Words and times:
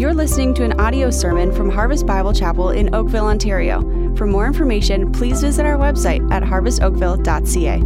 You're 0.00 0.14
listening 0.14 0.54
to 0.54 0.64
an 0.64 0.80
audio 0.80 1.10
sermon 1.10 1.52
from 1.52 1.68
Harvest 1.68 2.06
Bible 2.06 2.32
Chapel 2.32 2.70
in 2.70 2.94
Oakville, 2.94 3.26
Ontario. 3.26 3.82
For 4.16 4.26
more 4.26 4.46
information, 4.46 5.12
please 5.12 5.42
visit 5.42 5.66
our 5.66 5.76
website 5.76 6.26
at 6.32 6.42
harvestoakville.ca. 6.42 7.80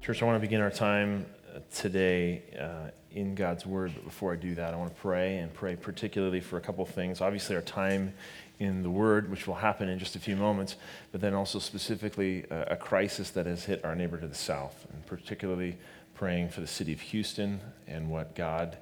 Church, 0.00 0.22
I 0.22 0.24
want 0.24 0.36
to 0.36 0.40
begin 0.40 0.60
our 0.60 0.70
time 0.70 1.26
uh, 1.52 1.58
today 1.74 2.44
uh, 2.56 2.92
in 3.10 3.34
God's 3.34 3.66
Word. 3.66 3.90
But 3.96 4.04
before 4.04 4.32
I 4.32 4.36
do 4.36 4.54
that, 4.54 4.72
I 4.72 4.76
want 4.76 4.94
to 4.94 5.00
pray 5.00 5.38
and 5.38 5.52
pray 5.52 5.74
particularly 5.74 6.38
for 6.38 6.56
a 6.56 6.60
couple 6.60 6.86
things. 6.86 7.20
Obviously, 7.20 7.56
our 7.56 7.62
time 7.62 8.14
in 8.60 8.84
the 8.84 8.90
Word, 8.90 9.28
which 9.28 9.48
will 9.48 9.56
happen 9.56 9.88
in 9.88 9.98
just 9.98 10.14
a 10.14 10.20
few 10.20 10.36
moments, 10.36 10.76
but 11.10 11.20
then 11.20 11.34
also 11.34 11.58
specifically 11.58 12.48
uh, 12.48 12.66
a 12.68 12.76
crisis 12.76 13.30
that 13.30 13.46
has 13.46 13.64
hit 13.64 13.84
our 13.84 13.96
neighbor 13.96 14.18
to 14.18 14.28
the 14.28 14.36
south, 14.36 14.86
and 14.92 15.04
particularly 15.04 15.76
praying 16.14 16.48
for 16.48 16.60
the 16.60 16.66
city 16.68 16.92
of 16.92 17.00
Houston 17.00 17.58
and 17.88 18.08
what 18.08 18.36
God 18.36 18.78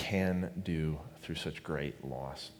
can 0.00 0.50
do 0.64 0.98
through 1.20 1.34
such 1.34 1.62
great 1.62 2.02
loss. 2.02 2.50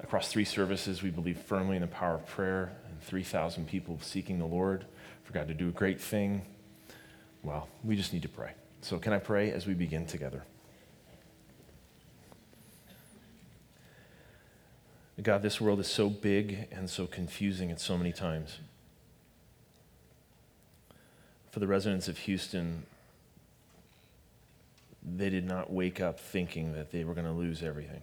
Across 0.00 0.32
three 0.32 0.44
services, 0.44 1.02
we 1.02 1.10
believe 1.10 1.38
firmly 1.38 1.76
in 1.76 1.82
the 1.82 1.88
power 1.88 2.16
of 2.16 2.26
prayer 2.26 2.72
and 2.90 3.00
3,000 3.00 3.66
people 3.66 3.98
seeking 4.02 4.40
the 4.40 4.44
Lord 4.44 4.84
for 5.22 5.32
God 5.32 5.46
to 5.48 5.54
do 5.54 5.68
a 5.68 5.72
great 5.72 6.00
thing. 6.00 6.42
Well, 7.44 7.68
we 7.84 7.94
just 7.94 8.12
need 8.12 8.22
to 8.22 8.28
pray. 8.28 8.52
So, 8.80 8.98
can 8.98 9.12
I 9.12 9.18
pray 9.18 9.52
as 9.52 9.66
we 9.66 9.74
begin 9.74 10.04
together? 10.04 10.42
God, 15.22 15.42
this 15.42 15.60
world 15.60 15.78
is 15.80 15.88
so 15.88 16.10
big 16.10 16.68
and 16.72 16.90
so 16.90 17.06
confusing 17.06 17.70
at 17.70 17.80
so 17.80 17.96
many 17.96 18.12
times. 18.12 18.58
For 21.50 21.60
the 21.60 21.66
residents 21.66 22.08
of 22.08 22.18
Houston, 22.18 22.84
they 25.16 25.30
did 25.30 25.46
not 25.46 25.72
wake 25.72 26.00
up 26.00 26.18
thinking 26.18 26.72
that 26.72 26.90
they 26.90 27.04
were 27.04 27.14
going 27.14 27.26
to 27.26 27.32
lose 27.32 27.62
everything. 27.62 28.02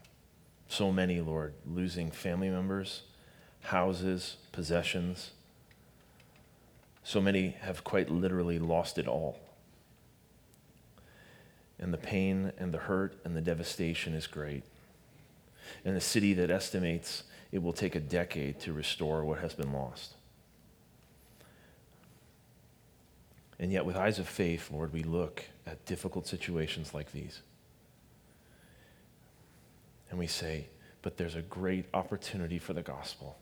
So 0.67 0.91
many, 0.91 1.21
Lord, 1.21 1.53
losing 1.65 2.09
family 2.09 2.49
members, 2.49 3.03
houses, 3.61 4.37
possessions. 4.51 5.31
So 7.03 7.21
many 7.21 7.49
have 7.61 7.83
quite 7.83 8.09
literally 8.09 8.57
lost 8.57 8.97
it 8.97 9.07
all. 9.07 9.39
And 11.77 11.93
the 11.93 11.97
pain 11.97 12.51
and 12.57 12.73
the 12.73 12.79
hurt 12.79 13.17
and 13.23 13.35
the 13.35 13.41
devastation 13.41 14.13
is 14.13 14.27
great. 14.27 14.63
In 15.83 15.95
a 15.95 16.01
city 16.01 16.33
that 16.33 16.49
estimates 16.49 17.23
it 17.51 17.61
will 17.61 17.73
take 17.73 17.95
a 17.95 17.99
decade 17.99 18.59
to 18.61 18.73
restore 18.73 19.23
what 19.23 19.39
has 19.39 19.53
been 19.53 19.71
lost. 19.71 20.14
And 23.59 23.71
yet, 23.71 23.85
with 23.85 23.95
eyes 23.95 24.19
of 24.19 24.27
faith, 24.27 24.69
Lord, 24.71 24.91
we 24.91 25.03
look 25.03 25.43
at 25.65 25.85
difficult 25.85 26.27
situations 26.27 26.93
like 26.93 27.11
these. 27.11 27.41
And 30.09 30.19
we 30.19 30.27
say, 30.27 30.67
but 31.01 31.17
there's 31.17 31.35
a 31.35 31.41
great 31.41 31.85
opportunity 31.93 32.59
for 32.59 32.73
the 32.73 32.81
gospel. 32.81 33.37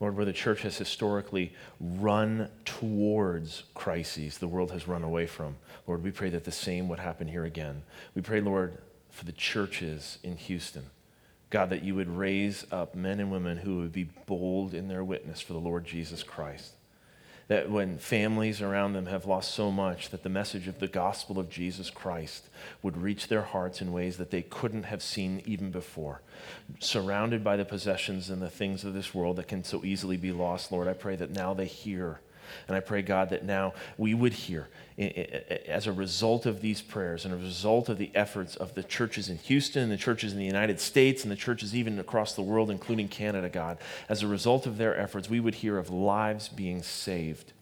Lord, 0.00 0.16
where 0.16 0.26
the 0.26 0.32
church 0.32 0.62
has 0.62 0.76
historically 0.76 1.52
run 1.80 2.48
towards 2.64 3.64
crises 3.74 4.38
the 4.38 4.48
world 4.48 4.70
has 4.72 4.88
run 4.88 5.04
away 5.04 5.26
from, 5.26 5.56
Lord, 5.86 6.02
we 6.02 6.10
pray 6.10 6.30
that 6.30 6.44
the 6.44 6.52
same 6.52 6.88
would 6.88 6.98
happen 6.98 7.28
here 7.28 7.44
again. 7.44 7.82
We 8.14 8.22
pray, 8.22 8.40
Lord, 8.40 8.78
for 9.10 9.24
the 9.24 9.32
churches 9.32 10.18
in 10.22 10.36
Houston. 10.36 10.90
God, 11.50 11.70
that 11.70 11.84
you 11.84 11.94
would 11.94 12.08
raise 12.08 12.66
up 12.72 12.96
men 12.96 13.20
and 13.20 13.30
women 13.30 13.58
who 13.58 13.78
would 13.78 13.92
be 13.92 14.08
bold 14.26 14.74
in 14.74 14.88
their 14.88 15.04
witness 15.04 15.40
for 15.40 15.52
the 15.52 15.60
Lord 15.60 15.84
Jesus 15.84 16.22
Christ 16.22 16.72
that 17.48 17.70
when 17.70 17.98
families 17.98 18.62
around 18.62 18.94
them 18.94 19.06
have 19.06 19.26
lost 19.26 19.54
so 19.54 19.70
much, 19.70 20.10
that 20.10 20.22
the 20.22 20.28
message 20.28 20.66
of 20.66 20.78
the 20.78 20.88
gospel 20.88 21.38
of 21.38 21.50
Jesus 21.50 21.90
Christ 21.90 22.48
would 22.82 22.96
reach 22.96 23.28
their 23.28 23.42
hearts 23.42 23.80
in 23.80 23.92
ways 23.92 24.16
that 24.16 24.30
they 24.30 24.42
couldn't 24.42 24.84
have 24.84 25.02
seen 25.02 25.42
even 25.44 25.70
before. 25.70 26.22
Surrounded 26.80 27.44
by 27.44 27.56
the 27.56 27.64
possessions 27.64 28.30
and 28.30 28.40
the 28.40 28.50
things 28.50 28.84
of 28.84 28.94
this 28.94 29.14
world 29.14 29.36
that 29.36 29.48
can 29.48 29.64
so 29.64 29.84
easily 29.84 30.16
be 30.16 30.32
lost, 30.32 30.72
Lord, 30.72 30.88
I 30.88 30.94
pray 30.94 31.16
that 31.16 31.30
now 31.30 31.54
they 31.54 31.66
hear 31.66 32.20
and 32.66 32.76
I 32.76 32.80
pray, 32.80 33.02
God, 33.02 33.30
that 33.30 33.44
now 33.44 33.74
we 33.98 34.14
would 34.14 34.32
hear, 34.32 34.68
as 34.98 35.86
a 35.86 35.92
result 35.92 36.46
of 36.46 36.60
these 36.60 36.80
prayers 36.80 37.24
and 37.24 37.34
a 37.34 37.36
result 37.36 37.88
of 37.88 37.98
the 37.98 38.10
efforts 38.14 38.56
of 38.56 38.74
the 38.74 38.82
churches 38.82 39.28
in 39.28 39.38
Houston, 39.38 39.88
the 39.88 39.96
churches 39.96 40.32
in 40.32 40.38
the 40.38 40.44
United 40.44 40.80
States, 40.80 41.22
and 41.22 41.32
the 41.32 41.36
churches 41.36 41.74
even 41.74 41.98
across 41.98 42.34
the 42.34 42.42
world, 42.42 42.70
including 42.70 43.08
Canada, 43.08 43.48
God, 43.48 43.78
as 44.08 44.22
a 44.22 44.28
result 44.28 44.66
of 44.66 44.78
their 44.78 44.98
efforts, 44.98 45.28
we 45.28 45.40
would 45.40 45.56
hear 45.56 45.78
of 45.78 45.90
lives 45.90 46.48
being 46.48 46.82
saved. 46.82 47.52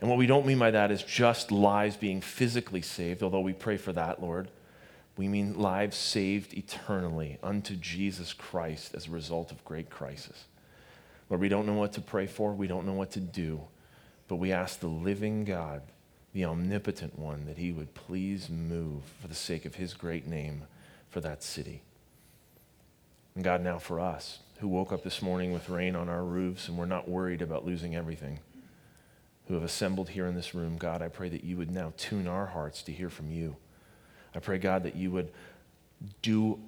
And 0.00 0.10
what 0.10 0.18
we 0.18 0.26
don't 0.26 0.46
mean 0.46 0.58
by 0.58 0.70
that 0.70 0.90
is 0.90 1.02
just 1.02 1.50
lives 1.50 1.96
being 1.96 2.20
physically 2.20 2.82
saved, 2.82 3.22
although 3.22 3.40
we 3.40 3.52
pray 3.52 3.76
for 3.76 3.92
that, 3.94 4.22
Lord. 4.22 4.48
We 5.16 5.28
mean 5.28 5.58
lives 5.58 5.96
saved 5.96 6.52
eternally 6.52 7.38
unto 7.42 7.74
Jesus 7.74 8.34
Christ 8.34 8.94
as 8.94 9.06
a 9.06 9.10
result 9.10 9.50
of 9.50 9.64
great 9.64 9.88
crisis. 9.88 10.44
Lord, 11.30 11.40
we 11.40 11.48
don't 11.48 11.66
know 11.66 11.74
what 11.74 11.94
to 11.94 12.00
pray 12.00 12.26
for, 12.26 12.52
we 12.52 12.66
don't 12.66 12.86
know 12.86 12.92
what 12.92 13.12
to 13.12 13.20
do. 13.20 13.62
But 14.28 14.36
we 14.36 14.52
ask 14.52 14.80
the 14.80 14.88
living 14.88 15.44
God, 15.44 15.82
the 16.32 16.44
omnipotent 16.44 17.18
one, 17.18 17.46
that 17.46 17.58
he 17.58 17.72
would 17.72 17.94
please 17.94 18.50
move 18.50 19.04
for 19.20 19.28
the 19.28 19.34
sake 19.34 19.64
of 19.64 19.76
his 19.76 19.94
great 19.94 20.26
name 20.26 20.64
for 21.08 21.20
that 21.20 21.42
city. 21.42 21.82
And 23.34 23.44
God, 23.44 23.62
now 23.62 23.78
for 23.78 24.00
us 24.00 24.40
who 24.58 24.68
woke 24.68 24.92
up 24.92 25.04
this 25.04 25.20
morning 25.20 25.52
with 25.52 25.68
rain 25.68 25.94
on 25.94 26.08
our 26.08 26.24
roofs 26.24 26.68
and 26.68 26.78
we're 26.78 26.86
not 26.86 27.08
worried 27.08 27.42
about 27.42 27.66
losing 27.66 27.94
everything, 27.94 28.40
who 29.46 29.54
have 29.54 29.62
assembled 29.62 30.08
here 30.08 30.26
in 30.26 30.34
this 30.34 30.54
room, 30.54 30.76
God, 30.76 31.02
I 31.02 31.08
pray 31.08 31.28
that 31.28 31.44
you 31.44 31.56
would 31.56 31.70
now 31.70 31.92
tune 31.96 32.26
our 32.26 32.46
hearts 32.46 32.82
to 32.84 32.92
hear 32.92 33.10
from 33.10 33.30
you. 33.30 33.56
I 34.34 34.40
pray, 34.40 34.58
God, 34.58 34.82
that 34.82 34.96
you 34.96 35.10
would 35.12 35.30
do 36.20 36.58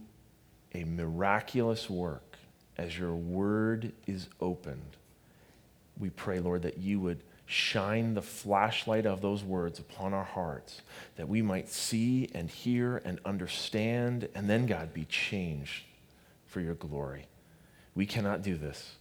a 0.75 0.85
miraculous 0.85 1.91
work 1.91 2.37
as 2.77 2.97
your 2.97 3.15
word 3.15 3.93
is 4.07 4.29
opened. 4.41 4.97
We 5.99 6.11
pray, 6.11 6.39
Lord, 6.39 6.63
that 6.63 6.79
you 6.79 7.01
would 7.01 7.23
shine 7.51 8.13
the 8.13 8.21
flashlight 8.21 9.07
of 9.07 9.23
those 9.23 9.43
words 9.43 9.79
upon 9.79 10.13
our 10.13 10.25
hearts 10.25 10.83
that 11.17 11.27
we 11.27 11.41
might 11.41 11.69
see 11.71 12.29
and 12.35 12.51
hear 12.51 12.99
and 13.07 13.19
understand, 13.25 14.29
and 14.35 14.51
then, 14.51 14.67
God, 14.67 14.93
be 14.93 15.07
changed 15.07 15.85
for 16.45 16.61
your 16.61 16.75
glory. 16.75 17.27
We 17.95 18.05
cannot 18.05 18.43
do 18.43 18.57
this, 18.57 18.97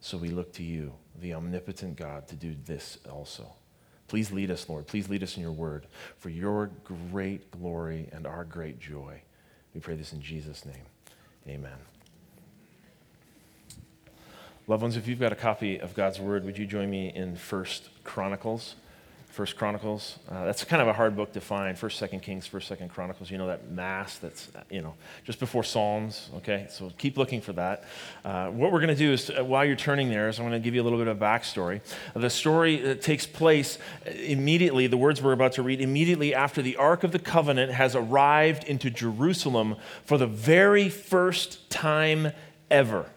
so 0.00 0.18
we 0.18 0.28
look 0.28 0.52
to 0.54 0.62
you, 0.62 0.92
the 1.20 1.32
omnipotent 1.32 1.96
God, 1.96 2.28
to 2.28 2.34
do 2.34 2.54
this 2.66 2.98
also. 3.10 3.46
Please 4.08 4.30
lead 4.30 4.50
us, 4.50 4.68
Lord. 4.68 4.86
Please 4.86 5.08
lead 5.08 5.22
us 5.22 5.36
in 5.36 5.42
your 5.42 5.52
word 5.52 5.86
for 6.18 6.28
your 6.28 6.70
great 7.10 7.50
glory 7.50 8.10
and 8.12 8.26
our 8.26 8.44
great 8.44 8.78
joy. 8.78 9.22
We 9.74 9.80
pray 9.80 9.96
this 9.96 10.12
in 10.12 10.20
Jesus' 10.20 10.66
name. 10.66 10.84
Amen. 11.48 11.95
Loved 14.68 14.82
ones, 14.82 14.96
if 14.96 15.06
you've 15.06 15.20
got 15.20 15.30
a 15.30 15.36
copy 15.36 15.78
of 15.78 15.94
God's 15.94 16.18
Word, 16.18 16.44
would 16.44 16.58
you 16.58 16.66
join 16.66 16.90
me 16.90 17.12
in 17.14 17.36
First 17.36 17.88
Chronicles? 18.02 18.74
First 19.28 19.56
Chronicles. 19.56 20.18
Uh, 20.28 20.44
that's 20.44 20.64
kind 20.64 20.82
of 20.82 20.88
a 20.88 20.92
hard 20.92 21.14
book 21.14 21.32
to 21.34 21.40
find. 21.40 21.78
First, 21.78 21.98
Second 21.98 22.20
Kings, 22.20 22.48
First, 22.48 22.66
Second 22.66 22.88
Chronicles. 22.88 23.30
You 23.30 23.38
know 23.38 23.46
that 23.46 23.70
mass 23.70 24.18
that's 24.18 24.48
you 24.68 24.82
know 24.82 24.94
just 25.22 25.38
before 25.38 25.62
Psalms. 25.62 26.30
Okay, 26.38 26.66
so 26.68 26.90
keep 26.98 27.16
looking 27.16 27.40
for 27.40 27.52
that. 27.52 27.84
Uh, 28.24 28.48
what 28.48 28.72
we're 28.72 28.80
going 28.80 28.88
to 28.88 28.96
do 28.96 29.12
is, 29.12 29.30
uh, 29.30 29.44
while 29.44 29.64
you're 29.64 29.76
turning 29.76 30.08
there, 30.08 30.28
is 30.28 30.40
I'm 30.40 30.48
going 30.48 30.60
to 30.60 30.64
give 30.64 30.74
you 30.74 30.82
a 30.82 30.84
little 30.84 30.98
bit 30.98 31.06
of 31.06 31.18
backstory. 31.18 31.80
The 32.16 32.30
story 32.30 32.78
that 32.78 33.02
takes 33.02 33.24
place 33.24 33.78
immediately. 34.06 34.88
The 34.88 34.96
words 34.96 35.22
we're 35.22 35.32
about 35.32 35.52
to 35.52 35.62
read 35.62 35.80
immediately 35.80 36.34
after 36.34 36.60
the 36.60 36.74
Ark 36.76 37.04
of 37.04 37.12
the 37.12 37.20
Covenant 37.20 37.70
has 37.70 37.94
arrived 37.94 38.64
into 38.64 38.90
Jerusalem 38.90 39.76
for 40.04 40.18
the 40.18 40.26
very 40.26 40.88
first 40.88 41.70
time 41.70 42.32
ever. 42.68 43.10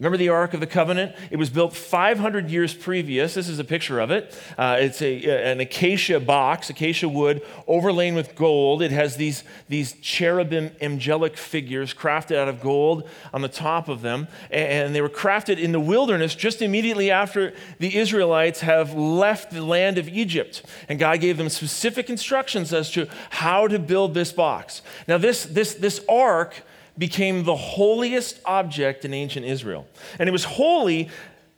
Remember 0.00 0.16
the 0.16 0.30
Ark 0.30 0.54
of 0.54 0.60
the 0.60 0.66
Covenant? 0.66 1.14
It 1.30 1.36
was 1.36 1.50
built 1.50 1.76
500 1.76 2.48
years 2.48 2.72
previous. 2.72 3.34
This 3.34 3.50
is 3.50 3.58
a 3.58 3.64
picture 3.64 4.00
of 4.00 4.10
it. 4.10 4.34
Uh, 4.56 4.78
it's 4.80 5.02
a, 5.02 5.50
an 5.52 5.60
acacia 5.60 6.18
box, 6.18 6.70
acacia 6.70 7.06
wood, 7.06 7.42
overlain 7.66 8.14
with 8.14 8.34
gold. 8.34 8.80
It 8.80 8.92
has 8.92 9.16
these, 9.16 9.44
these 9.68 9.92
cherubim 10.00 10.70
angelic 10.80 11.36
figures 11.36 11.92
crafted 11.92 12.36
out 12.36 12.48
of 12.48 12.62
gold 12.62 13.06
on 13.34 13.42
the 13.42 13.48
top 13.48 13.90
of 13.90 14.00
them. 14.00 14.28
And 14.50 14.94
they 14.94 15.02
were 15.02 15.10
crafted 15.10 15.58
in 15.58 15.72
the 15.72 15.80
wilderness 15.80 16.34
just 16.34 16.62
immediately 16.62 17.10
after 17.10 17.52
the 17.78 17.98
Israelites 17.98 18.60
have 18.60 18.94
left 18.94 19.50
the 19.50 19.62
land 19.62 19.98
of 19.98 20.08
Egypt. 20.08 20.62
And 20.88 20.98
God 20.98 21.20
gave 21.20 21.36
them 21.36 21.50
specific 21.50 22.08
instructions 22.08 22.72
as 22.72 22.90
to 22.92 23.06
how 23.28 23.68
to 23.68 23.78
build 23.78 24.14
this 24.14 24.32
box. 24.32 24.80
Now, 25.06 25.18
this, 25.18 25.44
this, 25.44 25.74
this 25.74 26.00
ark 26.08 26.62
became 27.00 27.44
the 27.44 27.56
holiest 27.56 28.38
object 28.44 29.04
in 29.04 29.14
ancient 29.14 29.46
Israel. 29.46 29.88
And 30.18 30.28
it 30.28 30.32
was 30.32 30.44
holy 30.44 31.08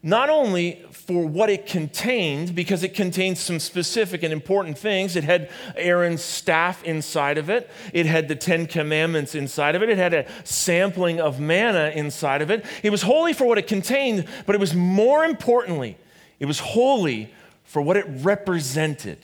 not 0.04 0.30
only 0.30 0.84
for 0.90 1.26
what 1.26 1.48
it 1.48 1.66
contained, 1.66 2.54
because 2.54 2.82
it 2.82 2.92
contained 2.94 3.38
some 3.38 3.60
specific 3.60 4.22
and 4.22 4.32
important 4.32 4.76
things. 4.76 5.14
It 5.14 5.22
had 5.22 5.50
Aaron's 5.76 6.22
staff 6.22 6.82
inside 6.82 7.38
of 7.38 7.50
it, 7.50 7.70
it 7.92 8.06
had 8.06 8.26
the 8.26 8.34
Ten 8.34 8.66
Commandments 8.66 9.34
inside 9.34 9.76
of 9.76 9.82
it, 9.82 9.90
it 9.90 9.98
had 9.98 10.14
a 10.14 10.26
sampling 10.44 11.20
of 11.20 11.38
manna 11.38 11.92
inside 11.94 12.42
of 12.42 12.50
it. 12.50 12.64
It 12.82 12.90
was 12.90 13.02
holy 13.02 13.32
for 13.32 13.44
what 13.44 13.58
it 13.58 13.66
contained, 13.66 14.26
but 14.46 14.54
it 14.56 14.60
was 14.60 14.74
more 14.74 15.24
importantly, 15.24 15.96
it 16.40 16.46
was 16.46 16.58
holy 16.58 17.32
for 17.62 17.80
what 17.80 17.96
it 17.96 18.06
represented. 18.08 19.18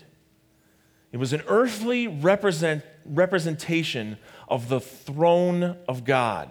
It 1.10 1.16
was 1.16 1.32
an 1.32 1.42
earthly 1.48 2.06
represent, 2.06 2.84
representation 3.04 4.18
of 4.48 4.68
the 4.68 4.80
throne 4.80 5.76
of 5.86 6.04
God. 6.04 6.50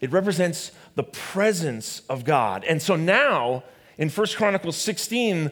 It 0.00 0.12
represents 0.12 0.72
the 0.94 1.04
presence 1.04 2.02
of 2.08 2.24
God. 2.24 2.64
And 2.64 2.80
so 2.80 2.96
now, 2.96 3.64
in 3.96 4.08
1 4.08 4.26
Chronicles 4.36 4.76
16, 4.76 5.50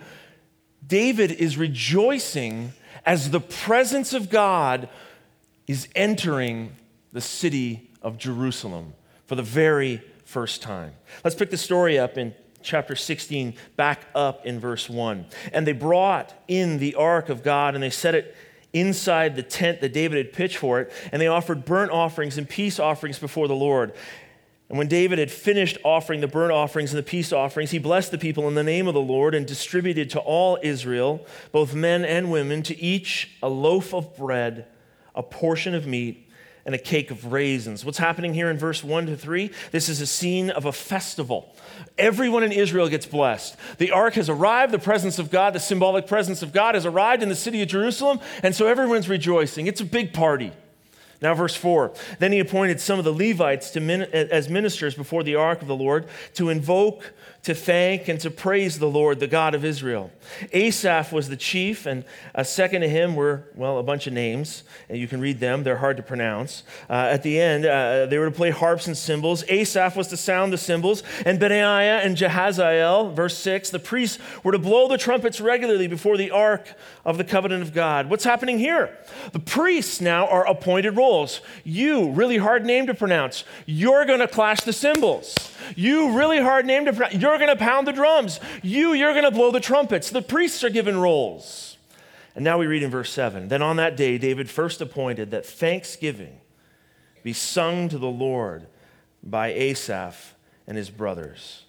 David 0.87 1.33
is 1.33 1.57
rejoicing 1.59 2.73
as 3.05 3.31
the 3.31 3.41
presence 3.41 4.13
of 4.13 4.31
God 4.31 4.89
is 5.67 5.89
entering 5.95 6.77
the 7.13 7.21
city 7.21 7.91
of 8.03 8.19
Jerusalem 8.19 8.95
for 9.27 9.35
the 9.35 9.43
very 9.43 10.03
first 10.25 10.63
time. 10.63 10.93
Let's 11.25 11.37
pick 11.37 11.51
the 11.51 11.57
story 11.57 11.99
up 11.99 12.17
in 12.19 12.35
chapter 12.63 12.97
16, 12.97 13.55
back 13.77 14.07
up 14.15 14.45
in 14.45 14.61
verse 14.61 14.89
1. 14.91 15.27
And 15.53 15.67
they 15.67 15.73
brought 15.73 16.35
in 16.49 16.79
the 16.79 16.97
ark 16.97 17.29
of 17.29 17.43
God 17.43 17.75
and 17.75 17.83
they 17.83 17.91
set 17.91 18.15
it 18.15 18.37
inside 18.73 19.37
the 19.37 19.43
tent 19.43 19.81
that 19.81 19.93
David 19.93 20.19
had 20.19 20.33
pitched 20.33 20.57
for 20.57 20.81
it, 20.81 20.93
and 21.13 21.21
they 21.21 21.27
offered 21.27 21.65
burnt 21.65 21.91
offerings 21.91 22.39
and 22.39 22.49
peace 22.49 22.79
offerings 22.79 23.19
before 23.19 23.49
the 23.49 23.55
Lord. 23.55 23.93
And 24.69 24.79
when 24.79 24.89
David 24.89 25.19
had 25.19 25.31
finished 25.31 25.79
offering 25.85 26.21
the 26.21 26.27
burnt 26.27 26.53
offerings 26.53 26.93
and 26.93 26.99
the 26.99 27.09
peace 27.09 27.33
offerings, 27.33 27.71
he 27.71 27.79
blessed 27.79 28.11
the 28.11 28.19
people 28.19 28.49
in 28.49 28.55
the 28.55 28.65
name 28.65 28.89
of 28.89 28.95
the 28.95 29.01
Lord 29.01 29.35
and 29.35 29.47
distributed 29.47 30.11
to 30.11 30.21
all 30.21 30.59
Israel, 30.63 31.25
both 31.53 31.75
men 31.75 32.05
and 32.05 32.33
women, 32.33 32.63
to 32.65 32.79
each 32.81 33.31
a 33.43 33.49
loaf 33.49 33.95
of 33.95 34.17
bread, 34.17 34.67
a 35.15 35.23
portion 35.23 35.75
of 35.75 35.87
meat, 35.87 36.26
and 36.67 36.75
a 36.75 36.79
cake 36.79 37.11
of 37.11 37.33
raisins. 37.33 37.85
What's 37.85 37.99
happening 37.99 38.35
here 38.35 38.51
in 38.51 38.59
verse 38.59 38.85
1 38.85 39.07
to 39.07 39.17
3? 39.17 39.51
This 39.71 39.89
is 39.89 40.01
a 40.01 40.07
scene 40.07 40.51
of 40.51 40.67
a 40.67 40.73
festival. 40.73 41.55
Everyone 41.97 42.43
in 42.43 42.53
Israel 42.53 42.89
gets 42.89 43.07
blessed. 43.07 43.57
The 43.79 43.93
ark 43.93 44.15
has 44.15 44.29
arrived, 44.29 44.73
the 44.73 44.79
presence 44.79 45.19
of 45.19 45.31
God, 45.31 45.55
the 45.55 45.61
symbolic 45.61 46.07
presence 46.07 46.43
of 46.43 46.53
God 46.53 46.75
has 46.75 46.85
arrived 46.85 47.23
in 47.23 47.29
the 47.29 47.37
city 47.37 47.63
of 47.63 47.69
Jerusalem, 47.69 48.21
and 48.43 48.55
so 48.55 48.67
everyone's 48.67 49.09
rejoicing. 49.09 49.67
It's 49.69 49.81
a 49.81 49.85
big 49.85 50.13
party. 50.13 50.53
Now, 51.21 51.35
verse 51.35 51.57
4 51.57 51.93
Then 52.19 52.33
he 52.33 52.39
appointed 52.39 52.81
some 52.81 52.99
of 52.99 53.05
the 53.05 53.13
Levites 53.13 53.75
min- 53.77 54.03
as 54.03 54.49
ministers 54.49 54.95
before 54.95 55.23
the 55.23 55.37
ark 55.37 55.63
of 55.63 55.69
the 55.69 55.77
Lord 55.77 56.07
to 56.35 56.51
invoke 56.51 57.13
to 57.47 57.55
thank 57.55 58.09
and 58.09 58.19
to 58.19 58.29
praise 58.29 58.81
the 58.81 58.89
Lord, 58.89 59.21
the 59.21 59.29
God 59.29 59.55
of 59.55 59.65
Israel. 59.65 60.11
Asaph 60.53 61.13
was 61.13 61.29
the 61.29 61.37
chief, 61.37 61.87
and 61.87 62.05
uh, 62.35 62.43
second 62.43 62.81
to 62.81 62.89
him 62.89 63.15
were, 63.15 63.45
well, 63.55 63.79
a 63.79 63.85
bunch 63.85 64.09
of 64.09 64.13
names, 64.13 64.65
and 64.89 64.99
you 64.99 65.07
can 65.07 65.21
read 65.21 65.39
them. 65.39 65.63
They're 65.63 65.77
hard 65.77 65.97
to 65.99 66.03
pronounce. 66.03 66.65
Uh, 66.91 66.95
at 66.95 67.23
the 67.23 67.41
end, 67.41 67.65
uh, 67.65 68.07
they 68.07 68.19
were 68.19 68.25
to 68.25 68.35
play 68.35 68.51
harps 68.51 68.89
and 68.89 68.97
cymbals. 68.97 69.45
Asaph 69.49 69.95
was 69.95 70.09
to 70.09 70.17
sound 70.17 70.53
the 70.53 70.59
cymbals, 70.59 71.05
and 71.25 71.39
Benaiah 71.39 72.01
and 72.01 72.17
Jahaziel, 72.17 73.15
verse 73.15 73.39
6, 73.39 73.71
the 73.71 73.79
priests 73.79 74.19
were 74.43 74.51
to 74.51 74.59
blow 74.59 74.89
the 74.89 74.99
trumpets 74.99 75.41
regularly 75.41 75.87
before 75.87 76.17
the 76.17 76.33
ark 76.33 76.75
of 77.05 77.17
the 77.17 77.23
covenant 77.23 77.63
of 77.63 77.73
God. 77.73 78.11
What's 78.11 78.25
happening 78.25 78.59
here? 78.59 78.99
The 79.31 79.39
priests 79.39 80.01
now 80.01 80.27
are 80.27 80.45
appointed 80.49 80.97
You, 81.65 82.11
really 82.11 82.39
hard 82.39 82.65
name 82.65 82.87
to 82.87 82.95
pronounce, 82.95 83.45
you're 83.67 84.05
going 84.05 84.21
to 84.21 84.29
clash 84.29 84.63
the 84.63 84.73
cymbals. 84.73 85.53
You, 85.75 86.17
really 86.17 86.41
hard 86.41 86.67
name 86.67 86.85
to 86.87 86.93
pronounce, 86.93 87.15
you're 87.15 87.39
going 87.39 87.51
to 87.51 87.57
pound 87.57 87.87
the 87.87 87.93
drums. 87.93 88.41
You, 88.63 88.93
you're 88.93 89.13
going 89.13 89.25
to 89.25 89.31
blow 89.31 89.51
the 89.51 89.61
trumpets. 89.61 90.11
The 90.11 90.23
priests 90.23 90.65
are 90.65 90.71
given 90.71 90.99
roles. 90.99 91.77
And 92.35 92.45
now 92.45 92.59
we 92.59 92.67
read 92.67 92.83
in 92.83 92.91
verse 92.91 93.11
7 93.11 93.49
Then 93.49 93.63
on 93.63 93.77
that 93.77 93.97
day, 93.97 94.19
David 94.19 94.51
first 94.51 94.81
appointed 94.81 95.31
that 95.31 95.47
thanksgiving 95.47 96.41
be 97.23 97.33
sung 97.33 97.89
to 97.89 97.99
the 97.99 98.07
Lord 98.07 98.67
by 99.23 99.49
Asaph 99.49 100.35
and 100.67 100.77
his 100.77 100.91
brothers. 100.91 101.66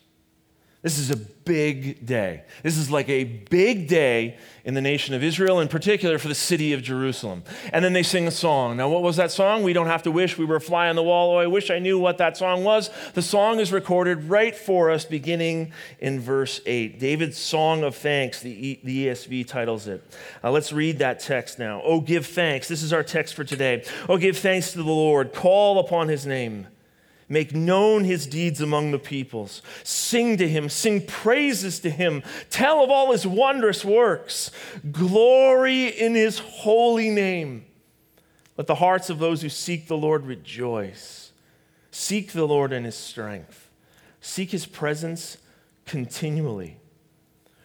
This 0.88 1.00
is 1.00 1.12
a 1.12 1.18
big 1.18 2.06
day. 2.06 2.44
This 2.64 2.78
is 2.78 2.90
like 2.90 3.10
a 3.10 3.26
big 3.26 3.90
day 3.90 4.38
in 4.64 4.74
the 4.74 4.80
nation 4.80 5.14
of 5.14 5.22
Israel, 5.22 5.60
in 5.60 5.68
particular 5.68 6.18
for 6.18 6.30
the 6.30 6.34
city 6.34 6.72
of 6.72 6.82
Jerusalem. 6.82 7.44
And 7.74 7.84
then 7.84 7.92
they 7.92 8.04
sing 8.04 8.26
a 8.26 8.32
song. 8.32 8.78
Now, 8.78 8.88
what 8.88 9.04
was 9.04 9.18
that 9.18 9.30
song? 9.30 9.64
We 9.64 9.74
don't 9.74 9.88
have 9.88 10.04
to 10.04 10.12
wish 10.12 10.38
we 10.38 10.46
were 10.46 10.56
a 10.56 10.62
fly 10.62 10.88
on 10.88 10.96
the 10.96 11.04
wall. 11.04 11.36
Oh, 11.36 11.40
I 11.40 11.48
wish 11.48 11.70
I 11.70 11.80
knew 11.80 12.00
what 12.00 12.20
that 12.20 12.38
song 12.38 12.64
was. 12.64 12.90
The 13.16 13.22
song 13.22 13.60
is 13.60 13.74
recorded 13.74 14.30
right 14.30 14.56
for 14.56 14.90
us, 14.90 15.04
beginning 15.04 15.74
in 16.00 16.22
verse 16.22 16.62
8. 16.66 17.02
David's 17.02 17.38
Song 17.38 17.84
of 17.84 17.94
Thanks, 17.94 18.40
the, 18.40 18.52
e- 18.52 18.80
the 18.82 19.08
ESV 19.08 19.46
titles 19.46 19.88
it. 19.88 20.02
Uh, 20.42 20.52
let's 20.52 20.72
read 20.72 21.00
that 21.00 21.20
text 21.20 21.60
now. 21.60 21.82
Oh, 21.84 22.00
give 22.00 22.26
thanks. 22.26 22.70
This 22.70 22.82
is 22.82 22.94
our 22.94 23.04
text 23.04 23.34
for 23.34 23.44
today. 23.44 23.84
Oh, 24.08 24.16
give 24.16 24.38
thanks 24.38 24.72
to 24.72 24.78
the 24.78 24.86
Lord. 24.86 25.34
Call 25.34 25.80
upon 25.80 26.08
his 26.08 26.26
name. 26.26 26.68
Make 27.30 27.54
known 27.54 28.06
his 28.06 28.26
deeds 28.26 28.62
among 28.62 28.92
the 28.92 29.00
peoples. 29.00 29.62
Sing 29.84 30.38
to 30.38 30.48
him, 30.48 30.70
sing 30.70 31.06
praises 31.06 31.80
to 31.82 31.90
him. 31.90 32.24
Tell 32.50 32.84
of 32.84 32.90
all 32.90 33.12
his 33.12 33.28
wondrous 33.28 33.84
works. 33.84 34.50
Glory 34.92 35.88
in 35.88 36.16
his 36.16 36.40
holy 36.40 37.10
name. 37.10 37.66
Let 38.56 38.68
the 38.68 38.76
hearts 38.76 39.10
of 39.10 39.20
those 39.20 39.42
who 39.42 39.50
seek 39.50 39.88
the 39.88 39.98
Lord 39.98 40.26
rejoice. 40.26 41.32
Seek 41.92 42.32
the 42.32 42.48
Lord 42.48 42.72
in 42.72 42.86
his 42.86 42.96
strength. 42.96 43.70
Seek 44.22 44.52
his 44.52 44.66
presence 44.66 45.38
continually. 45.86 46.78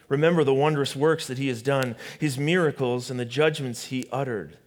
Remember 0.09 0.44
the 0.44 0.53
wondrous 0.53 0.97
works 0.97 1.26
that 1.29 1.38
he 1.38 1.49
has 1.49 1.62
done, 1.62 1.97
his 2.19 2.37
miracles, 2.37 3.11
and 3.11 3.19
the 3.19 3.25
judgments 3.25 3.87
he 3.87 4.09
uttered. 4.12 4.59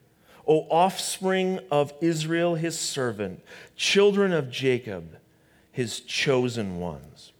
O 0.48 0.68
offspring 0.70 1.60
of 1.72 1.94
Israel, 2.02 2.56
his 2.56 2.80
servant, 2.80 3.42
children 3.76 4.32
of 4.32 4.50
Jacob, 4.50 5.18
his 5.72 6.00
chosen 6.02 6.80
ones. 6.80 7.34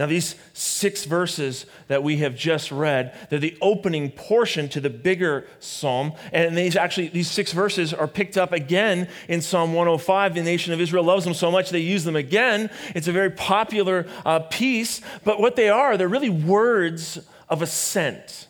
Now, 0.00 0.06
these 0.06 0.34
six 0.54 1.04
verses 1.04 1.66
that 1.88 2.02
we 2.02 2.16
have 2.18 2.34
just 2.34 2.72
read, 2.72 3.14
they're 3.28 3.38
the 3.38 3.58
opening 3.60 4.10
portion 4.10 4.66
to 4.70 4.80
the 4.80 4.88
bigger 4.88 5.46
psalm. 5.58 6.14
And 6.32 6.56
these 6.56 6.74
actually, 6.74 7.08
these 7.08 7.30
six 7.30 7.52
verses 7.52 7.92
are 7.92 8.08
picked 8.08 8.38
up 8.38 8.52
again 8.52 9.08
in 9.28 9.42
Psalm 9.42 9.74
105. 9.74 10.34
The 10.34 10.42
nation 10.42 10.72
of 10.72 10.80
Israel 10.80 11.04
loves 11.04 11.24
them 11.24 11.34
so 11.34 11.50
much 11.50 11.68
they 11.68 11.80
use 11.80 12.04
them 12.04 12.16
again. 12.16 12.70
It's 12.94 13.08
a 13.08 13.12
very 13.12 13.28
popular 13.28 14.06
uh, 14.24 14.38
piece. 14.38 15.02
But 15.22 15.38
what 15.38 15.54
they 15.54 15.68
are, 15.68 15.98
they're 15.98 16.08
really 16.08 16.30
words 16.30 17.18
of 17.50 17.60
ascent. 17.60 18.48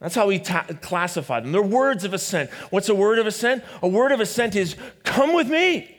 That's 0.00 0.14
how 0.14 0.26
we 0.26 0.38
ta- 0.38 0.66
classify 0.80 1.40
them. 1.40 1.52
They're 1.52 1.62
words 1.62 2.04
of 2.04 2.14
ascent. 2.14 2.50
What's 2.70 2.88
a 2.88 2.94
word 2.94 3.18
of 3.18 3.26
ascent? 3.26 3.62
A 3.82 3.88
word 3.88 4.12
of 4.12 4.20
ascent 4.20 4.56
is, 4.56 4.74
come 5.04 5.34
with 5.34 5.48
me. 5.48 5.96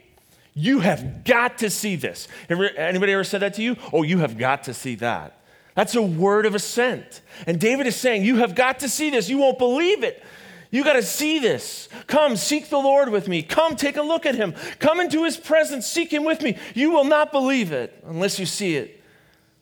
You 0.54 0.80
have 0.80 1.24
got 1.24 1.60
to 1.60 1.70
see 1.70 1.96
this. 1.96 2.28
Anybody 2.50 3.14
ever 3.14 3.24
said 3.24 3.42
that 3.42 3.54
to 3.54 3.62
you? 3.62 3.78
Oh, 3.94 4.04
you 4.04 4.18
have 4.18 4.38
got 4.38 4.64
to 4.64 4.74
see 4.74 4.96
that. 4.96 5.38
That's 5.76 5.96
a 5.96 6.02
word 6.02 6.46
of 6.46 6.56
ascent. 6.56 7.22
And 7.48 7.60
David 7.60 7.88
is 7.88 7.96
saying, 7.96 8.26
You 8.26 8.38
have 8.38 8.56
got 8.56 8.80
to 8.80 8.90
see 8.90 9.10
this. 9.10 9.30
You 9.30 9.38
won't 9.38 9.58
believe 9.58 10.04
it. 10.04 10.22
You 10.70 10.84
got 10.84 10.94
to 10.94 11.04
see 11.04 11.40
this. 11.40 11.88
Come, 12.08 12.36
seek 12.36 12.70
the 12.70 12.78
Lord 12.78 13.10
with 13.10 13.28
me. 13.28 13.44
Come, 13.44 13.76
take 13.76 13.98
a 13.98 14.02
look 14.02 14.26
at 14.26 14.36
him. 14.36 14.56
Come 14.80 15.00
into 15.00 15.24
his 15.24 15.38
presence, 15.38 15.86
seek 15.86 16.12
him 16.12 16.24
with 16.24 16.42
me. 16.42 16.58
You 16.74 16.92
will 16.92 17.04
not 17.04 17.32
believe 17.32 17.72
it 17.72 18.02
unless 18.06 18.40
you 18.40 18.46
see 18.46 18.76
it 18.76 19.02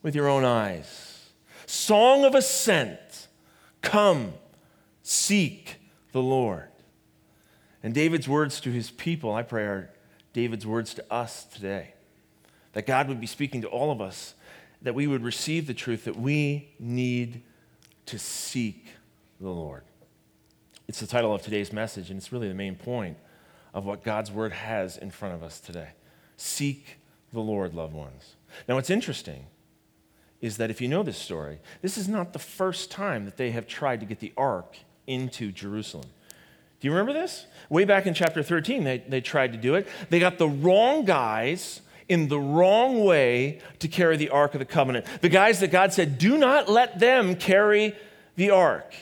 with 0.04 0.16
your 0.16 0.30
own 0.30 0.46
eyes. 0.46 1.30
Song 1.66 2.26
of 2.26 2.36
ascent 2.36 3.00
Come, 3.82 4.34
seek 5.04 5.78
the 6.12 6.22
Lord. 6.22 6.68
And 7.82 7.94
David's 7.94 8.28
words 8.28 8.60
to 8.62 8.72
his 8.72 8.92
people, 8.92 9.34
I 9.34 9.44
pray, 9.44 9.64
are 9.64 9.90
David's 10.34 10.66
words 10.66 10.94
to 10.96 11.14
us 11.14 11.46
today. 11.46 11.94
That 12.74 12.86
God 12.86 13.08
would 13.08 13.20
be 13.20 13.28
speaking 13.28 13.62
to 13.62 13.68
all 13.68 13.92
of 13.92 14.02
us, 14.02 14.36
that 14.82 14.96
we 14.96 15.08
would 15.08 15.24
receive 15.24 15.66
the 15.68 15.74
truth 15.74 16.06
that 16.06 16.16
we 16.16 16.70
need 16.80 17.42
to 18.06 18.20
seek 18.20 18.88
the 19.40 19.50
Lord. 19.50 19.84
It's 20.88 21.00
the 21.00 21.08
title 21.08 21.34
of 21.34 21.42
today's 21.42 21.72
message, 21.72 22.10
and 22.10 22.18
it's 22.18 22.32
really 22.32 22.48
the 22.48 22.54
main 22.54 22.76
point 22.76 23.18
of 23.74 23.86
what 23.86 24.04
God's 24.04 24.32
word 24.32 24.52
has 24.52 24.98
in 24.98 25.12
front 25.12 25.36
of 25.36 25.44
us 25.44 25.60
today. 25.60 25.90
Seek 26.36 26.98
the 27.32 27.40
Lord, 27.40 27.74
loved 27.74 27.94
ones. 27.94 28.36
Now, 28.68 28.76
what's 28.76 28.90
interesting 28.90 29.46
is 30.42 30.58
that 30.58 30.70
if 30.70 30.80
you 30.82 30.88
know 30.88 31.04
this 31.04 31.18
story, 31.18 31.60
this 31.82 31.98
is 31.98 32.08
not 32.08 32.34
the 32.34 32.40
first 32.40 32.90
time 32.92 33.26
that 33.26 33.38
they 33.38 33.52
have 33.52 33.68
tried 33.68 34.00
to 34.00 34.06
get 34.06 34.20
the 34.20 34.32
ark 34.38 34.78
into 35.08 35.52
Jerusalem. 35.52 36.06
Do 36.80 36.88
you 36.88 36.92
remember 36.92 37.14
this? 37.14 37.46
Way 37.70 37.84
back 37.84 38.08
in 38.08 38.14
chapter 38.14 38.42
13, 38.42 38.84
they, 38.84 39.00
they 39.00 39.22
tried 39.22 39.52
to 39.52 39.58
do 39.58 39.76
it. 39.76 39.88
They 40.10 40.20
got 40.20 40.38
the 40.38 40.48
wrong 40.48 41.04
guys 41.04 41.82
in 42.08 42.28
the 42.28 42.40
wrong 42.40 43.04
way 43.04 43.60
to 43.80 43.88
carry 43.88 44.18
the 44.18 44.30
Ark 44.30 44.56
of 44.56 44.60
the 44.60 44.66
Covenant. 44.66 45.06
The 45.22 45.30
guys 45.30 45.60
that 45.60 45.72
God 45.72 45.94
said, 45.94 46.18
do 46.18 46.38
not 46.38 46.70
let 46.70 47.00
them 47.00 47.36
carry 47.36 47.96
the 48.36 48.50
Ark. 48.50 48.94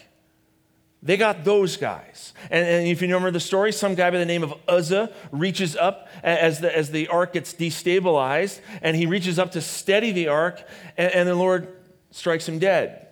They 1.08 1.16
got 1.16 1.46
those 1.46 1.78
guys. 1.78 2.34
And, 2.52 2.68
and, 2.68 2.88
if 2.88 3.02
you 3.02 3.08
remember 3.08 3.32
the 3.32 3.40
story, 3.40 3.72
some 3.72 3.96
guy 3.96 4.12
by 4.12 4.18
the 4.18 4.26
name 4.26 4.44
of 4.44 4.54
Uzzah 4.68 5.14
reaches 5.32 5.78
up 5.78 6.10
as 6.22 6.60
the, 6.60 6.78
as 6.78 6.92
the 6.92 7.08
ark 7.08 7.32
gets 7.32 7.54
destabilized, 7.54 8.60
and 8.82 8.94
he 8.94 9.06
reaches 9.06 9.40
up 9.40 9.54
to 9.54 9.62
steady 9.62 10.12
the 10.12 10.28
ark, 10.28 10.62
and, 10.98 11.14
and 11.14 11.30
the 11.30 11.34
Lord 11.34 11.70
strikes 12.12 12.46
him 12.50 12.60
dead. 12.60 13.08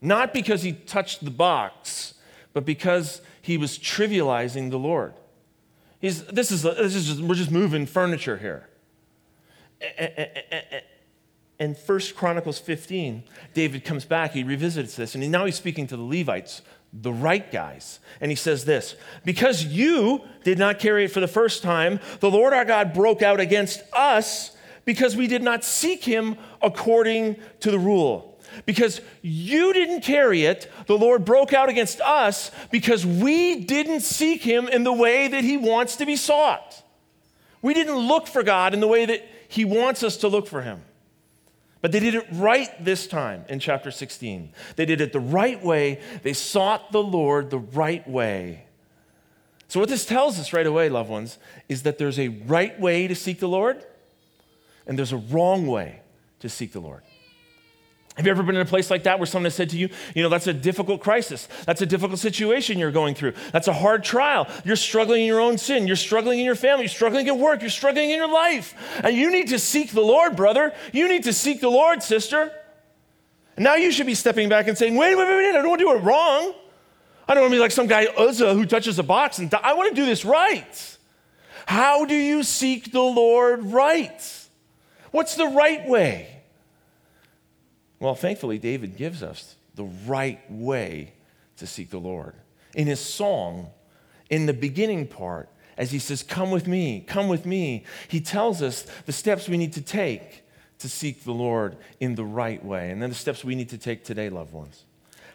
Not 0.00 0.34
because 0.34 0.64
he 0.64 0.72
touched 0.72 1.24
the 1.24 1.30
box, 1.30 2.14
but 2.52 2.64
because 2.64 3.20
he 3.40 3.56
was 3.56 3.78
trivializing 3.78 4.70
the 4.70 4.78
Lord. 4.80 5.14
He's, 6.00 6.24
this 6.24 6.50
is, 6.50 6.64
this 6.64 6.96
is 6.96 7.06
just, 7.06 7.20
we're 7.20 7.36
just 7.36 7.52
moving 7.52 7.86
furniture 7.86 8.38
here. 8.38 8.68
And 11.58 11.76
First 11.76 12.16
Chronicles 12.16 12.58
15, 12.58 13.22
David 13.54 13.84
comes 13.84 14.04
back, 14.04 14.32
he 14.32 14.42
revisits 14.42 14.96
this, 14.96 15.14
and 15.14 15.30
now 15.30 15.44
he's 15.46 15.54
speaking 15.54 15.86
to 15.86 15.96
the 15.96 16.02
Levites, 16.02 16.60
the 17.02 17.12
right 17.12 17.50
guys. 17.50 18.00
And 18.20 18.30
he 18.30 18.36
says 18.36 18.64
this 18.64 18.96
Because 19.24 19.64
you 19.64 20.22
did 20.44 20.58
not 20.58 20.78
carry 20.78 21.04
it 21.04 21.10
for 21.10 21.20
the 21.20 21.28
first 21.28 21.62
time, 21.62 22.00
the 22.20 22.30
Lord 22.30 22.52
our 22.52 22.64
God 22.64 22.92
broke 22.92 23.22
out 23.22 23.40
against 23.40 23.82
us 23.92 24.56
because 24.84 25.16
we 25.16 25.26
did 25.26 25.42
not 25.42 25.64
seek 25.64 26.04
him 26.04 26.36
according 26.62 27.36
to 27.60 27.70
the 27.70 27.78
rule. 27.78 28.38
Because 28.64 29.00
you 29.20 29.72
didn't 29.72 30.00
carry 30.00 30.44
it, 30.44 30.70
the 30.86 30.96
Lord 30.96 31.24
broke 31.24 31.52
out 31.52 31.68
against 31.68 32.00
us 32.00 32.50
because 32.70 33.04
we 33.04 33.64
didn't 33.64 34.00
seek 34.00 34.42
him 34.42 34.68
in 34.68 34.84
the 34.84 34.92
way 34.92 35.28
that 35.28 35.44
he 35.44 35.56
wants 35.56 35.96
to 35.96 36.06
be 36.06 36.16
sought. 36.16 36.82
We 37.60 37.74
didn't 37.74 37.96
look 37.96 38.26
for 38.28 38.42
God 38.42 38.72
in 38.72 38.80
the 38.80 38.86
way 38.86 39.04
that 39.04 39.26
he 39.48 39.64
wants 39.64 40.02
us 40.02 40.16
to 40.18 40.28
look 40.28 40.46
for 40.46 40.62
him. 40.62 40.82
But 41.86 41.92
they 41.92 42.00
did 42.00 42.16
it 42.16 42.26
right 42.32 42.84
this 42.84 43.06
time 43.06 43.44
in 43.48 43.60
chapter 43.60 43.92
16. 43.92 44.52
They 44.74 44.86
did 44.86 45.00
it 45.00 45.12
the 45.12 45.20
right 45.20 45.62
way. 45.62 46.00
They 46.24 46.32
sought 46.32 46.90
the 46.90 47.00
Lord 47.00 47.50
the 47.50 47.60
right 47.60 48.04
way. 48.10 48.64
So, 49.68 49.78
what 49.78 49.88
this 49.88 50.04
tells 50.04 50.40
us 50.40 50.52
right 50.52 50.66
away, 50.66 50.88
loved 50.88 51.08
ones, 51.08 51.38
is 51.68 51.84
that 51.84 51.96
there's 51.96 52.18
a 52.18 52.26
right 52.26 52.76
way 52.80 53.06
to 53.06 53.14
seek 53.14 53.38
the 53.38 53.46
Lord 53.46 53.84
and 54.84 54.98
there's 54.98 55.12
a 55.12 55.16
wrong 55.16 55.68
way 55.68 56.00
to 56.40 56.48
seek 56.48 56.72
the 56.72 56.80
Lord. 56.80 57.02
Have 58.16 58.24
you 58.24 58.30
ever 58.30 58.42
been 58.42 58.56
in 58.56 58.62
a 58.62 58.64
place 58.64 58.90
like 58.90 59.02
that 59.02 59.18
where 59.18 59.26
someone 59.26 59.44
has 59.44 59.54
said 59.54 59.70
to 59.70 59.76
you, 59.76 59.90
you 60.14 60.22
know, 60.22 60.30
that's 60.30 60.46
a 60.46 60.54
difficult 60.54 61.02
crisis. 61.02 61.48
That's 61.66 61.82
a 61.82 61.86
difficult 61.86 62.18
situation 62.18 62.78
you're 62.78 62.90
going 62.90 63.14
through. 63.14 63.34
That's 63.52 63.68
a 63.68 63.74
hard 63.74 64.04
trial. 64.04 64.48
You're 64.64 64.76
struggling 64.76 65.20
in 65.20 65.26
your 65.26 65.40
own 65.40 65.58
sin. 65.58 65.86
You're 65.86 65.96
struggling 65.96 66.38
in 66.38 66.46
your 66.46 66.54
family. 66.54 66.84
You're 66.84 66.88
struggling 66.88 67.28
at 67.28 67.36
work. 67.36 67.60
You're 67.60 67.68
struggling 67.68 68.08
in 68.10 68.16
your 68.16 68.32
life. 68.32 68.74
And 69.04 69.14
you 69.14 69.30
need 69.30 69.48
to 69.48 69.58
seek 69.58 69.92
the 69.92 70.00
Lord, 70.00 70.34
brother. 70.34 70.72
You 70.94 71.08
need 71.08 71.24
to 71.24 71.32
seek 71.34 71.60
the 71.60 71.68
Lord, 71.68 72.02
sister. 72.02 72.50
And 73.56 73.64
now 73.64 73.74
you 73.74 73.92
should 73.92 74.06
be 74.06 74.14
stepping 74.14 74.48
back 74.48 74.66
and 74.66 74.78
saying, 74.78 74.96
wait, 74.96 75.14
wait, 75.14 75.28
wait, 75.28 75.36
wait, 75.36 75.50
I 75.50 75.60
don't 75.60 75.68
want 75.68 75.80
to 75.80 75.84
do 75.84 75.92
it 75.92 76.02
wrong. 76.02 76.54
I 77.28 77.34
don't 77.34 77.42
want 77.42 77.52
to 77.52 77.56
be 77.56 77.60
like 77.60 77.72
some 77.72 77.86
guy, 77.86 78.06
Uzzah, 78.06 78.54
who 78.54 78.64
touches 78.64 78.98
a 78.98 79.02
box 79.02 79.38
and 79.38 79.52
I 79.54 79.74
want 79.74 79.90
to 79.90 79.94
do 79.94 80.06
this 80.06 80.24
right. 80.24 80.96
How 81.66 82.06
do 82.06 82.14
you 82.14 82.42
seek 82.42 82.92
the 82.92 83.00
Lord 83.00 83.62
right? 83.64 84.48
What's 85.10 85.34
the 85.34 85.48
right 85.48 85.86
way? 85.86 86.35
Well, 87.98 88.14
thankfully, 88.14 88.58
David 88.58 88.96
gives 88.96 89.22
us 89.22 89.56
the 89.74 89.84
right 90.06 90.40
way 90.50 91.14
to 91.56 91.66
seek 91.66 91.90
the 91.90 91.98
Lord. 91.98 92.34
In 92.74 92.86
his 92.86 93.00
song, 93.00 93.70
in 94.28 94.46
the 94.46 94.52
beginning 94.52 95.06
part, 95.06 95.48
as 95.78 95.92
he 95.92 95.98
says, 95.98 96.22
Come 96.22 96.50
with 96.50 96.66
me, 96.66 97.04
come 97.06 97.28
with 97.28 97.46
me, 97.46 97.84
he 98.08 98.20
tells 98.20 98.62
us 98.62 98.86
the 99.06 99.12
steps 99.12 99.48
we 99.48 99.56
need 99.56 99.72
to 99.74 99.82
take 99.82 100.44
to 100.78 100.88
seek 100.88 101.24
the 101.24 101.32
Lord 101.32 101.76
in 102.00 102.14
the 102.14 102.24
right 102.24 102.62
way. 102.64 102.90
And 102.90 103.00
then 103.00 103.10
the 103.10 103.16
steps 103.16 103.44
we 103.44 103.54
need 103.54 103.70
to 103.70 103.78
take 103.78 104.04
today, 104.04 104.28
loved 104.28 104.52
ones. 104.52 104.84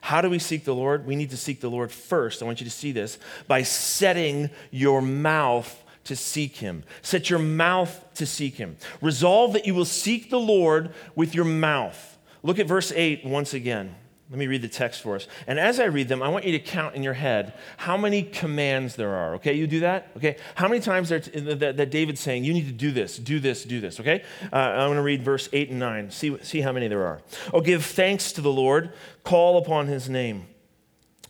How 0.01 0.21
do 0.21 0.29
we 0.29 0.39
seek 0.39 0.65
the 0.65 0.75
Lord? 0.75 1.05
We 1.05 1.15
need 1.15 1.29
to 1.29 1.37
seek 1.37 1.61
the 1.61 1.69
Lord 1.69 1.91
first. 1.91 2.41
I 2.41 2.45
want 2.45 2.59
you 2.59 2.65
to 2.65 2.71
see 2.71 2.91
this 2.91 3.19
by 3.47 3.63
setting 3.63 4.49
your 4.71 5.01
mouth 5.01 5.83
to 6.05 6.15
seek 6.15 6.57
him. 6.57 6.83
Set 7.03 7.29
your 7.29 7.39
mouth 7.39 8.03
to 8.15 8.25
seek 8.25 8.55
him. 8.55 8.77
Resolve 8.99 9.53
that 9.53 9.67
you 9.67 9.75
will 9.75 9.85
seek 9.85 10.31
the 10.31 10.39
Lord 10.39 10.91
with 11.15 11.35
your 11.35 11.45
mouth. 11.45 12.10
Look 12.43 12.59
at 12.59 12.67
verse 12.67 12.91
8 12.91 13.25
once 13.25 13.53
again. 13.53 13.95
Let 14.31 14.37
me 14.37 14.47
read 14.47 14.61
the 14.61 14.69
text 14.69 15.01
for 15.01 15.15
us. 15.17 15.27
And 15.45 15.59
as 15.59 15.77
I 15.77 15.85
read 15.85 16.07
them, 16.07 16.23
I 16.23 16.29
want 16.29 16.45
you 16.45 16.53
to 16.53 16.59
count 16.59 16.95
in 16.95 17.03
your 17.03 17.13
head 17.13 17.53
how 17.75 17.97
many 17.97 18.23
commands 18.23 18.95
there 18.95 19.13
are. 19.13 19.35
Okay, 19.35 19.53
you 19.53 19.67
do 19.67 19.81
that? 19.81 20.07
Okay, 20.15 20.37
how 20.55 20.69
many 20.69 20.79
times 20.79 21.09
that, 21.09 21.89
David's 21.91 22.21
saying, 22.21 22.45
you 22.45 22.53
need 22.53 22.67
to 22.67 22.71
do 22.71 22.91
this, 22.91 23.17
do 23.17 23.41
this, 23.41 23.65
do 23.65 23.81
this. 23.81 23.99
Okay, 23.99 24.23
uh, 24.53 24.55
I'm 24.55 24.87
going 24.87 24.95
to 24.95 25.01
read 25.01 25.21
verse 25.21 25.49
8 25.51 25.71
and 25.71 25.79
9. 25.79 26.11
See, 26.11 26.37
see 26.43 26.61
how 26.61 26.71
many 26.71 26.87
there 26.87 27.05
are. 27.05 27.21
Oh, 27.53 27.59
give 27.59 27.83
thanks 27.83 28.31
to 28.31 28.41
the 28.41 28.51
Lord, 28.51 28.93
call 29.25 29.57
upon 29.57 29.87
his 29.87 30.07
name, 30.07 30.47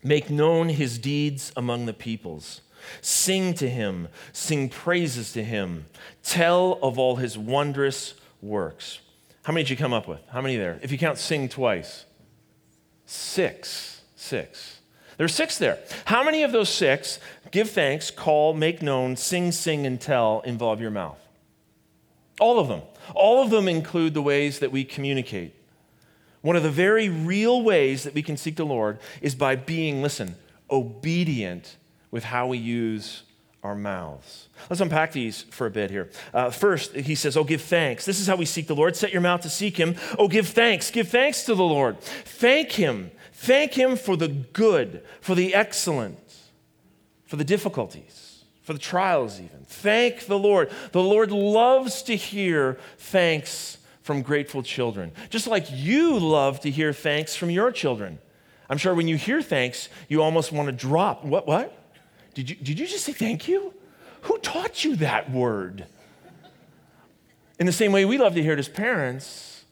make 0.04 0.30
known 0.30 0.70
his 0.70 1.00
deeds 1.00 1.52
among 1.58 1.88
the 1.88 1.94
peoples. 1.94 2.62
Sing 3.02 3.56
to 3.56 3.68
him, 3.68 4.10
sing 4.32 4.70
praises 4.70 5.34
to 5.34 5.44
him, 5.44 5.88
tell 6.22 6.78
of 6.84 7.00
all 7.00 7.16
his 7.16 7.36
wondrous 7.36 8.14
works. 8.44 9.00
How 9.44 9.54
many 9.54 9.64
did 9.64 9.72
you 9.72 9.78
come 9.78 9.94
up 9.94 10.08
with? 10.08 10.20
How 10.30 10.42
many 10.42 10.58
there? 10.58 10.80
If 10.82 10.92
you 10.92 10.98
count 10.98 11.18
sing 11.18 11.50
twice, 11.50 12.06
six. 13.06 14.02
Six. 14.16 14.80
There's 15.18 15.34
six 15.34 15.58
there. 15.58 15.80
How 16.06 16.24
many 16.24 16.44
of 16.44 16.52
those 16.52 16.70
six 16.70 17.20
give 17.50 17.72
thanks, 17.72 18.12
call, 18.12 18.54
make 18.54 18.84
known, 18.84 19.16
sing, 19.16 19.52
sing, 19.52 19.88
and 19.88 20.00
tell 20.00 20.42
involve 20.42 20.80
your 20.80 20.92
mouth? 20.92 21.18
All 22.40 22.60
of 22.60 22.68
them. 22.68 22.84
All 23.16 23.44
of 23.44 23.50
them 23.50 23.68
include 23.68 24.14
the 24.14 24.22
ways 24.22 24.60
that 24.60 24.72
we 24.72 24.84
communicate. 24.84 25.56
One 26.42 26.56
of 26.56 26.62
the 26.62 26.70
very 26.70 27.10
real 27.10 27.64
ways 27.64 28.04
that 28.04 28.14
we 28.14 28.22
can 28.22 28.38
seek 28.38 28.56
the 28.56 28.66
Lord 28.66 29.00
is 29.22 29.34
by 29.34 29.56
being, 29.56 30.04
listen, 30.04 30.36
obedient 30.70 31.78
with 32.12 32.24
how 32.26 32.48
we 32.48 32.60
use 32.60 33.24
our 33.64 33.76
mouths. 33.76 34.50
Let's 34.70 34.82
unpack 34.82 35.12
these 35.12 35.44
for 35.44 35.68
a 35.68 35.72
bit 35.72 35.92
here. 35.92 36.10
Uh, 36.34 36.50
first, 36.50 36.96
he 36.96 37.16
says, 37.16 37.38
Oh, 37.38 37.44
give 37.44 37.62
thanks. 37.62 38.06
This 38.06 38.20
is 38.20 38.28
how 38.28 38.36
we 38.36 38.46
seek 38.46 38.68
the 38.68 38.76
Lord. 38.76 38.96
Set 38.96 39.12
your 39.12 39.22
mouth 39.22 39.42
to 39.42 39.50
seek 39.50 39.78
him. 39.78 39.96
Oh, 40.18 40.28
give 40.28 40.48
thanks. 40.48 40.90
Give 40.90 41.08
thanks 41.08 41.44
to 41.44 41.56
the 41.56 41.64
Lord. 41.64 42.02
Thank 42.02 42.72
him. 42.72 43.12
Thank 43.34 43.74
him 43.74 43.96
for 43.96 44.16
the 44.16 44.28
good, 44.28 45.04
for 45.20 45.36
the 45.36 45.56
excellent, 45.56 46.20
for 47.26 47.38
the 47.38 47.44
difficulties, 47.44 48.44
for 48.62 48.74
the 48.74 48.80
trials, 48.80 49.40
even. 49.40 49.66
Thank 49.66 50.28
the 50.28 50.38
Lord. 50.38 50.72
The 50.92 51.02
Lord 51.02 51.32
loves 51.32 52.04
to 52.04 52.16
hear 52.16 52.78
thanks 52.98 53.78
from 54.04 54.22
grateful 54.22 54.64
children, 54.64 55.12
just 55.30 55.48
like 55.48 55.66
you 55.72 56.20
love 56.20 56.60
to 56.62 56.70
hear 56.70 56.94
thanks 56.94 57.36
from 57.36 57.50
your 57.50 57.72
children. 57.72 58.20
I'm 58.70 58.78
sure 58.78 58.94
when 58.94 59.08
you 59.08 59.18
hear 59.18 59.42
thanks, 59.42 59.90
you 60.08 60.22
almost 60.22 60.52
want 60.52 60.68
to 60.68 60.72
drop. 60.72 61.26
What? 61.26 61.48
What? 61.48 61.81
Did 62.34 62.50
you, 62.50 62.56
did 62.56 62.80
you 62.80 62.88
just 62.88 63.06
say 63.06 63.14
thank 63.14 63.48
you? 63.48 63.74
Who 64.24 64.38
taught 64.40 64.84
you 64.84 64.96
that 64.98 65.32
word? 65.32 65.86
In 67.60 67.66
the 67.66 67.72
same 67.72 67.92
way 67.92 68.06
we 68.06 68.18
love 68.18 68.34
to 68.36 68.42
hear 68.42 68.54
it 68.54 68.60
as 68.60 68.70
parents, 68.70 69.66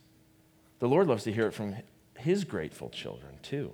the 0.80 0.88
Lord 0.88 1.08
loves 1.08 1.24
to 1.24 1.32
hear 1.32 1.48
it 1.48 1.54
from 1.54 1.76
his 2.18 2.44
grateful 2.44 2.90
children 2.90 3.40
too. 3.42 3.74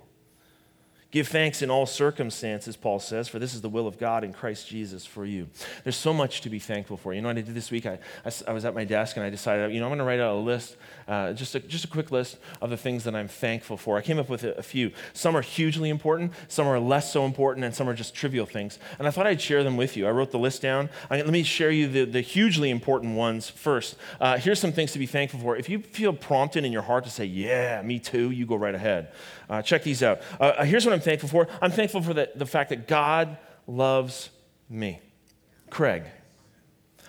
Give 1.16 1.26
thanks 1.26 1.62
in 1.62 1.70
all 1.70 1.86
circumstances, 1.86 2.76
Paul 2.76 2.98
says, 2.98 3.26
for 3.26 3.38
this 3.38 3.54
is 3.54 3.62
the 3.62 3.70
will 3.70 3.86
of 3.86 3.98
God 3.98 4.22
in 4.22 4.34
Christ 4.34 4.68
Jesus 4.68 5.06
for 5.06 5.24
you. 5.24 5.48
There's 5.82 5.96
so 5.96 6.12
much 6.12 6.42
to 6.42 6.50
be 6.50 6.58
thankful 6.58 6.98
for. 6.98 7.14
You 7.14 7.22
know 7.22 7.28
what 7.28 7.38
I 7.38 7.40
did 7.40 7.54
this 7.54 7.70
week? 7.70 7.86
I, 7.86 7.98
I, 8.22 8.30
I 8.48 8.52
was 8.52 8.66
at 8.66 8.74
my 8.74 8.84
desk 8.84 9.16
and 9.16 9.24
I 9.24 9.30
decided, 9.30 9.72
you 9.72 9.80
know, 9.80 9.86
I'm 9.86 9.92
going 9.92 10.00
to 10.00 10.04
write 10.04 10.20
out 10.20 10.34
a 10.34 10.38
list, 10.38 10.76
uh, 11.08 11.32
just, 11.32 11.54
a, 11.54 11.60
just 11.60 11.86
a 11.86 11.88
quick 11.88 12.10
list 12.10 12.36
of 12.60 12.68
the 12.68 12.76
things 12.76 13.02
that 13.04 13.14
I'm 13.14 13.28
thankful 13.28 13.78
for. 13.78 13.96
I 13.96 14.02
came 14.02 14.18
up 14.18 14.28
with 14.28 14.44
a, 14.44 14.58
a, 14.58 14.62
few. 14.62 14.90
Some 15.14 15.34
are 15.34 15.40
hugely 15.40 15.88
important, 15.88 16.34
some 16.48 16.66
are 16.66 16.78
less 16.78 17.10
so 17.10 17.24
important, 17.24 17.64
and 17.64 17.74
some 17.74 17.88
are 17.88 17.94
just 17.94 18.14
trivial 18.14 18.44
things. 18.44 18.78
And 18.98 19.08
I 19.08 19.10
thought 19.10 19.26
I'd 19.26 19.40
share 19.40 19.64
them 19.64 19.78
with 19.78 19.96
you. 19.96 20.06
I 20.06 20.10
wrote 20.10 20.32
the 20.32 20.38
list 20.38 20.60
down. 20.60 20.90
I, 21.08 21.16
let 21.22 21.30
me 21.30 21.44
share 21.44 21.70
you 21.70 21.88
the, 21.88 22.04
the 22.04 22.20
hugely 22.20 22.68
important 22.68 23.16
ones 23.16 23.48
first. 23.48 23.96
Uh, 24.20 24.36
here's 24.36 24.60
some 24.60 24.72
things 24.72 24.92
to 24.92 24.98
be 24.98 25.06
thankful 25.06 25.40
for. 25.40 25.56
If 25.56 25.70
you 25.70 25.78
feel 25.78 26.12
prompted 26.12 26.66
in 26.66 26.72
your 26.72 26.82
heart 26.82 27.04
to 27.04 27.10
say, 27.10 27.24
yeah, 27.24 27.80
me 27.80 28.00
too, 28.00 28.32
you 28.32 28.44
go 28.44 28.56
right 28.56 28.74
ahead. 28.74 29.08
Uh, 29.48 29.62
check 29.62 29.82
these 29.84 30.02
out. 30.02 30.20
Uh, 30.40 30.44
uh, 30.58 30.64
here's 30.64 30.84
what 30.84 30.92
I'm 30.92 31.00
thankful 31.06 31.28
for 31.28 31.48
I'm 31.62 31.70
thankful 31.70 32.02
for 32.02 32.12
the, 32.12 32.30
the 32.34 32.46
fact 32.46 32.70
that 32.70 32.88
God 32.88 33.38
loves 33.66 34.30
me. 34.68 35.00
Craig. 35.70 36.02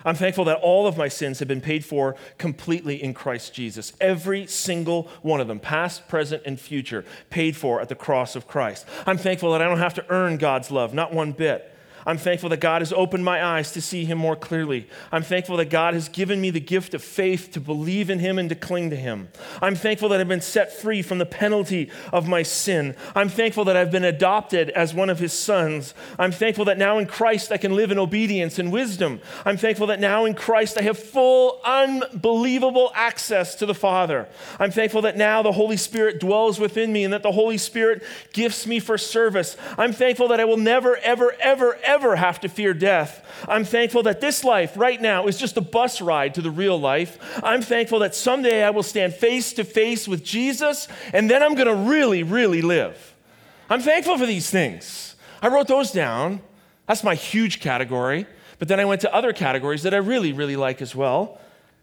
I'm 0.04 0.14
thankful 0.14 0.44
that 0.44 0.58
all 0.58 0.86
of 0.86 0.96
my 0.96 1.08
sins 1.08 1.40
have 1.40 1.48
been 1.48 1.60
paid 1.60 1.84
for 1.84 2.14
completely 2.38 3.02
in 3.02 3.14
Christ 3.14 3.52
Jesus. 3.52 3.92
Every 4.00 4.46
single 4.46 5.10
one 5.22 5.40
of 5.40 5.48
them, 5.48 5.58
past, 5.58 6.06
present, 6.06 6.44
and 6.46 6.58
future, 6.58 7.04
paid 7.30 7.56
for 7.56 7.80
at 7.80 7.88
the 7.88 7.96
cross 7.96 8.36
of 8.36 8.46
Christ. 8.46 8.86
I'm 9.06 9.18
thankful 9.18 9.50
that 9.52 9.60
I 9.60 9.64
don't 9.64 9.78
have 9.78 9.94
to 9.94 10.06
earn 10.08 10.36
God's 10.36 10.70
love, 10.70 10.94
not 10.94 11.12
one 11.12 11.32
bit. 11.32 11.74
I'm 12.08 12.16
thankful 12.16 12.48
that 12.48 12.60
God 12.60 12.80
has 12.80 12.90
opened 12.90 13.22
my 13.22 13.44
eyes 13.44 13.72
to 13.72 13.82
see 13.82 14.06
Him 14.06 14.16
more 14.16 14.34
clearly. 14.34 14.88
I'm 15.12 15.22
thankful 15.22 15.58
that 15.58 15.68
God 15.68 15.92
has 15.92 16.08
given 16.08 16.40
me 16.40 16.48
the 16.48 16.58
gift 16.58 16.94
of 16.94 17.04
faith 17.04 17.52
to 17.52 17.60
believe 17.60 18.08
in 18.08 18.18
Him 18.18 18.38
and 18.38 18.48
to 18.48 18.54
cling 18.54 18.88
to 18.88 18.96
Him. 18.96 19.28
I'm 19.60 19.74
thankful 19.74 20.08
that 20.08 20.18
I've 20.18 20.26
been 20.26 20.40
set 20.40 20.72
free 20.72 21.02
from 21.02 21.18
the 21.18 21.26
penalty 21.26 21.90
of 22.10 22.26
my 22.26 22.42
sin. 22.42 22.96
I'm 23.14 23.28
thankful 23.28 23.66
that 23.66 23.76
I've 23.76 23.90
been 23.90 24.04
adopted 24.04 24.70
as 24.70 24.94
one 24.94 25.10
of 25.10 25.18
His 25.18 25.34
sons. 25.34 25.92
I'm 26.18 26.32
thankful 26.32 26.64
that 26.64 26.78
now 26.78 26.96
in 26.96 27.04
Christ 27.06 27.52
I 27.52 27.58
can 27.58 27.76
live 27.76 27.90
in 27.90 27.98
obedience 27.98 28.58
and 28.58 28.72
wisdom. 28.72 29.20
I'm 29.44 29.58
thankful 29.58 29.88
that 29.88 30.00
now 30.00 30.24
in 30.24 30.32
Christ 30.32 30.78
I 30.78 30.82
have 30.84 30.98
full, 30.98 31.60
unbelievable 31.62 32.90
access 32.94 33.54
to 33.56 33.66
the 33.66 33.74
Father. 33.74 34.26
I'm 34.58 34.70
thankful 34.70 35.02
that 35.02 35.18
now 35.18 35.42
the 35.42 35.52
Holy 35.52 35.76
Spirit 35.76 36.20
dwells 36.20 36.58
within 36.58 36.90
me 36.90 37.04
and 37.04 37.12
that 37.12 37.22
the 37.22 37.32
Holy 37.32 37.58
Spirit 37.58 38.02
gifts 38.32 38.66
me 38.66 38.80
for 38.80 38.96
service. 38.96 39.58
I'm 39.76 39.92
thankful 39.92 40.28
that 40.28 40.40
I 40.40 40.46
will 40.46 40.56
never, 40.56 40.96
ever, 40.96 41.36
ever, 41.38 41.78
ever 41.82 41.97
have 42.16 42.40
to 42.40 42.48
fear 42.48 42.74
death. 42.74 43.24
I'm 43.48 43.64
thankful 43.64 44.02
that 44.04 44.20
this 44.20 44.44
life 44.44 44.76
right 44.76 45.00
now 45.00 45.26
is 45.26 45.38
just 45.38 45.56
a 45.56 45.60
bus 45.60 46.00
ride 46.00 46.34
to 46.34 46.42
the 46.42 46.50
real 46.50 46.78
life. 46.78 47.18
I'm 47.42 47.62
thankful 47.62 47.98
that 48.00 48.14
someday 48.14 48.62
I 48.62 48.70
will 48.70 48.82
stand 48.82 49.14
face 49.14 49.52
to 49.54 49.64
face 49.64 50.06
with 50.06 50.24
Jesus 50.24 50.88
and 51.12 51.30
then 51.30 51.42
I'm 51.42 51.54
going 51.54 51.68
to 51.68 51.90
really, 51.90 52.22
really 52.22 52.62
live. 52.62 53.14
I'm 53.70 53.80
thankful 53.80 54.16
for 54.18 54.26
these 54.26 54.50
things. 54.50 55.16
I 55.42 55.48
wrote 55.48 55.68
those 55.68 55.92
down. 55.92 56.40
That's 56.86 57.04
my 57.04 57.14
huge 57.14 57.60
category. 57.60 58.26
But 58.58 58.68
then 58.68 58.80
I 58.80 58.84
went 58.84 59.02
to 59.02 59.14
other 59.14 59.32
categories 59.32 59.82
that 59.82 59.94
I 59.94 59.98
really, 59.98 60.32
really 60.32 60.56
like 60.56 60.82
as 60.82 60.94
well. 60.94 61.38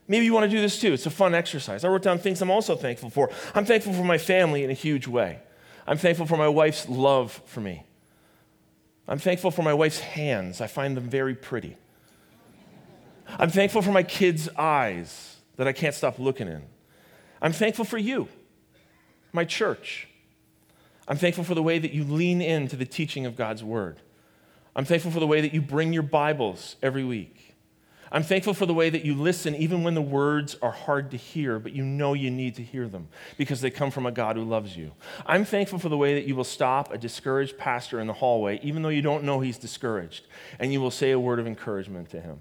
Maybe 0.07 0.25
you 0.25 0.33
want 0.33 0.49
to 0.49 0.55
do 0.55 0.61
this 0.61 0.79
too. 0.79 0.93
It's 0.93 1.05
a 1.05 1.11
fun 1.11 1.33
exercise. 1.33 1.83
I 1.83 1.87
wrote 1.87 2.03
down 2.03 2.19
things 2.19 2.41
I'm 2.41 2.51
also 2.51 2.75
thankful 2.75 3.09
for. 3.09 3.31
I'm 3.53 3.65
thankful 3.65 3.93
for 3.93 4.03
my 4.03 4.17
family 4.17 4.63
in 4.63 4.69
a 4.69 4.73
huge 4.73 5.07
way. 5.07 5.39
I'm 5.87 5.97
thankful 5.97 6.25
for 6.25 6.37
my 6.37 6.47
wife's 6.47 6.87
love 6.89 7.41
for 7.45 7.61
me. 7.61 7.83
I'm 9.07 9.19
thankful 9.19 9.51
for 9.51 9.61
my 9.61 9.73
wife's 9.73 9.99
hands. 9.99 10.61
I 10.61 10.67
find 10.67 10.97
them 10.97 11.09
very 11.09 11.35
pretty. 11.35 11.77
I'm 13.27 13.49
thankful 13.49 13.81
for 13.81 13.91
my 13.91 14.03
kids' 14.03 14.49
eyes 14.57 15.37
that 15.57 15.67
I 15.67 15.73
can't 15.73 15.95
stop 15.95 16.19
looking 16.19 16.47
in. 16.47 16.63
I'm 17.41 17.53
thankful 17.53 17.85
for 17.85 17.97
you, 17.97 18.27
my 19.31 19.45
church. 19.45 20.07
I'm 21.07 21.17
thankful 21.17 21.43
for 21.43 21.53
the 21.53 21.61
way 21.61 21.77
that 21.77 21.93
you 21.93 22.03
lean 22.03 22.41
into 22.41 22.75
the 22.75 22.85
teaching 22.85 23.25
of 23.25 23.35
God's 23.35 23.63
word. 23.63 23.99
I'm 24.75 24.85
thankful 24.85 25.11
for 25.11 25.19
the 25.19 25.27
way 25.27 25.41
that 25.41 25.53
you 25.53 25.61
bring 25.61 25.93
your 25.93 26.03
Bibles 26.03 26.75
every 26.81 27.03
week. 27.03 27.44
I'm 28.15 28.23
thankful 28.23 28.53
for 28.53 28.65
the 28.65 28.73
way 28.73 28.89
that 28.89 29.03
you 29.03 29.13
listen 29.13 29.55
even 29.55 29.83
when 29.83 29.93
the 29.93 30.01
words 30.01 30.55
are 30.61 30.71
hard 30.71 31.11
to 31.11 31.17
hear, 31.17 31.59
but 31.59 31.73
you 31.73 31.83
know 31.83 32.13
you 32.13 32.31
need 32.31 32.55
to 32.55 32.63
hear 32.63 32.87
them 32.87 33.09
because 33.35 33.59
they 33.59 33.69
come 33.69 33.91
from 33.91 34.05
a 34.05 34.11
God 34.11 34.37
who 34.37 34.45
loves 34.45 34.77
you. 34.77 34.93
I'm 35.25 35.43
thankful 35.43 35.79
for 35.79 35.89
the 35.89 35.97
way 35.97 36.13
that 36.13 36.23
you 36.25 36.33
will 36.33 36.45
stop 36.45 36.93
a 36.93 36.97
discouraged 36.97 37.57
pastor 37.57 37.99
in 37.99 38.07
the 38.07 38.13
hallway, 38.13 38.61
even 38.63 38.83
though 38.83 38.89
you 38.89 39.01
don't 39.01 39.25
know 39.25 39.41
he's 39.41 39.57
discouraged, 39.57 40.27
and 40.59 40.71
you 40.71 40.79
will 40.79 40.91
say 40.91 41.11
a 41.11 41.19
word 41.19 41.39
of 41.39 41.45
encouragement 41.45 42.09
to 42.11 42.21
him. 42.21 42.39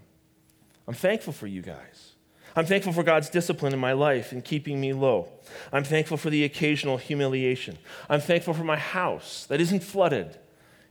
I'm 0.87 0.95
thankful 0.95 1.33
for 1.33 1.49
you 1.49 1.61
guys. 1.61 2.13
I'm 2.55 2.67
thankful 2.67 2.93
for 2.93 3.03
God's 3.03 3.29
discipline 3.29 3.73
in 3.73 3.81
my 3.81 3.95
life 3.95 4.31
and 4.31 4.45
keeping 4.45 4.81
me 4.81 4.93
low. 4.93 5.27
I'm 5.73 5.83
thankful 5.83 6.19
for 6.19 6.31
the 6.31 6.45
occasional 6.45 6.99
humiliation. 6.99 7.79
I'm 8.09 8.21
thankful 8.21 8.55
for 8.55 8.63
my 8.63 8.79
house 8.79 9.45
that 9.47 9.61
isn't 9.61 9.83
flooded, 9.83 10.39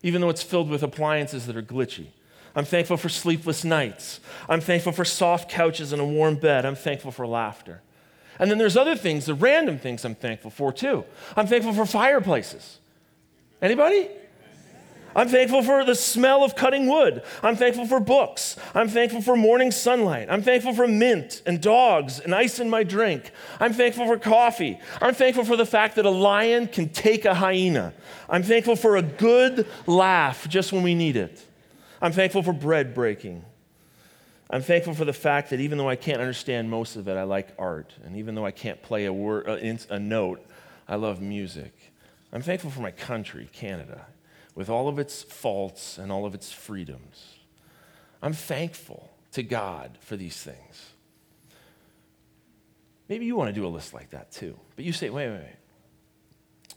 even 0.01 0.19
though 0.19 0.29
it's 0.29 0.43
filled 0.43 0.69
with 0.69 0.83
appliances 0.83 1.47
that 1.47 1.55
are 1.55 1.63
glitchy. 1.63 2.07
I'm 2.55 2.65
thankful 2.65 2.98
for 2.98 3.10
sleepless 3.10 3.63
nights. 3.63 4.19
I'm 4.48 4.62
thankful 4.62 4.91
for 4.91 5.05
soft 5.05 5.50
couches 5.50 5.91
and 5.91 6.01
a 6.01 6.05
warm 6.05 6.36
bed. 6.36 6.65
I'm 6.65 6.75
thankful 6.75 7.12
for 7.12 7.25
laughter. 7.25 7.81
And 8.39 8.50
then 8.50 8.57
there's 8.57 8.77
other 8.77 8.95
things, 8.95 9.25
the 9.25 9.33
random 9.33 9.79
things 9.79 10.05
I'm 10.05 10.15
thankful 10.15 10.51
for 10.51 10.72
too. 10.72 11.05
I'm 11.36 11.48
thankful 11.48 11.74
for 11.74 11.86
fireplaces. 11.86 12.79
Anybody? 13.62 14.10
I'm 15.15 15.29
thankful 15.29 15.62
for 15.62 15.86
the 15.86 15.93
smell 15.93 16.43
of 16.43 16.55
cutting 16.55 16.88
wood. 16.88 17.22
I'm 17.43 17.55
thankful 17.55 17.86
for 17.86 18.00
books. 18.00 18.57
I'm 18.74 18.88
thankful 18.88 19.22
for 19.22 19.36
morning 19.36 19.69
sunlight. 19.69 20.27
I'm 20.29 20.41
thankful 20.41 20.74
for 20.74 20.88
mint 20.88 21.43
and 21.45 21.62
dogs 21.62 22.19
and 22.19 22.33
ice 22.33 22.60
in 22.60 22.69
my 22.69 22.83
drink. 22.83 23.31
I'm 23.60 23.74
thankful 23.74 24.07
for 24.07 24.17
coffee. 24.17 24.79
I'm 25.01 25.13
thankful 25.13 25.45
for 25.45 25.55
the 25.55 25.67
fact 25.67 25.98
that 25.98 26.05
a 26.05 26.10
lion 26.10 26.67
can 26.67 26.89
take 26.89 27.25
a 27.25 27.36
hyena. 27.36 27.93
I'm 28.27 28.41
thankful 28.41 28.75
for 28.75 28.98
a 28.98 29.03
good 29.03 29.67
laugh 29.86 30.48
just 30.50 30.74
when 30.74 30.81
we 30.81 30.95
need 30.95 31.15
it. 31.15 31.45
I'm 32.03 32.12
thankful 32.12 32.43
for 32.43 32.53
bread 32.53 32.93
breaking. 32.93 33.43
I'm 34.51 34.62
thankful 34.62 34.93
for 34.93 35.05
the 35.05 35.13
fact 35.13 35.50
that 35.50 35.60
even 35.60 35.79
though 35.79 35.89
I 35.89 35.95
can't 35.95 36.22
understand 36.22 36.69
most 36.69 36.95
of 36.95 37.07
it, 37.07 37.17
I 37.17 37.24
like 37.24 37.48
art. 37.57 37.93
And 38.05 38.17
even 38.17 38.36
though 38.36 38.45
I 38.45 38.51
can't 38.51 38.79
play 38.83 39.05
a, 39.05 39.13
word, 39.13 39.50
uh, 39.50 39.77
a 39.89 40.00
note, 40.00 40.45
I 40.88 40.95
love 40.95 41.19
music. 41.19 41.74
I'm 42.31 42.43
thankful 42.43 42.69
for 42.69 42.81
my 42.81 42.91
country, 42.91 43.50
Canada 43.51 44.05
with 44.55 44.69
all 44.69 44.88
of 44.88 45.00
its 45.00 45.24
faults 45.24 45.98
and 45.98 46.12
all 46.12 46.25
of 46.25 46.33
its 46.33 46.51
freedoms. 46.51 47.36
I'm 48.22 48.33
thankful 48.33 49.10
to 49.31 49.43
God 49.43 49.98
for 50.01 50.15
these 50.15 50.38
things. 50.38 50.91
Maybe 53.10 53.25
you 53.25 53.36
want 53.36 53.50
to 53.50 53.53
do 53.53 53.65
a 53.65 53.69
list 53.69 53.93
like 53.93 54.12
that 54.12 54.31
too. 54.31 54.57
But 54.75 54.86
you 54.86 54.93
say, 54.93 55.10
wait, 55.10 55.29
wait, 55.29 55.39
wait. 55.39 56.75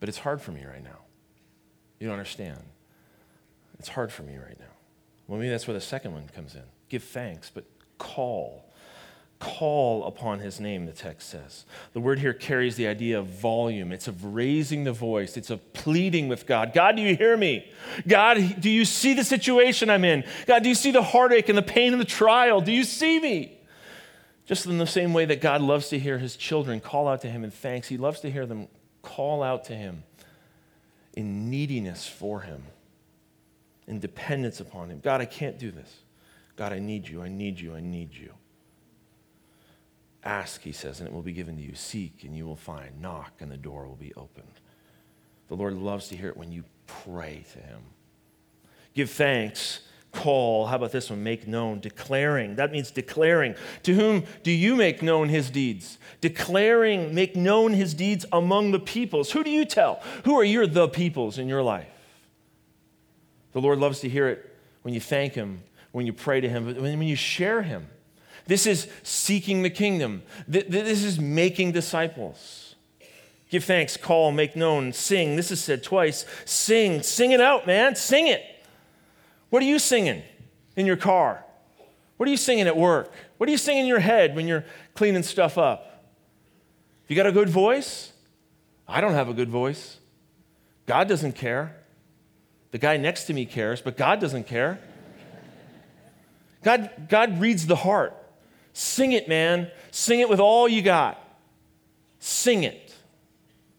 But 0.00 0.08
it's 0.08 0.18
hard 0.18 0.40
for 0.40 0.52
me 0.52 0.64
right 0.64 0.82
now. 0.82 0.98
You 1.98 2.06
don't 2.06 2.14
understand. 2.14 2.60
It's 3.78 3.88
hard 3.88 4.12
for 4.12 4.22
me 4.22 4.36
right 4.36 4.58
now. 4.58 4.66
Well, 5.26 5.38
maybe 5.38 5.50
that's 5.50 5.66
where 5.66 5.74
the 5.74 5.80
second 5.80 6.12
one 6.12 6.28
comes 6.34 6.54
in. 6.54 6.62
Give 6.88 7.02
thanks, 7.02 7.50
but 7.52 7.64
call 7.98 8.68
call 9.38 10.04
upon 10.04 10.40
his 10.40 10.58
name, 10.58 10.86
the 10.86 10.92
text 10.92 11.28
says. 11.28 11.64
The 11.92 12.00
word 12.00 12.18
here 12.18 12.32
carries 12.32 12.76
the 12.76 12.88
idea 12.88 13.18
of 13.18 13.26
volume. 13.26 13.92
It's 13.92 14.08
of 14.08 14.24
raising 14.24 14.84
the 14.84 14.92
voice, 14.92 15.36
it's 15.36 15.50
of 15.50 15.72
pleading 15.72 16.28
with 16.28 16.46
God. 16.46 16.72
God, 16.72 16.96
do 16.96 17.02
you 17.02 17.16
hear 17.16 17.36
me? 17.36 17.70
God, 18.06 18.60
do 18.60 18.70
you 18.70 18.84
see 18.84 19.14
the 19.14 19.24
situation 19.24 19.90
I'm 19.90 20.04
in? 20.04 20.24
God, 20.46 20.62
do 20.62 20.68
you 20.68 20.74
see 20.74 20.90
the 20.90 21.02
heartache 21.02 21.48
and 21.48 21.56
the 21.56 21.62
pain 21.62 21.92
and 21.92 22.00
the 22.00 22.06
trial? 22.06 22.60
Do 22.60 22.72
you 22.72 22.84
see 22.84 23.20
me? 23.20 23.58
Just 24.46 24.66
in 24.66 24.78
the 24.78 24.86
same 24.86 25.12
way 25.12 25.26
that 25.26 25.40
God 25.40 25.60
loves 25.60 25.88
to 25.90 25.98
hear 25.98 26.18
his 26.18 26.34
children 26.34 26.80
call 26.80 27.06
out 27.06 27.20
to 27.22 27.30
him 27.30 27.44
in 27.44 27.50
thanks, 27.50 27.88
he 27.88 27.96
loves 27.96 28.20
to 28.20 28.30
hear 28.30 28.46
them 28.46 28.68
call 29.02 29.42
out 29.42 29.64
to 29.66 29.74
him 29.74 30.04
in 31.14 31.50
neediness 31.50 32.08
for 32.08 32.40
him, 32.40 32.64
in 33.88 33.98
dependence 33.98 34.60
upon 34.60 34.90
him. 34.90 35.00
God, 35.02 35.20
I 35.20 35.24
can't 35.24 35.58
do 35.58 35.70
this. 35.70 35.92
God, 36.56 36.72
I 36.72 36.78
need 36.78 37.08
you. 37.08 37.22
I 37.22 37.28
need 37.28 37.58
you. 37.58 37.74
I 37.74 37.80
need 37.80 38.14
you. 38.14 38.32
Ask, 40.22 40.62
he 40.62 40.72
says, 40.72 41.00
and 41.00 41.08
it 41.08 41.12
will 41.12 41.22
be 41.22 41.32
given 41.32 41.56
to 41.56 41.62
you. 41.62 41.74
Seek, 41.74 42.24
and 42.24 42.36
you 42.36 42.44
will 42.44 42.56
find. 42.56 43.00
Knock, 43.00 43.32
and 43.40 43.50
the 43.50 43.56
door 43.56 43.86
will 43.86 43.96
be 43.96 44.12
opened. 44.14 44.60
The 45.48 45.54
Lord 45.54 45.74
loves 45.74 46.08
to 46.08 46.16
hear 46.16 46.28
it 46.28 46.36
when 46.36 46.52
you 46.52 46.64
pray 46.86 47.44
to 47.52 47.58
him. 47.60 47.80
Give 48.94 49.08
thanks, 49.08 49.80
call. 50.12 50.66
How 50.66 50.76
about 50.76 50.92
this 50.92 51.08
one? 51.08 51.22
Make 51.22 51.46
known, 51.46 51.80
declaring. 51.80 52.56
That 52.56 52.72
means 52.72 52.90
declaring. 52.90 53.54
To 53.84 53.94
whom 53.94 54.24
do 54.42 54.50
you 54.50 54.76
make 54.76 55.02
known 55.02 55.28
his 55.28 55.48
deeds? 55.50 55.98
Declaring, 56.20 57.14
make 57.14 57.36
known 57.36 57.72
his 57.72 57.94
deeds 57.94 58.26
among 58.32 58.72
the 58.72 58.80
peoples. 58.80 59.30
Who 59.30 59.44
do 59.44 59.50
you 59.50 59.64
tell? 59.64 60.02
Who 60.24 60.34
are 60.38 60.44
your 60.44 60.66
the 60.66 60.88
peoples 60.88 61.38
in 61.38 61.48
your 61.48 61.62
life? 61.62 61.97
The 63.52 63.60
Lord 63.60 63.78
loves 63.78 64.00
to 64.00 64.08
hear 64.08 64.28
it 64.28 64.56
when 64.82 64.94
you 64.94 65.00
thank 65.00 65.34
him, 65.34 65.62
when 65.92 66.06
you 66.06 66.12
pray 66.12 66.40
to 66.40 66.48
him, 66.48 66.66
when 66.80 67.02
you 67.02 67.16
share 67.16 67.62
him. 67.62 67.88
This 68.46 68.66
is 68.66 68.88
seeking 69.02 69.62
the 69.62 69.70
kingdom. 69.70 70.22
This 70.46 71.04
is 71.04 71.20
making 71.20 71.72
disciples. 71.72 72.74
Give 73.50 73.64
thanks, 73.64 73.96
call, 73.96 74.30
make 74.30 74.56
known, 74.56 74.92
sing. 74.92 75.36
This 75.36 75.50
is 75.50 75.62
said 75.62 75.82
twice. 75.82 76.26
Sing. 76.44 77.02
Sing 77.02 77.32
it 77.32 77.40
out, 77.40 77.66
man. 77.66 77.96
Sing 77.96 78.26
it. 78.28 78.42
What 79.50 79.62
are 79.62 79.66
you 79.66 79.78
singing 79.78 80.22
in 80.76 80.84
your 80.84 80.96
car? 80.96 81.44
What 82.18 82.28
are 82.28 82.30
you 82.30 82.36
singing 82.36 82.66
at 82.66 82.76
work? 82.76 83.12
What 83.38 83.48
are 83.48 83.52
you 83.52 83.58
singing 83.58 83.82
in 83.82 83.88
your 83.88 84.00
head 84.00 84.36
when 84.36 84.46
you're 84.46 84.64
cleaning 84.94 85.22
stuff 85.22 85.56
up? 85.56 86.04
You 87.06 87.16
got 87.16 87.26
a 87.26 87.32
good 87.32 87.48
voice? 87.48 88.12
I 88.86 89.00
don't 89.00 89.14
have 89.14 89.28
a 89.28 89.34
good 89.34 89.48
voice. 89.48 89.98
God 90.86 91.08
doesn't 91.08 91.32
care. 91.32 91.76
The 92.70 92.78
guy 92.78 92.96
next 92.96 93.24
to 93.24 93.34
me 93.34 93.46
cares, 93.46 93.80
but 93.80 93.96
God 93.96 94.20
doesn't 94.20 94.46
care. 94.46 94.78
God, 96.62 96.90
God 97.08 97.40
reads 97.40 97.66
the 97.66 97.76
heart. 97.76 98.14
Sing 98.72 99.12
it, 99.12 99.28
man. 99.28 99.70
Sing 99.90 100.20
it 100.20 100.28
with 100.28 100.40
all 100.40 100.68
you 100.68 100.82
got. 100.82 101.22
Sing 102.18 102.62
it. 102.62 102.94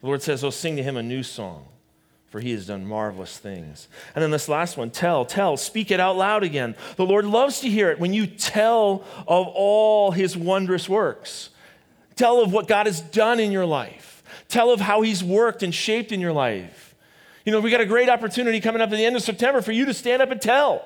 The 0.01 0.07
Lord 0.07 0.21
says, 0.21 0.43
Oh, 0.43 0.49
sing 0.49 0.75
to 0.77 0.83
him 0.83 0.97
a 0.97 1.03
new 1.03 1.23
song, 1.23 1.67
for 2.27 2.39
he 2.39 2.51
has 2.51 2.67
done 2.67 2.85
marvelous 2.85 3.37
things. 3.37 3.87
And 4.15 4.23
then 4.23 4.31
this 4.31 4.49
last 4.49 4.77
one 4.77 4.91
tell, 4.91 5.25
tell, 5.25 5.57
speak 5.57 5.91
it 5.91 5.99
out 5.99 6.17
loud 6.17 6.43
again. 6.43 6.75
The 6.95 7.05
Lord 7.05 7.25
loves 7.25 7.59
to 7.61 7.69
hear 7.69 7.91
it 7.91 7.99
when 7.99 8.13
you 8.13 8.27
tell 8.27 9.03
of 9.27 9.47
all 9.47 10.11
his 10.11 10.35
wondrous 10.35 10.89
works. 10.89 11.49
Tell 12.15 12.41
of 12.41 12.51
what 12.51 12.67
God 12.67 12.85
has 12.85 13.01
done 13.01 13.39
in 13.39 13.51
your 13.51 13.65
life. 13.65 14.23
Tell 14.47 14.71
of 14.71 14.81
how 14.81 15.01
he's 15.01 15.23
worked 15.23 15.63
and 15.63 15.73
shaped 15.73 16.11
in 16.11 16.19
your 16.19 16.33
life. 16.33 16.88
You 17.45 17.51
know, 17.51 17.59
we 17.59 17.71
got 17.71 17.81
a 17.81 17.85
great 17.85 18.09
opportunity 18.09 18.59
coming 18.59 18.81
up 18.81 18.91
at 18.91 18.95
the 18.95 19.05
end 19.05 19.15
of 19.15 19.21
September 19.21 19.61
for 19.61 19.71
you 19.71 19.85
to 19.85 19.93
stand 19.93 20.21
up 20.21 20.31
and 20.31 20.41
tell. 20.41 20.83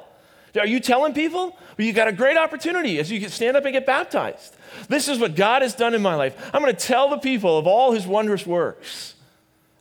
Are 0.60 0.68
you 0.68 0.80
telling 0.80 1.13
people? 1.13 1.58
Well, 1.78 1.88
you 1.88 1.94
got 1.94 2.08
a 2.08 2.12
great 2.12 2.38
opportunity 2.38 3.00
as 3.00 3.12
you 3.12 3.20
can 3.20 3.30
stand 3.30 3.58
up 3.58 3.66
and 3.66 3.74
get 3.74 3.86
baptized. 3.86 4.56
This 4.88 5.08
is 5.08 5.18
what 5.18 5.36
God 5.36 5.63
has 5.63 5.74
done 5.74 5.96
in 5.96 6.02
my 6.02 6.13
life. 6.16 6.52
I'm 6.54 6.62
going 6.62 6.76
to 6.76 6.80
tell 6.80 7.10
the 7.10 7.18
people 7.18 7.58
of 7.58 7.66
all 7.66 7.92
his 7.92 8.06
wondrous 8.06 8.46
works. 8.46 9.16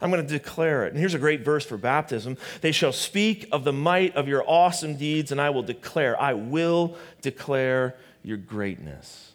I'm 0.00 0.10
going 0.10 0.26
to 0.26 0.28
declare 0.28 0.86
it. 0.86 0.92
And 0.92 0.98
here's 0.98 1.14
a 1.14 1.18
great 1.18 1.44
verse 1.44 1.64
for 1.64 1.76
baptism. 1.76 2.36
They 2.60 2.72
shall 2.72 2.92
speak 2.92 3.46
of 3.52 3.64
the 3.64 3.72
might 3.72 4.16
of 4.16 4.26
your 4.26 4.42
awesome 4.46 4.96
deeds, 4.96 5.30
and 5.30 5.40
I 5.40 5.50
will 5.50 5.62
declare, 5.62 6.20
I 6.20 6.32
will 6.32 6.96
declare 7.20 7.94
your 8.22 8.38
greatness. 8.38 9.32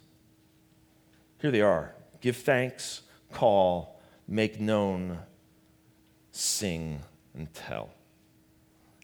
Here 1.40 1.50
they 1.50 1.62
are 1.62 1.94
give 2.20 2.36
thanks, 2.36 3.02
call, 3.32 4.00
make 4.26 4.60
known, 4.60 5.18
sing, 6.32 7.00
and 7.38 7.52
tell. 7.54 7.90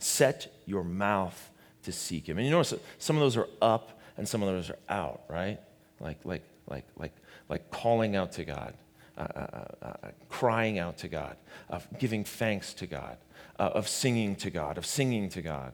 Set 0.01 0.53
your 0.67 0.85
mouth 0.85 1.51
to 1.85 1.93
seek 1.93 2.29
him. 2.29 2.37
And 2.37 2.47
you 2.47 2.51
notice 2.51 2.75
some 2.99 3.17
of 3.17 3.21
those 3.21 3.37
are 3.37 3.49
up 3.63 4.01
and 4.17 4.29
some 4.29 4.43
of 4.43 4.49
those 4.49 4.69
are 4.71 4.79
out, 4.89 5.23
right? 5.29 5.59
Like, 6.01 6.19
like, 6.25 6.43
like, 6.69 6.85
like, 6.99 7.13
like 7.49 7.71
calling 7.71 8.17
out 8.17 8.33
to 8.33 8.45
God, 8.45 8.75
uh, 9.17 9.21
uh, 9.21 9.65
uh, 9.83 9.87
uh 9.87 10.09
crying 10.29 10.79
out 10.79 10.99
to 10.99 11.09
God, 11.09 11.37
of 11.69 11.87
giving 11.99 12.25
thanks 12.25 12.75
to 12.75 12.87
God, 12.87 13.17
uh, 13.59 13.71
of 13.75 13.89
singing 13.89 14.37
to 14.37 14.51
God, 14.51 14.77
of 14.77 14.85
singing 14.85 15.29
to 15.31 15.41
God. 15.41 15.73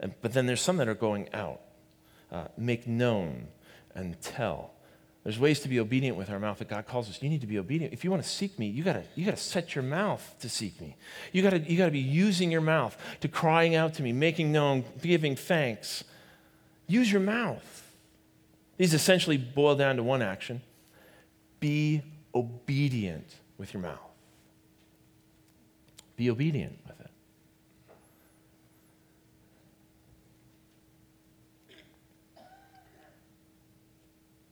And, 0.00 0.14
but 0.20 0.32
then 0.32 0.46
there's 0.46 0.60
some 0.60 0.76
that 0.78 0.88
are 0.88 0.94
going 0.94 1.32
out. 1.32 1.60
Uh, 2.32 2.46
make 2.58 2.86
known 2.88 3.46
and 3.94 4.20
tell. 4.20 4.73
There's 5.24 5.38
ways 5.38 5.60
to 5.60 5.68
be 5.68 5.80
obedient 5.80 6.18
with 6.18 6.28
our 6.28 6.38
mouth 6.38 6.58
that 6.58 6.68
God 6.68 6.86
calls 6.86 7.08
us. 7.08 7.22
You 7.22 7.30
need 7.30 7.40
to 7.40 7.46
be 7.46 7.58
obedient. 7.58 7.94
If 7.94 8.04
you 8.04 8.10
want 8.10 8.22
to 8.22 8.28
seek 8.28 8.58
me, 8.58 8.66
you 8.66 8.84
gotta, 8.84 9.04
you 9.14 9.24
gotta 9.24 9.38
set 9.38 9.74
your 9.74 9.82
mouth 9.82 10.34
to 10.40 10.50
seek 10.50 10.78
me. 10.82 10.96
You 11.32 11.42
gotta, 11.42 11.58
you 11.60 11.78
gotta 11.78 11.90
be 11.90 11.98
using 11.98 12.52
your 12.52 12.60
mouth 12.60 12.96
to 13.20 13.28
crying 13.28 13.74
out 13.74 13.94
to 13.94 14.02
me, 14.02 14.12
making 14.12 14.52
known, 14.52 14.84
giving 15.00 15.34
thanks. 15.34 16.04
Use 16.86 17.10
your 17.10 17.22
mouth. 17.22 17.90
These 18.76 18.92
essentially 18.92 19.38
boil 19.38 19.76
down 19.76 19.96
to 19.96 20.02
one 20.02 20.20
action 20.20 20.60
be 21.58 22.02
obedient 22.34 23.36
with 23.56 23.72
your 23.72 23.80
mouth. 23.80 23.98
Be 26.16 26.28
obedient 26.28 26.78
with 26.86 27.00
it. 27.00 27.03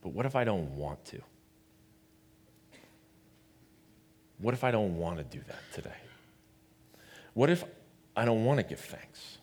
But 0.03 0.09
what 0.09 0.25
if 0.25 0.35
I 0.35 0.43
don't 0.43 0.75
want 0.75 1.03
to? 1.05 1.21
What 4.39 4.53
if 4.53 4.65
I 4.65 4.71
don't 4.71 4.97
want 4.97 5.17
to 5.17 5.23
do 5.23 5.41
that 5.47 5.59
today? 5.73 5.95
What 7.33 7.49
if 7.49 7.63
I 8.15 8.25
don't 8.25 8.43
want 8.43 8.59
to 8.59 8.65
give 8.65 8.79
thanks? 8.79 9.37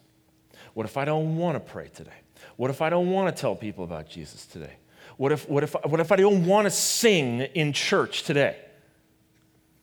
What 0.74 0.84
if 0.84 0.98
I 0.98 1.06
don't 1.06 1.38
want 1.38 1.56
to 1.56 1.60
pray 1.60 1.88
today? 1.88 2.10
What 2.56 2.70
if 2.70 2.82
I 2.82 2.90
don't 2.90 3.10
want 3.10 3.34
to 3.34 3.40
tell 3.40 3.56
people 3.56 3.84
about 3.84 4.08
Jesus 4.08 4.44
today? 4.44 4.74
What 5.16 5.32
if, 5.32 5.48
what 5.48 5.64
if, 5.64 5.74
what 5.84 5.98
if 5.98 6.12
I 6.12 6.16
don't 6.16 6.44
want 6.44 6.66
to 6.66 6.70
sing 6.70 7.40
in 7.40 7.72
church 7.72 8.22
today? 8.24 8.56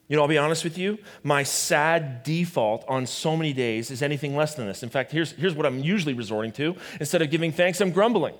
You 0.07 0.15
know, 0.15 0.21
I'll 0.21 0.27
be 0.27 0.37
honest 0.37 0.63
with 0.63 0.77
you, 0.77 0.99
my 1.23 1.43
sad 1.43 2.23
default 2.23 2.85
on 2.87 3.07
so 3.07 3.35
many 3.35 3.51
days 3.51 3.91
is 3.91 4.01
anything 4.01 4.35
less 4.35 4.55
than 4.55 4.67
this. 4.67 4.83
In 4.83 4.89
fact, 4.89 5.11
here's, 5.11 5.31
here's 5.31 5.53
what 5.53 5.65
I'm 5.65 5.79
usually 5.79 6.13
resorting 6.13 6.51
to. 6.53 6.75
Instead 6.99 7.23
of 7.23 7.31
giving 7.31 7.51
thanks, 7.51 7.81
I'm 7.81 7.91
grumbling. 7.91 8.35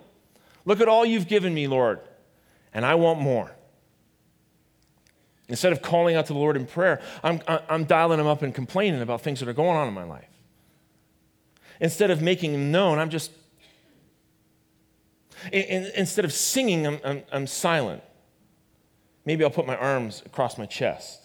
Look 0.63 0.79
at 0.79 0.87
all 0.87 1.05
you've 1.05 1.27
given 1.27 1.53
me, 1.53 1.67
Lord, 1.67 1.99
and 2.73 2.85
I 2.85 2.95
want 2.95 3.19
more. 3.19 3.51
Instead 5.49 5.71
of 5.71 5.81
calling 5.81 6.15
out 6.15 6.25
to 6.25 6.33
the 6.33 6.39
Lord 6.39 6.57
in 6.57 6.65
prayer, 6.65 7.01
I'm, 7.23 7.41
I'm 7.47 7.85
dialing 7.85 8.19
him 8.19 8.27
up 8.27 8.41
and 8.41 8.53
complaining 8.53 9.01
about 9.01 9.21
things 9.21 9.39
that 9.39 9.47
are 9.47 9.53
going 9.53 9.77
on 9.77 9.87
in 9.87 9.93
my 9.93 10.03
life. 10.03 10.27
Instead 11.79 12.11
of 12.11 12.21
making 12.21 12.53
him 12.53 12.71
known, 12.71 12.99
I'm 12.99 13.09
just, 13.09 13.31
instead 15.51 16.25
of 16.25 16.33
singing, 16.33 16.85
I'm, 16.85 16.99
I'm, 17.03 17.23
I'm 17.31 17.47
silent. 17.47 18.03
Maybe 19.25 19.43
I'll 19.43 19.49
put 19.49 19.67
my 19.67 19.77
arms 19.77 20.21
across 20.25 20.57
my 20.57 20.65
chest. 20.65 21.23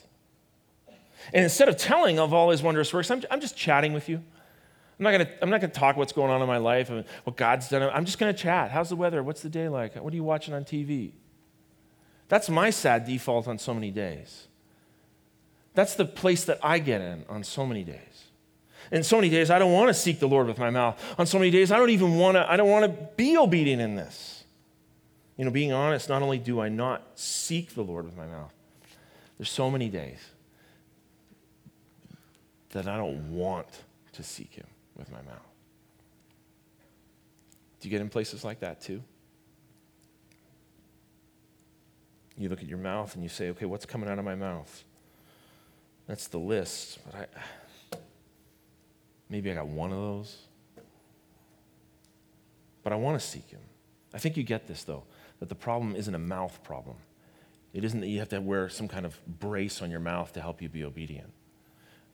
And 1.32 1.44
instead 1.44 1.68
of 1.68 1.76
telling 1.76 2.18
of 2.18 2.34
all 2.34 2.50
his 2.50 2.62
wondrous 2.62 2.92
works, 2.92 3.10
I'm, 3.10 3.22
I'm 3.30 3.40
just 3.40 3.56
chatting 3.56 3.92
with 3.92 4.08
you. 4.08 4.22
I'm 4.98 5.04
not 5.04 5.12
gonna, 5.12 5.30
I'm 5.40 5.50
not 5.50 5.60
gonna 5.60 5.72
talk 5.72 5.96
what's 5.96 6.12
going 6.12 6.30
on 6.30 6.40
in 6.42 6.46
my 6.46 6.58
life 6.58 6.90
and 6.90 7.04
what 7.24 7.36
God's 7.36 7.68
done. 7.68 7.82
I'm 7.92 8.04
just 8.04 8.18
gonna 8.18 8.32
chat. 8.32 8.70
How's 8.70 8.88
the 8.88 8.96
weather? 8.96 9.22
What's 9.22 9.42
the 9.42 9.48
day 9.48 9.68
like? 9.68 9.96
What 9.96 10.12
are 10.12 10.16
you 10.16 10.22
watching 10.22 10.54
on 10.54 10.64
TV? 10.64 11.12
That's 12.32 12.48
my 12.48 12.70
sad 12.70 13.04
default 13.04 13.46
on 13.46 13.58
so 13.58 13.74
many 13.74 13.90
days. 13.90 14.48
That's 15.74 15.96
the 15.96 16.06
place 16.06 16.44
that 16.44 16.58
I 16.62 16.78
get 16.78 17.02
in 17.02 17.26
on 17.28 17.44
so 17.44 17.66
many 17.66 17.84
days. 17.84 18.24
In 18.90 19.02
so 19.02 19.16
many 19.16 19.28
days, 19.28 19.50
I 19.50 19.58
don't 19.58 19.72
want 19.72 19.88
to 19.88 19.94
seek 19.94 20.18
the 20.18 20.26
Lord 20.26 20.46
with 20.46 20.56
my 20.56 20.70
mouth. 20.70 20.98
On 21.18 21.26
so 21.26 21.38
many 21.38 21.50
days, 21.50 21.70
I 21.70 21.76
don't 21.76 21.90
even 21.90 22.16
want 22.16 22.36
to, 22.36 22.50
I 22.50 22.56
don't 22.56 22.70
want 22.70 22.86
to 22.86 23.08
be 23.18 23.36
obedient 23.36 23.82
in 23.82 23.96
this. 23.96 24.44
You 25.36 25.44
know, 25.44 25.50
being 25.50 25.74
honest, 25.74 26.08
not 26.08 26.22
only 26.22 26.38
do 26.38 26.58
I 26.58 26.70
not 26.70 27.02
seek 27.16 27.74
the 27.74 27.82
Lord 27.82 28.06
with 28.06 28.16
my 28.16 28.26
mouth, 28.26 28.54
there's 29.36 29.50
so 29.50 29.70
many 29.70 29.90
days 29.90 30.30
that 32.70 32.88
I 32.88 32.96
don't 32.96 33.30
want 33.30 33.68
to 34.14 34.22
seek 34.22 34.54
him 34.54 34.68
with 34.96 35.12
my 35.12 35.20
mouth. 35.20 35.36
Do 37.80 37.88
you 37.88 37.90
get 37.90 38.00
in 38.00 38.08
places 38.08 38.42
like 38.42 38.60
that 38.60 38.80
too? 38.80 39.02
You 42.36 42.48
look 42.48 42.60
at 42.60 42.68
your 42.68 42.78
mouth 42.78 43.14
and 43.14 43.22
you 43.22 43.28
say, 43.28 43.50
okay, 43.50 43.66
what's 43.66 43.86
coming 43.86 44.08
out 44.08 44.18
of 44.18 44.24
my 44.24 44.34
mouth? 44.34 44.84
That's 46.06 46.28
the 46.28 46.38
list, 46.38 46.98
but 47.04 47.14
I 47.14 47.26
maybe 49.28 49.50
I 49.50 49.54
got 49.54 49.66
one 49.66 49.92
of 49.92 49.98
those. 49.98 50.36
But 52.82 52.92
I 52.92 52.96
want 52.96 53.20
to 53.20 53.26
seek 53.26 53.48
him. 53.48 53.60
I 54.12 54.18
think 54.18 54.36
you 54.36 54.42
get 54.42 54.66
this 54.66 54.84
though, 54.84 55.04
that 55.40 55.48
the 55.48 55.54
problem 55.54 55.96
isn't 55.96 56.14
a 56.14 56.18
mouth 56.18 56.62
problem. 56.62 56.96
It 57.72 57.84
isn't 57.84 58.00
that 58.00 58.08
you 58.08 58.18
have 58.18 58.28
to 58.30 58.40
wear 58.40 58.68
some 58.68 58.88
kind 58.88 59.06
of 59.06 59.18
brace 59.26 59.80
on 59.80 59.90
your 59.90 60.00
mouth 60.00 60.32
to 60.34 60.40
help 60.40 60.60
you 60.60 60.68
be 60.68 60.84
obedient. 60.84 61.32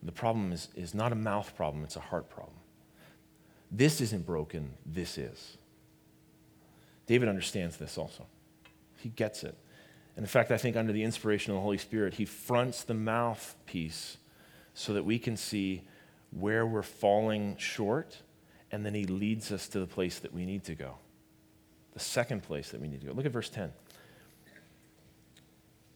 The 0.02 0.12
problem 0.12 0.52
is, 0.52 0.68
is 0.76 0.94
not 0.94 1.10
a 1.10 1.16
mouth 1.16 1.56
problem, 1.56 1.82
it's 1.82 1.96
a 1.96 2.00
heart 2.00 2.30
problem. 2.30 2.56
This 3.72 4.00
isn't 4.00 4.24
broken, 4.24 4.70
this 4.86 5.18
is. 5.18 5.58
David 7.06 7.28
understands 7.28 7.76
this 7.76 7.98
also. 7.98 8.26
He 8.98 9.08
gets 9.08 9.42
it. 9.42 9.56
And 10.18 10.24
in 10.24 10.28
fact, 10.28 10.50
I 10.50 10.56
think 10.56 10.74
under 10.74 10.92
the 10.92 11.04
inspiration 11.04 11.52
of 11.52 11.58
the 11.58 11.62
Holy 11.62 11.78
Spirit, 11.78 12.14
he 12.14 12.24
fronts 12.24 12.82
the 12.82 12.92
mouthpiece 12.92 14.16
so 14.74 14.92
that 14.94 15.04
we 15.04 15.16
can 15.16 15.36
see 15.36 15.84
where 16.32 16.66
we're 16.66 16.82
falling 16.82 17.56
short, 17.56 18.16
and 18.72 18.84
then 18.84 18.94
he 18.94 19.04
leads 19.04 19.52
us 19.52 19.68
to 19.68 19.78
the 19.78 19.86
place 19.86 20.18
that 20.18 20.34
we 20.34 20.44
need 20.44 20.64
to 20.64 20.74
go. 20.74 20.96
The 21.92 22.00
second 22.00 22.42
place 22.42 22.70
that 22.70 22.80
we 22.80 22.88
need 22.88 23.00
to 23.02 23.06
go. 23.06 23.12
Look 23.12 23.26
at 23.26 23.30
verse 23.30 23.48
10. 23.48 23.72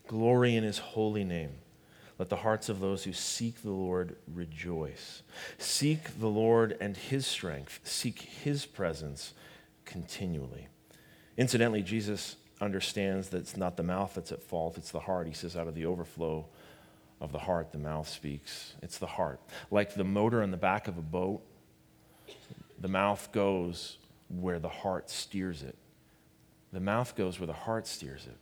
Glory 0.07 0.55
in 0.55 0.63
his 0.63 0.79
holy 0.79 1.25
name. 1.25 1.55
Let 2.17 2.29
the 2.29 2.37
hearts 2.37 2.69
of 2.69 2.79
those 2.79 3.03
who 3.03 3.13
seek 3.13 3.63
the 3.63 3.73
Lord 3.73 4.15
rejoice. 4.33 5.25
Seek 5.59 6.21
the 6.21 6.29
Lord 6.29 6.77
and 6.81 6.97
his 6.97 7.27
strength, 7.27 7.81
seek 7.83 8.21
his 8.21 8.67
presence 8.67 9.35
continually. 9.85 10.69
Incidentally, 11.37 11.83
Jesus 11.83 12.37
understands 12.63 13.31
that 13.31 13.39
it's 13.39 13.57
not 13.57 13.77
the 13.77 13.83
mouth 13.83 14.15
that's 14.15 14.33
at 14.33 14.43
fault, 14.43 14.79
it's 14.79 14.93
the 14.93 15.01
heart. 15.01 15.27
He 15.27 15.35
says, 15.35 15.57
out 15.57 15.67
of 15.67 15.75
the 15.75 15.85
overflow 15.85 16.47
of 17.21 17.33
the 17.33 17.39
heart, 17.39 17.73
the 17.73 17.79
mouth 17.79 18.09
speaks. 18.09 18.75
It's 18.83 18.99
the 18.99 19.07
heart. 19.07 19.41
Like 19.71 19.95
the 19.95 20.05
motor 20.05 20.43
on 20.43 20.51
the 20.51 20.57
back 20.57 20.89
of 20.89 20.97
a 20.97 21.03
boat, 21.03 21.43
the 22.79 22.89
mouth 22.89 23.31
goes 23.33 23.99
where 24.29 24.59
the 24.59 24.69
heart 24.69 25.11
steers 25.11 25.63
it. 25.63 25.77
The 26.73 26.81
mouth 26.81 27.15
goes 27.17 27.39
where 27.39 27.47
the 27.47 27.53
heart 27.53 27.87
steers 27.87 28.27
it. 28.27 28.37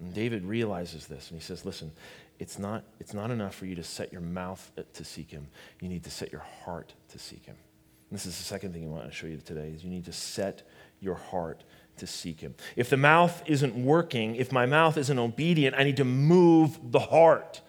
And 0.00 0.12
David 0.12 0.44
realizes 0.44 1.06
this 1.06 1.30
and 1.30 1.40
he 1.40 1.44
says, 1.44 1.64
Listen, 1.64 1.92
it's 2.38 2.58
not, 2.58 2.84
it's 2.98 3.14
not 3.14 3.30
enough 3.30 3.54
for 3.54 3.66
you 3.66 3.76
to 3.76 3.84
set 3.84 4.12
your 4.12 4.20
mouth 4.20 4.72
uh, 4.76 4.82
to 4.94 5.04
seek 5.04 5.30
him. 5.30 5.46
You 5.80 5.88
need 5.88 6.04
to 6.04 6.10
set 6.10 6.32
your 6.32 6.44
heart 6.64 6.92
to 7.10 7.18
seek 7.18 7.46
him. 7.46 7.56
And 8.10 8.18
this 8.18 8.26
is 8.26 8.36
the 8.36 8.44
second 8.44 8.72
thing 8.72 8.84
I 8.84 8.88
want 8.88 9.06
to 9.06 9.12
show 9.12 9.28
you 9.28 9.36
today 9.36 9.68
is 9.74 9.84
you 9.84 9.90
need 9.90 10.04
to 10.06 10.12
set 10.12 10.66
your 11.00 11.14
heart 11.14 11.62
to 11.98 12.06
seek 12.06 12.40
him. 12.40 12.54
If 12.76 12.90
the 12.90 12.96
mouth 12.96 13.42
isn't 13.46 13.74
working, 13.74 14.36
if 14.36 14.52
my 14.52 14.66
mouth 14.66 14.96
isn't 14.96 15.18
obedient, 15.18 15.76
I 15.78 15.84
need 15.84 15.96
to 15.98 16.04
move 16.04 16.78
the 16.90 17.00
heart. 17.00 17.60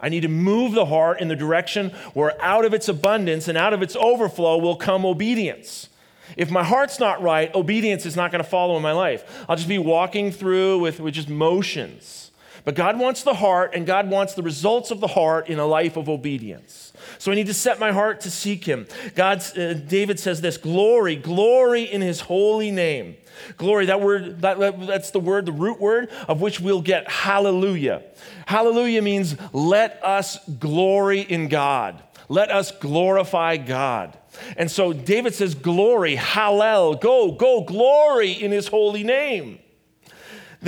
I 0.00 0.08
need 0.08 0.20
to 0.20 0.28
move 0.28 0.72
the 0.72 0.86
heart 0.86 1.20
in 1.20 1.28
the 1.28 1.36
direction 1.36 1.90
where 2.12 2.40
out 2.42 2.64
of 2.64 2.74
its 2.74 2.88
abundance 2.88 3.48
and 3.48 3.56
out 3.56 3.72
of 3.72 3.82
its 3.82 3.96
overflow 3.96 4.58
will 4.58 4.76
come 4.76 5.06
obedience. 5.06 5.88
If 6.36 6.50
my 6.50 6.64
heart's 6.64 6.98
not 6.98 7.22
right, 7.22 7.54
obedience 7.54 8.04
is 8.04 8.16
not 8.16 8.30
going 8.30 8.42
to 8.42 8.48
follow 8.48 8.76
in 8.76 8.82
my 8.82 8.92
life. 8.92 9.44
I'll 9.48 9.56
just 9.56 9.68
be 9.68 9.78
walking 9.78 10.32
through 10.32 10.80
with, 10.80 11.00
with 11.00 11.14
just 11.14 11.28
motions. 11.28 12.25
But 12.66 12.74
God 12.74 12.98
wants 12.98 13.22
the 13.22 13.34
heart, 13.34 13.76
and 13.76 13.86
God 13.86 14.10
wants 14.10 14.34
the 14.34 14.42
results 14.42 14.90
of 14.90 14.98
the 14.98 15.06
heart 15.06 15.48
in 15.48 15.60
a 15.60 15.64
life 15.64 15.96
of 15.96 16.08
obedience. 16.08 16.92
So 17.16 17.30
I 17.30 17.36
need 17.36 17.46
to 17.46 17.54
set 17.54 17.78
my 17.78 17.92
heart 17.92 18.22
to 18.22 18.30
seek 18.30 18.64
Him. 18.64 18.88
God's, 19.14 19.56
uh, 19.56 19.78
David 19.86 20.18
says 20.18 20.40
this 20.40 20.56
glory, 20.56 21.14
glory 21.14 21.84
in 21.84 22.00
His 22.00 22.20
holy 22.20 22.72
name. 22.72 23.18
Glory, 23.56 23.86
that 23.86 24.00
word, 24.00 24.40
that, 24.40 24.58
that's 24.84 25.12
the 25.12 25.20
word, 25.20 25.46
the 25.46 25.52
root 25.52 25.80
word 25.80 26.10
of 26.26 26.40
which 26.40 26.58
we'll 26.58 26.82
get 26.82 27.08
hallelujah. 27.08 28.02
Hallelujah 28.46 29.00
means 29.00 29.36
let 29.52 30.04
us 30.04 30.44
glory 30.48 31.20
in 31.20 31.46
God. 31.46 32.02
Let 32.28 32.50
us 32.50 32.72
glorify 32.72 33.58
God. 33.58 34.18
And 34.56 34.68
so 34.68 34.92
David 34.92 35.36
says, 35.36 35.54
Glory, 35.54 36.16
hallel, 36.16 37.00
go, 37.00 37.30
go, 37.30 37.60
glory 37.60 38.32
in 38.32 38.50
his 38.50 38.66
holy 38.66 39.04
name. 39.04 39.60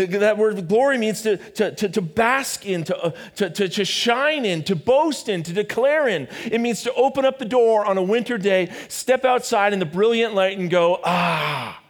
That 0.06 0.38
word 0.38 0.68
glory 0.68 0.98
means 0.98 1.22
to, 1.22 1.37
to, 1.37 1.74
to, 1.74 1.88
to 1.88 2.02
bask 2.02 2.64
in, 2.64 2.84
to, 2.84 2.96
uh, 2.96 3.11
to, 3.37 3.50
to, 3.50 3.68
to 3.68 3.84
shine 3.84 4.44
in, 4.44 4.62
to 4.64 4.76
boast 4.76 5.28
in, 5.28 5.42
to 5.42 5.52
declare 5.52 6.08
in. 6.08 6.28
It 6.44 6.61
means 6.61 6.82
to 6.82 6.92
open 6.94 7.24
up 7.24 7.38
the 7.38 7.44
door 7.44 7.84
on 7.84 7.98
a 7.98 8.02
winter 8.02 8.38
day, 8.38 8.72
step 8.88 9.24
outside 9.24 9.72
in 9.72 9.78
the 9.78 9.87
brilliant 9.87 10.34
light, 10.34 10.58
and 10.58 10.70
go, 10.70 11.00
ah, 11.04 11.82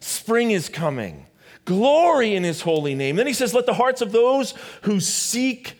spring 0.00 0.50
is 0.50 0.68
coming. 0.68 1.26
Glory 1.64 2.34
in 2.34 2.42
his 2.42 2.62
holy 2.62 2.94
name. 2.94 3.16
Then 3.16 3.26
he 3.26 3.32
says, 3.32 3.54
Let 3.54 3.66
the 3.66 3.74
hearts 3.74 4.00
of 4.00 4.10
those 4.10 4.54
who 4.82 4.98
seek 4.98 5.74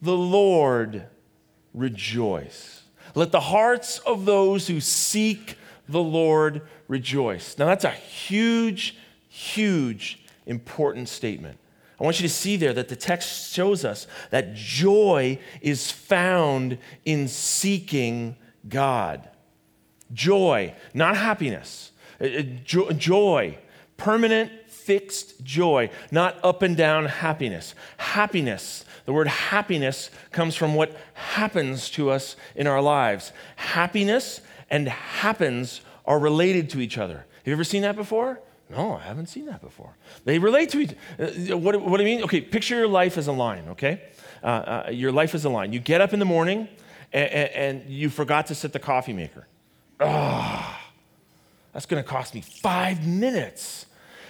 the 0.00 0.16
Lord 0.16 1.06
rejoice. 1.74 2.82
Let 3.14 3.32
the 3.32 3.40
hearts 3.40 3.98
of 4.00 4.24
those 4.24 4.68
who 4.68 4.80
seek 4.80 5.56
the 5.88 6.02
Lord 6.02 6.62
rejoice. 6.86 7.58
Now, 7.58 7.66
that's 7.66 7.84
a 7.84 7.90
huge, 7.90 8.96
huge 9.28 10.22
important 10.46 11.08
statement. 11.08 11.58
I 12.00 12.04
want 12.04 12.20
you 12.20 12.28
to 12.28 12.32
see 12.32 12.56
there 12.56 12.74
that 12.74 12.88
the 12.88 12.96
text 12.96 13.54
shows 13.54 13.84
us 13.84 14.06
that 14.30 14.54
joy 14.54 15.38
is 15.62 15.90
found 15.90 16.78
in 17.04 17.26
seeking 17.28 18.36
God. 18.68 19.28
Joy, 20.12 20.74
not 20.92 21.16
happiness. 21.16 21.92
Uh, 22.20 22.26
uh, 22.26 22.92
joy, 22.92 23.58
permanent, 23.96 24.52
fixed 24.68 25.42
joy, 25.42 25.90
not 26.10 26.38
up 26.44 26.62
and 26.62 26.76
down 26.76 27.06
happiness. 27.06 27.74
Happiness, 27.96 28.84
the 29.06 29.12
word 29.12 29.28
happiness 29.28 30.10
comes 30.32 30.54
from 30.54 30.74
what 30.74 30.96
happens 31.14 31.90
to 31.90 32.10
us 32.10 32.36
in 32.54 32.66
our 32.66 32.82
lives. 32.82 33.32
Happiness 33.56 34.42
and 34.70 34.88
happens 34.88 35.80
are 36.04 36.18
related 36.18 36.70
to 36.70 36.80
each 36.80 36.98
other. 36.98 37.16
Have 37.16 37.46
you 37.46 37.52
ever 37.52 37.64
seen 37.64 37.82
that 37.82 37.96
before? 37.96 38.40
No, 38.68 38.96
I 38.96 39.02
haven't 39.02 39.26
seen 39.26 39.46
that 39.46 39.60
before. 39.60 39.96
They 40.24 40.38
relate 40.38 40.70
to 40.70 40.80
each 40.80 40.92
uh, 41.20 41.56
what, 41.56 41.80
what 41.80 41.98
do 41.98 42.02
you 42.04 42.16
mean? 42.16 42.24
Okay, 42.24 42.40
picture 42.40 42.76
your 42.76 42.88
life 42.88 43.16
as 43.16 43.28
a 43.28 43.32
line, 43.32 43.68
okay? 43.68 44.02
Uh, 44.42 44.46
uh, 44.46 44.90
your 44.90 45.12
life 45.12 45.34
is 45.34 45.44
a 45.44 45.48
line. 45.48 45.72
You 45.72 45.78
get 45.80 46.00
up 46.00 46.12
in 46.12 46.18
the 46.18 46.24
morning 46.24 46.68
and, 47.12 47.30
and, 47.30 47.50
and 47.50 47.90
you 47.90 48.10
forgot 48.10 48.46
to 48.46 48.54
set 48.54 48.72
the 48.72 48.78
coffee 48.78 49.12
maker. 49.12 49.46
Ah, 50.00 50.90
that's 51.72 51.86
going 51.86 52.02
to 52.02 52.08
cost 52.08 52.34
me 52.34 52.40
five 52.40 53.06
minutes. 53.06 53.86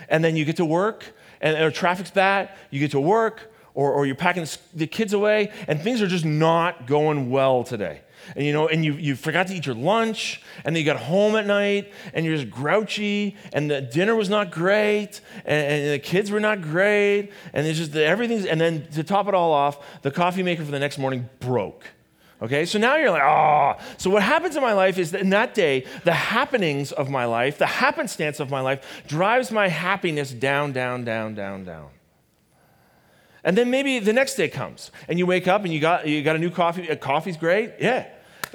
And 0.09 0.23
then 0.23 0.37
you 0.37 0.45
get 0.45 0.57
to 0.57 0.65
work, 0.65 1.15
and, 1.41 1.57
and 1.57 1.75
traffic's 1.75 2.11
bad. 2.11 2.51
You 2.71 2.79
get 2.79 2.93
to 2.93 3.01
work, 3.01 3.53
or, 3.75 3.93
or 3.93 4.07
you're 4.07 4.15
packing 4.15 4.47
the 4.75 4.87
kids 4.87 5.13
away, 5.13 5.53
and 5.67 5.81
things 5.81 6.01
are 6.01 6.07
just 6.07 6.25
not 6.25 6.87
going 6.87 7.31
well 7.31 7.65
today. 7.65 8.03
And 8.35 8.45
you 8.45 8.53
know, 8.53 8.69
and 8.69 8.85
you, 8.85 8.95
you 8.95 9.15
forgot 9.15 9.47
to 9.49 9.55
eat 9.55 9.67
your 9.67 9.75
lunch, 9.75 10.43
and 10.65 10.75
then 10.75 10.81
you 10.81 10.87
got 10.87 11.01
home 11.01 11.37
at 11.37 11.47
night, 11.47 11.93
and 12.13 12.27
you're 12.27 12.37
just 12.37 12.51
grouchy, 12.51 13.37
and 13.53 13.71
the 13.71 13.81
dinner 13.81 14.15
was 14.15 14.29
not 14.29 14.51
great, 14.51 15.21
and, 15.45 15.73
and 15.73 15.93
the 15.93 15.99
kids 15.99 16.31
were 16.31 16.41
not 16.41 16.63
great, 16.63 17.31
and 17.53 17.67
it's 17.67 17.79
just 17.79 17.95
everything's, 17.95 18.47
and 18.47 18.61
then 18.61 18.87
to 18.93 19.05
top 19.05 19.29
it 19.29 19.35
all 19.35 19.53
off, 19.53 20.03
the 20.03 20.11
coffee 20.11 20.43
maker 20.43 20.65
for 20.65 20.71
the 20.71 20.79
next 20.79 20.99
morning 20.99 21.29
broke. 21.41 21.85
Okay, 22.43 22.67
so 22.67 22.79
now 22.79 22.97
you're 22.97 23.11
like, 23.11 23.23
ah. 23.23 23.77
Oh. 23.79 23.85
So 23.97 24.11
what 24.11 24.23
happens 24.23 24.57
in 24.57 24.63
my 24.63 24.75
life 24.75 24.99
is 24.99 25.13
that 25.13 25.23
in 25.23 25.31
that 25.31 25.55
day, 25.55 25.87
the 26.05 26.13
happenings 26.13 26.93
of 26.93 27.09
my 27.09 27.25
life, 27.25 27.57
the 27.57 27.67
happenstance 27.67 28.41
of 28.41 28.51
my 28.51 28.61
life, 28.61 29.05
drives 29.07 29.51
my 29.51 29.69
happiness 29.69 30.33
down, 30.33 30.73
down, 30.73 31.05
down, 31.05 31.35
down, 31.35 31.65
down. 31.65 31.89
And 33.43 33.57
then 33.57 33.71
maybe 33.71 34.01
the 34.01 34.13
next 34.13 34.35
day 34.35 34.49
comes, 34.49 34.91
and 35.09 35.19
you 35.19 35.25
wake 35.25 35.49
up 35.49 35.65
and 35.65 35.73
you 35.73 35.81
got 35.81 36.07
you 36.07 36.23
got 36.23 36.35
a 36.35 36.39
new 36.39 36.51
coffee. 36.51 36.91
Uh, 36.91 36.97
coffee's 36.97 37.37
great, 37.37 37.75
yeah. 37.81 38.09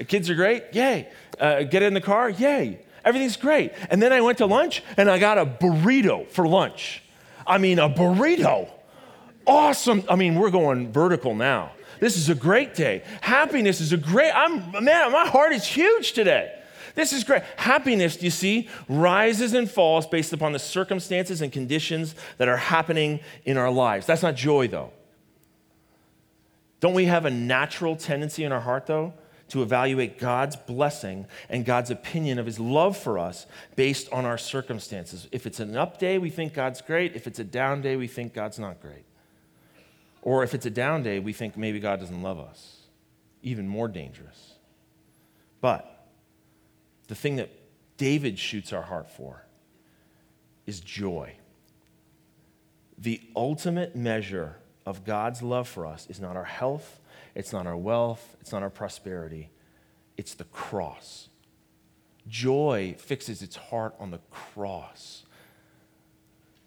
Kids 0.08 0.30
are 0.30 0.36
great, 0.36 0.64
yay. 0.74 1.10
Uh, 1.40 1.64
get 1.64 1.84
in 1.84 1.94
the 1.94 2.02
car, 2.02 2.30
yay. 2.30 2.80
Everything's 3.04 3.38
great. 3.38 3.74
And 3.90 4.02
then 4.02 4.14
I 4.14 4.22
went 4.22 4.38
to 4.40 4.46
lunch 4.46 4.84
and 4.98 5.10
I 5.10 5.20
got 5.20 5.38
a 5.38 5.46
burrito 5.46 6.28
for 6.30 6.48
lunch. 6.48 7.04
I 7.46 7.58
mean, 7.58 7.80
a 7.80 7.90
burrito. 7.90 8.70
Awesome. 9.48 10.04
I 10.10 10.16
mean, 10.16 10.36
we're 10.36 10.52
going 10.52 10.92
vertical 10.92 11.36
now. 11.36 11.72
This 12.00 12.18
is 12.18 12.30
a 12.30 12.36
great 12.36 12.74
day. 12.74 13.04
Happiness 13.22 13.82
is 13.82 13.94
a 13.94 13.98
great, 13.98 14.32
I'm, 14.32 14.84
man, 14.84 15.12
my 15.12 15.28
heart 15.28 15.54
is 15.54 15.66
huge 15.66 16.14
today. 16.14 16.58
This 16.96 17.14
is 17.14 17.24
great. 17.24 17.44
Happiness, 17.58 18.22
you 18.22 18.30
see, 18.30 18.70
rises 18.90 19.54
and 19.54 19.70
falls 19.70 20.08
based 20.08 20.34
upon 20.34 20.52
the 20.52 20.60
circumstances 20.60 21.42
and 21.42 21.52
conditions 21.52 22.16
that 22.38 22.48
are 22.48 22.58
happening 22.58 23.22
in 23.46 23.58
our 23.58 23.72
lives. 23.72 24.06
That's 24.06 24.24
not 24.24 24.36
joy, 24.36 24.68
though. 24.68 24.92
Don't 26.80 26.94
we 26.94 27.06
have 27.06 27.26
a 27.26 27.30
natural 27.30 27.96
tendency 27.96 28.44
in 28.44 28.52
our 28.52 28.60
heart, 28.60 28.88
though, 28.88 29.14
to 29.52 29.62
evaluate 29.62 30.18
God's 30.18 30.56
blessing 30.56 31.26
and 31.50 31.66
God's 31.66 31.92
opinion 31.92 32.40
of 32.40 32.46
his 32.46 32.60
love 32.60 32.96
for 32.98 33.20
us 33.20 33.46
based 33.76 34.12
on 34.12 34.26
our 34.26 34.38
circumstances? 34.38 35.28
If 35.32 35.46
it's 35.46 35.60
an 35.60 35.76
up 35.76 36.00
day, 36.00 36.18
we 36.18 36.30
think 36.30 36.54
God's 36.54 36.82
great. 36.82 37.16
If 37.16 37.28
it's 37.28 37.40
a 37.40 37.44
down 37.44 37.82
day, 37.82 37.98
we 37.98 38.08
think 38.08 38.34
God's 38.34 38.58
not 38.58 38.82
great. 38.82 39.04
Or 40.22 40.44
if 40.44 40.54
it's 40.54 40.66
a 40.66 40.70
down 40.70 41.04
day, 41.04 41.20
we 41.20 41.34
think 41.34 41.58
maybe 41.58 41.80
God 41.80 42.00
doesn't 42.00 42.22
love 42.22 42.40
us. 42.40 42.78
Even 43.44 43.68
more 43.68 43.90
dangerous. 43.90 44.54
But 45.60 46.08
the 47.08 47.16
thing 47.16 47.36
that 47.36 47.50
David 47.98 48.40
shoots 48.40 48.72
our 48.72 48.84
heart 48.84 49.10
for 49.10 49.44
is 50.66 50.80
joy. 50.80 51.34
The 52.98 53.20
ultimate 53.36 53.98
measure 53.98 54.56
of 54.86 55.04
God's 55.04 55.42
love 55.42 55.68
for 55.68 55.86
us 55.86 56.08
is 56.10 56.22
not 56.22 56.38
our 56.38 56.46
health, 56.46 57.01
it's 57.36 57.54
not 57.54 57.68
our 57.68 57.78
wealth, 57.78 58.38
it's 58.42 58.52
not 58.52 58.64
our 58.64 58.70
prosperity, 58.70 59.50
it's 60.18 60.34
the 60.34 60.44
cross. 60.46 61.30
Joy 62.28 62.96
fixes 62.98 63.42
its 63.42 63.56
heart 63.56 63.96
on 64.00 64.12
the 64.12 64.20
cross. 64.30 65.24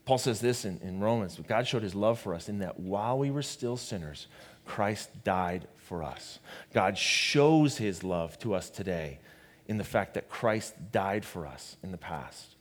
Paul 0.04 0.18
says 0.18 0.40
this 0.40 0.64
in, 0.64 0.80
in 0.82 1.00
Romans 1.00 1.38
God 1.46 1.66
showed 1.66 1.82
his 1.82 1.94
love 1.94 2.18
for 2.18 2.34
us 2.34 2.48
in 2.48 2.58
that 2.58 2.78
while 2.78 3.18
we 3.18 3.30
were 3.30 3.42
still 3.42 3.76
sinners, 3.76 4.26
Christ 4.64 5.10
died 5.24 5.68
for 5.76 6.02
us. 6.02 6.38
God 6.72 6.96
shows 6.96 7.76
his 7.76 8.02
love 8.02 8.38
to 8.40 8.54
us 8.54 8.70
today 8.70 9.18
in 9.66 9.78
the 9.78 9.84
fact 9.84 10.14
that 10.14 10.28
Christ 10.28 10.74
died 10.92 11.24
for 11.24 11.46
us 11.46 11.76
in 11.82 11.90
the 11.90 11.98
past. 11.98 12.56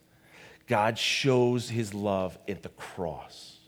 God 0.67 0.97
shows 0.97 1.69
his 1.69 1.93
love 1.93 2.37
at 2.47 2.63
the 2.63 2.69
cross. 2.69 3.59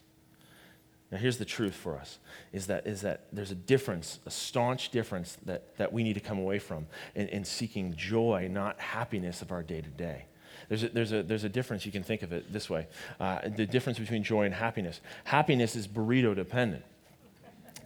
Now, 1.12 1.18
here's 1.20 1.38
the 1.38 1.46
truth 1.46 1.76
for 1.76 1.98
us 1.98 2.18
is 2.52 2.68
that, 2.68 2.88
is 2.88 3.02
that 3.02 3.28
there's 3.32 3.52
a 3.52 3.56
difference, 3.56 4.20
a 4.26 4.32
staunch 4.32 4.90
difference 4.90 5.38
that, 5.46 5.78
that 5.78 5.94
we 5.94 6.04
need 6.04 6.14
to 6.14 6.20
come 6.20 6.40
away 6.40 6.60
from 6.60 6.88
in, 7.14 7.28
in 7.28 7.46
seeking 7.46 7.94
joy, 7.96 8.50
not 8.52 8.80
happiness 8.80 9.42
of 9.42 9.52
our 9.52 9.62
day 9.62 9.82
to 9.82 9.90
day. 9.90 10.26
There's 10.68 10.84
a, 10.84 10.90
there's, 10.90 11.12
a, 11.12 11.22
there's 11.22 11.44
a 11.44 11.50
difference, 11.50 11.86
you 11.86 11.92
can 11.92 12.04
think 12.04 12.24
of 12.24 12.34
it 12.34 12.52
this 12.52 12.70
way 12.70 12.88
uh, 13.20 13.42
the 13.56 13.66
difference 13.68 14.00
between 14.00 14.24
joy 14.24 14.46
and 14.46 14.56
happiness. 14.56 15.00
Happiness 15.26 15.76
is 15.76 15.88
burrito 15.88 16.36
dependent. 16.36 16.84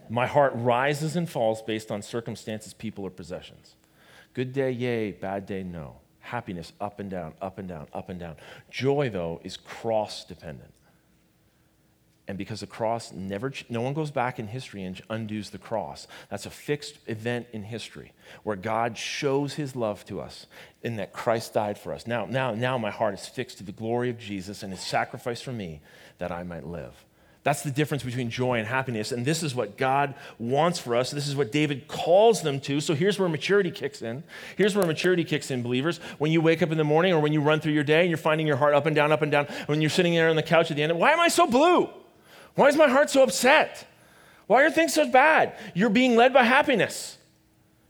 My 0.08 0.26
heart 0.26 0.52
rises 0.56 1.14
and 1.14 1.28
falls 1.28 1.62
based 1.62 1.90
on 1.90 2.02
circumstances, 2.02 2.74
people, 2.74 3.04
or 3.04 3.10
possessions. 3.10 3.76
Good 4.34 4.52
day, 4.52 4.72
yay. 4.72 5.12
Bad 5.12 5.46
day, 5.46 5.62
no. 5.62 5.98
Happiness, 6.20 6.72
up 6.80 6.98
and 6.98 7.08
down, 7.08 7.34
up 7.40 7.58
and 7.58 7.68
down, 7.68 7.86
up 7.92 8.08
and 8.08 8.18
down. 8.18 8.36
Joy, 8.70 9.08
though, 9.08 9.40
is 9.44 9.56
cross 9.56 10.24
dependent. 10.24 10.72
And 12.30 12.38
because 12.38 12.60
the 12.60 12.68
cross 12.68 13.10
never, 13.12 13.52
no 13.68 13.80
one 13.80 13.92
goes 13.92 14.12
back 14.12 14.38
in 14.38 14.46
history 14.46 14.84
and 14.84 15.02
undoes 15.10 15.50
the 15.50 15.58
cross. 15.58 16.06
That's 16.28 16.46
a 16.46 16.50
fixed 16.50 16.96
event 17.08 17.48
in 17.52 17.64
history 17.64 18.12
where 18.44 18.54
God 18.54 18.96
shows 18.96 19.54
his 19.54 19.74
love 19.74 20.04
to 20.04 20.20
us 20.20 20.46
in 20.84 20.94
that 20.98 21.12
Christ 21.12 21.54
died 21.54 21.76
for 21.76 21.92
us. 21.92 22.06
Now, 22.06 22.26
now, 22.26 22.54
now 22.54 22.78
my 22.78 22.92
heart 22.92 23.14
is 23.14 23.26
fixed 23.26 23.58
to 23.58 23.64
the 23.64 23.72
glory 23.72 24.10
of 24.10 24.18
Jesus 24.20 24.62
and 24.62 24.72
his 24.72 24.80
sacrifice 24.80 25.42
for 25.42 25.50
me 25.50 25.80
that 26.18 26.30
I 26.30 26.44
might 26.44 26.64
live. 26.64 26.92
That's 27.42 27.62
the 27.62 27.72
difference 27.72 28.04
between 28.04 28.30
joy 28.30 28.60
and 28.60 28.68
happiness. 28.68 29.10
And 29.10 29.26
this 29.26 29.42
is 29.42 29.52
what 29.52 29.76
God 29.76 30.14
wants 30.38 30.78
for 30.78 30.94
us. 30.94 31.10
This 31.10 31.26
is 31.26 31.34
what 31.34 31.50
David 31.50 31.88
calls 31.88 32.42
them 32.42 32.60
to. 32.60 32.80
So 32.80 32.94
here's 32.94 33.18
where 33.18 33.28
maturity 33.28 33.72
kicks 33.72 34.02
in. 34.02 34.22
Here's 34.56 34.76
where 34.76 34.86
maturity 34.86 35.24
kicks 35.24 35.50
in, 35.50 35.62
believers. 35.62 35.98
When 36.18 36.30
you 36.30 36.40
wake 36.40 36.62
up 36.62 36.70
in 36.70 36.78
the 36.78 36.84
morning 36.84 37.12
or 37.12 37.18
when 37.18 37.32
you 37.32 37.40
run 37.40 37.58
through 37.58 37.72
your 37.72 37.82
day 37.82 38.02
and 38.02 38.08
you're 38.08 38.18
finding 38.18 38.46
your 38.46 38.56
heart 38.56 38.74
up 38.74 38.86
and 38.86 38.94
down, 38.94 39.10
up 39.10 39.22
and 39.22 39.32
down, 39.32 39.46
when 39.66 39.80
you're 39.80 39.90
sitting 39.90 40.14
there 40.14 40.28
on 40.28 40.36
the 40.36 40.44
couch 40.44 40.70
at 40.70 40.76
the 40.76 40.82
end, 40.84 40.96
why 40.96 41.10
am 41.10 41.18
I 41.18 41.26
so 41.26 41.48
blue? 41.48 41.88
Why 42.54 42.68
is 42.68 42.76
my 42.76 42.88
heart 42.88 43.10
so 43.10 43.22
upset? 43.22 43.86
Why 44.46 44.64
are 44.64 44.70
things 44.70 44.94
so 44.94 45.08
bad? 45.08 45.56
You're 45.74 45.90
being 45.90 46.16
led 46.16 46.32
by 46.32 46.42
happiness. 46.42 47.18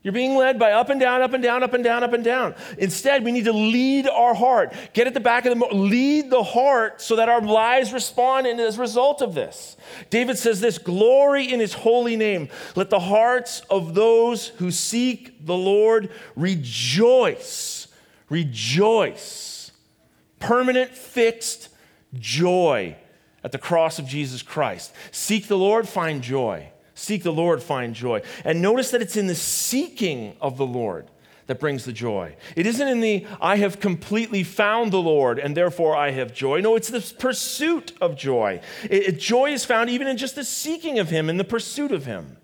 You're 0.03 0.12
being 0.12 0.35
led 0.35 0.59
by 0.59 0.73
up 0.73 0.88
and 0.88 0.99
down, 0.99 1.20
up 1.20 1.35
and 1.35 1.42
down, 1.42 1.62
up 1.62 1.75
and 1.75 1.85
down, 1.85 2.03
up 2.03 2.14
and 2.14 2.25
down. 2.25 2.55
Instead, 2.79 3.23
we 3.23 3.33
need 3.33 3.44
to 3.44 3.53
lead 3.53 4.09
our 4.09 4.33
heart. 4.33 4.73
Get 4.94 5.07
at 5.07 5.12
the 5.12 5.20
back 5.20 5.44
of 5.44 5.51
the 5.51 5.57
mo- 5.57 5.68
lead 5.73 6.31
the 6.31 6.42
heart 6.42 7.03
so 7.03 7.16
that 7.16 7.29
our 7.29 7.42
lives 7.42 7.92
respond 7.92 8.46
and 8.46 8.59
as 8.61 8.79
a 8.79 8.81
result 8.81 9.20
of 9.20 9.35
this. 9.35 9.77
David 10.09 10.38
says 10.38 10.61
this, 10.61 10.79
glory 10.79 11.53
in 11.53 11.61
his 11.61 11.75
holy 11.75 12.16
name. 12.16 12.49
Let 12.77 12.88
the 12.88 13.01
hearts 13.01 13.61
of 13.68 13.94
those 13.94 14.49
who 14.49 14.70
seek 14.70 15.44
the 15.44 15.57
Lord 15.57 16.11
rejoice. 16.35 17.88
Rejoice. 18.31 19.70
Permanent 20.38 20.92
fixed 20.92 21.68
joy 22.14 22.96
at 23.42 23.53
the 23.53 23.59
cross 23.59 23.98
of 23.98 24.07
Jesus 24.07 24.42
Christ. 24.42 24.92
Seek 25.11 25.48
the 25.48 25.59
Lord, 25.59 25.88
find 25.88 26.22
joy. 26.22 26.70
Seek 26.94 27.22
the 27.22 27.33
Lord, 27.33 27.62
find 27.62 27.94
joy. 27.94 28.22
And 28.44 28.61
notice 28.61 28.90
that 28.90 29.00
it's 29.00 29.16
in 29.16 29.26
the 29.26 29.35
seeking 29.35 30.37
of 30.40 30.57
the 30.57 30.66
Lord 30.66 31.11
that 31.46 31.59
brings 31.59 31.85
the 31.85 31.92
joy. 31.92 32.37
It 32.55 32.66
isn't 32.66 32.87
in 32.87 33.00
the, 33.00 33.26
I 33.40 33.57
have 33.57 33.81
completely 33.81 34.44
found 34.44 34.92
the 34.92 35.00
Lord 35.00 35.38
and 35.38 35.57
therefore 35.57 35.96
I 35.96 36.11
have 36.12 36.33
joy. 36.33 36.61
No, 36.61 36.76
it's 36.76 36.90
the 36.90 37.00
pursuit 37.18 37.92
of 38.00 38.16
joy. 38.16 38.61
It, 38.85 39.03
it, 39.09 39.18
joy 39.18 39.53
is 39.53 39.64
found 39.64 39.90
even 39.90 40.07
in 40.07 40.16
just 40.16 40.37
the 40.37 40.44
seeking 40.44 40.98
of 40.98 41.09
Him, 41.09 41.29
in 41.29 41.38
the 41.38 41.44
pursuit 41.44 41.90
of 41.90 42.05
Him. 42.05 42.37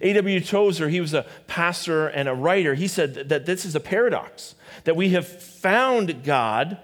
A.W. 0.00 0.40
Tozer, 0.40 0.88
he 0.88 1.00
was 1.00 1.14
a 1.14 1.26
pastor 1.46 2.06
and 2.06 2.28
a 2.28 2.34
writer, 2.34 2.74
he 2.74 2.86
said 2.86 3.28
that 3.28 3.46
this 3.46 3.64
is 3.64 3.74
a 3.74 3.80
paradox, 3.80 4.54
that 4.84 4.96
we 4.96 5.10
have 5.10 5.26
found 5.26 6.22
God 6.22 6.78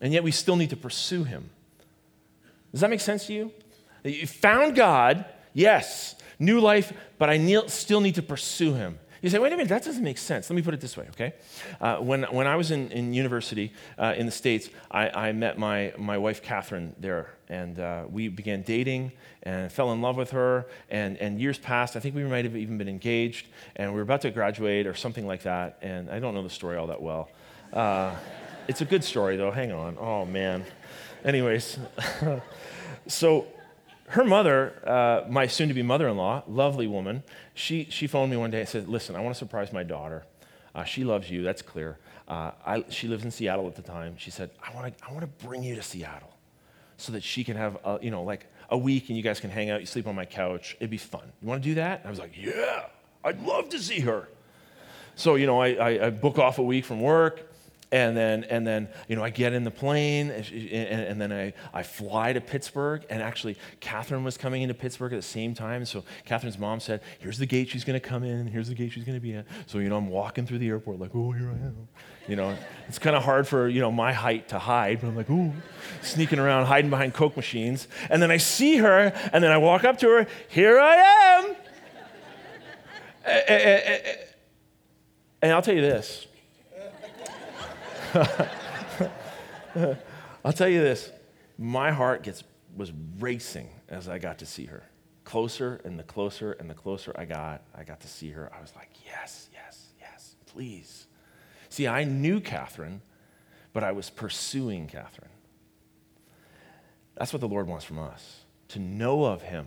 and 0.00 0.12
yet 0.12 0.22
we 0.22 0.30
still 0.30 0.56
need 0.56 0.70
to 0.70 0.76
pursue 0.76 1.24
Him. 1.24 1.50
Does 2.74 2.80
that 2.80 2.90
make 2.90 3.00
sense 3.00 3.26
to 3.28 3.32
you? 3.32 3.52
You 4.02 4.26
found 4.26 4.74
God, 4.74 5.24
yes, 5.52 6.16
new 6.40 6.58
life, 6.58 6.92
but 7.18 7.30
I 7.30 7.66
still 7.68 8.00
need 8.00 8.16
to 8.16 8.22
pursue 8.22 8.74
Him. 8.74 8.98
You 9.22 9.30
say, 9.30 9.38
wait 9.38 9.52
a 9.52 9.56
minute, 9.56 9.68
that 9.68 9.84
doesn't 9.84 10.02
make 10.02 10.18
sense. 10.18 10.50
Let 10.50 10.56
me 10.56 10.62
put 10.62 10.74
it 10.74 10.80
this 10.80 10.96
way, 10.96 11.06
okay? 11.10 11.34
Uh, 11.80 11.98
when, 11.98 12.24
when 12.24 12.48
I 12.48 12.56
was 12.56 12.72
in, 12.72 12.90
in 12.90 13.14
university 13.14 13.72
uh, 13.96 14.14
in 14.16 14.26
the 14.26 14.32
States, 14.32 14.70
I, 14.90 15.28
I 15.28 15.32
met 15.32 15.56
my, 15.56 15.94
my 15.96 16.18
wife, 16.18 16.42
Catherine, 16.42 16.96
there, 16.98 17.30
and 17.48 17.78
uh, 17.78 18.06
we 18.10 18.26
began 18.26 18.62
dating 18.62 19.12
and 19.44 19.70
fell 19.70 19.92
in 19.92 20.02
love 20.02 20.16
with 20.16 20.32
her. 20.32 20.66
And, 20.90 21.16
and 21.18 21.40
years 21.40 21.58
passed. 21.58 21.94
I 21.94 22.00
think 22.00 22.16
we 22.16 22.24
might 22.24 22.44
have 22.44 22.56
even 22.56 22.76
been 22.76 22.88
engaged, 22.88 23.46
and 23.76 23.92
we 23.92 23.98
were 23.98 24.02
about 24.02 24.22
to 24.22 24.32
graduate 24.32 24.88
or 24.88 24.94
something 24.94 25.28
like 25.28 25.44
that. 25.44 25.78
And 25.80 26.10
I 26.10 26.18
don't 26.18 26.34
know 26.34 26.42
the 26.42 26.50
story 26.50 26.76
all 26.76 26.88
that 26.88 27.00
well. 27.00 27.30
Uh, 27.72 28.16
it's 28.66 28.80
a 28.80 28.84
good 28.84 29.04
story, 29.04 29.36
though. 29.36 29.52
Hang 29.52 29.70
on. 29.70 29.96
Oh, 29.96 30.24
man. 30.24 30.64
Anyways. 31.24 31.78
So 33.06 33.46
her 34.08 34.24
mother, 34.24 34.72
uh, 34.86 35.28
my 35.28 35.46
soon 35.46 35.68
to 35.68 35.74
be 35.74 35.82
mother 35.82 36.08
in 36.08 36.16
law, 36.16 36.42
lovely 36.48 36.86
woman, 36.86 37.22
she, 37.54 37.86
she 37.90 38.06
phoned 38.06 38.30
me 38.30 38.36
one 38.36 38.50
day 38.50 38.60
and 38.60 38.68
said, 38.68 38.88
Listen, 38.88 39.16
I 39.16 39.20
want 39.20 39.34
to 39.34 39.38
surprise 39.38 39.72
my 39.72 39.82
daughter. 39.82 40.24
Uh, 40.74 40.84
she 40.84 41.04
loves 41.04 41.30
you, 41.30 41.42
that's 41.42 41.62
clear. 41.62 41.98
Uh, 42.26 42.52
I, 42.66 42.84
she 42.88 43.06
lives 43.06 43.24
in 43.24 43.30
Seattle 43.30 43.66
at 43.66 43.76
the 43.76 43.82
time. 43.82 44.16
She 44.18 44.30
said, 44.30 44.50
I 44.62 44.74
want 44.74 44.96
to 44.96 45.04
I 45.04 45.12
wanna 45.12 45.26
bring 45.26 45.62
you 45.62 45.76
to 45.76 45.82
Seattle 45.82 46.34
so 46.96 47.12
that 47.12 47.22
she 47.22 47.44
can 47.44 47.56
have, 47.56 47.76
a, 47.84 47.98
you 48.00 48.10
know, 48.10 48.22
like 48.22 48.46
a 48.70 48.78
week 48.78 49.08
and 49.08 49.16
you 49.16 49.22
guys 49.22 49.40
can 49.40 49.50
hang 49.50 49.70
out, 49.70 49.80
you 49.80 49.86
sleep 49.86 50.06
on 50.06 50.14
my 50.14 50.24
couch. 50.24 50.76
It'd 50.80 50.90
be 50.90 50.96
fun. 50.96 51.30
You 51.42 51.48
want 51.48 51.62
to 51.62 51.68
do 51.68 51.74
that? 51.74 52.00
And 52.00 52.06
I 52.08 52.10
was 52.10 52.18
like, 52.18 52.36
Yeah. 52.36 52.86
I'd 53.22 53.40
love 53.42 53.70
to 53.70 53.78
see 53.78 54.00
her. 54.00 54.28
So, 55.16 55.36
you 55.36 55.46
know, 55.46 55.60
I, 55.60 55.72
I, 55.72 56.06
I 56.06 56.10
book 56.10 56.38
off 56.38 56.58
a 56.58 56.62
week 56.62 56.84
from 56.84 57.00
work 57.00 57.53
and 57.94 58.16
then 58.16 58.42
and 58.44 58.66
then 58.66 58.88
you 59.06 59.14
know 59.14 59.22
I 59.22 59.30
get 59.30 59.52
in 59.52 59.62
the 59.62 59.70
plane 59.70 60.30
and, 60.30 60.44
and, 60.52 61.20
then 61.20 61.32
I, 61.32 61.52
I 61.72 61.84
fly 61.84 62.32
to 62.32 62.40
Pittsburgh 62.40 63.04
and 63.08 63.22
actually 63.22 63.56
Catherine 63.78 64.24
was 64.24 64.36
coming 64.36 64.62
into 64.62 64.74
Pittsburgh 64.74 65.12
at 65.12 65.16
the 65.16 65.22
same 65.22 65.54
time 65.54 65.84
so 65.84 66.02
Catherine's 66.24 66.58
mom 66.58 66.80
said 66.80 67.02
here's 67.20 67.38
the 67.38 67.46
gate 67.46 67.68
she's 67.68 67.84
going 67.84 67.98
to 67.98 68.06
come 68.06 68.24
in 68.24 68.48
here's 68.48 68.66
the 68.66 68.74
gate 68.74 68.90
she's 68.90 69.04
going 69.04 69.16
to 69.16 69.22
be 69.22 69.34
at. 69.34 69.46
So 69.66 69.78
you 69.78 69.88
know 69.88 69.96
I'm 69.96 70.08
walking 70.08 70.44
through 70.44 70.58
the 70.58 70.68
airport 70.68 70.98
like 70.98 71.12
oh 71.14 71.30
here 71.30 71.48
I 71.48 71.52
am. 71.52 71.88
You 72.26 72.34
know 72.34 72.58
it's 72.88 72.98
kind 72.98 73.14
of 73.14 73.22
hard 73.22 73.46
for 73.46 73.68
you 73.68 73.80
know 73.80 73.92
my 73.92 74.12
height 74.12 74.48
to 74.48 74.58
hide 74.58 75.00
but 75.00 75.06
I'm 75.06 75.16
like 75.16 75.30
"Ooh," 75.30 75.52
sneaking 76.02 76.40
around 76.40 76.66
hiding 76.66 76.90
behind 76.90 77.14
Coke 77.14 77.36
machines. 77.36 77.86
And 78.10 78.20
then 78.20 78.32
I 78.32 78.38
see 78.38 78.78
her 78.78 79.12
and 79.32 79.44
then 79.44 79.52
I 79.52 79.58
walk 79.58 79.84
up 79.84 79.98
to 79.98 80.08
her 80.08 80.26
here 80.48 80.80
I 80.80 80.96
am. 80.96 81.56
And 85.40 85.52
I'll 85.52 85.62
tell 85.62 85.76
you 85.76 85.80
this 85.80 86.26
I'll 90.44 90.52
tell 90.52 90.68
you 90.68 90.80
this 90.80 91.10
my 91.58 91.90
heart 91.90 92.22
gets, 92.22 92.44
was 92.76 92.92
racing 93.18 93.68
as 93.88 94.08
I 94.08 94.18
got 94.18 94.38
to 94.38 94.46
see 94.46 94.66
her. 94.66 94.82
Closer 95.24 95.80
and 95.84 95.98
the 95.98 96.02
closer 96.02 96.52
and 96.52 96.68
the 96.68 96.74
closer 96.74 97.12
I 97.16 97.24
got, 97.24 97.62
I 97.74 97.84
got 97.84 98.00
to 98.00 98.08
see 98.08 98.30
her. 98.30 98.52
I 98.56 98.60
was 98.60 98.74
like, 98.76 98.90
yes, 99.04 99.48
yes, 99.52 99.88
yes, 99.98 100.36
please. 100.46 101.06
See, 101.70 101.88
I 101.88 102.04
knew 102.04 102.40
Catherine, 102.40 103.00
but 103.72 103.82
I 103.82 103.92
was 103.92 104.10
pursuing 104.10 104.86
Catherine. 104.86 105.30
That's 107.16 107.32
what 107.32 107.40
the 107.40 107.48
Lord 107.48 107.66
wants 107.66 107.84
from 107.84 107.98
us 107.98 108.44
to 108.68 108.78
know 108.78 109.24
of 109.24 109.42
Him 109.42 109.66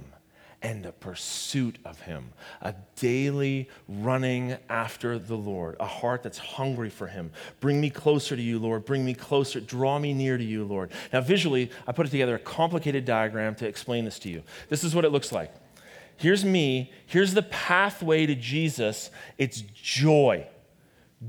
and 0.68 0.86
a 0.86 0.92
pursuit 0.92 1.78
of 1.86 2.02
Him, 2.02 2.34
a 2.62 2.76
daily 2.98 3.70
running 3.88 4.58
after 4.68 5.18
the 5.18 5.38
Lord, 5.38 5.78
a 5.80 5.86
heart 5.86 6.24
that's 6.24 6.38
hungry 6.38 6.90
for 6.90 7.08
Him. 7.08 7.32
Bring 7.62 7.80
me 7.80 7.90
closer 7.90 8.36
to 8.36 8.42
you, 8.42 8.60
Lord. 8.60 8.84
Bring 8.84 9.06
me 9.06 9.14
closer. 9.14 9.62
Draw 9.62 9.98
me 10.00 10.14
near 10.14 10.38
to 10.38 10.44
you, 10.44 10.66
Lord. 10.66 10.92
Now, 11.14 11.22
visually, 11.22 11.72
I 11.88 11.94
put 11.94 12.12
together 12.12 12.36
a 12.36 12.40
complicated 12.40 13.06
diagram 13.06 13.56
to 13.56 13.68
explain 13.68 14.04
this 14.04 14.20
to 14.20 14.30
you. 14.30 14.44
This 14.68 14.84
is 14.84 14.94
what 14.94 15.06
it 15.06 15.14
looks 15.14 15.32
like. 15.32 15.54
Here's 16.18 16.44
me. 16.44 16.92
Here's 17.06 17.34
the 17.34 17.44
pathway 17.44 18.26
to 18.26 18.36
Jesus. 18.36 19.10
It's 19.38 19.62
joy. 19.62 20.48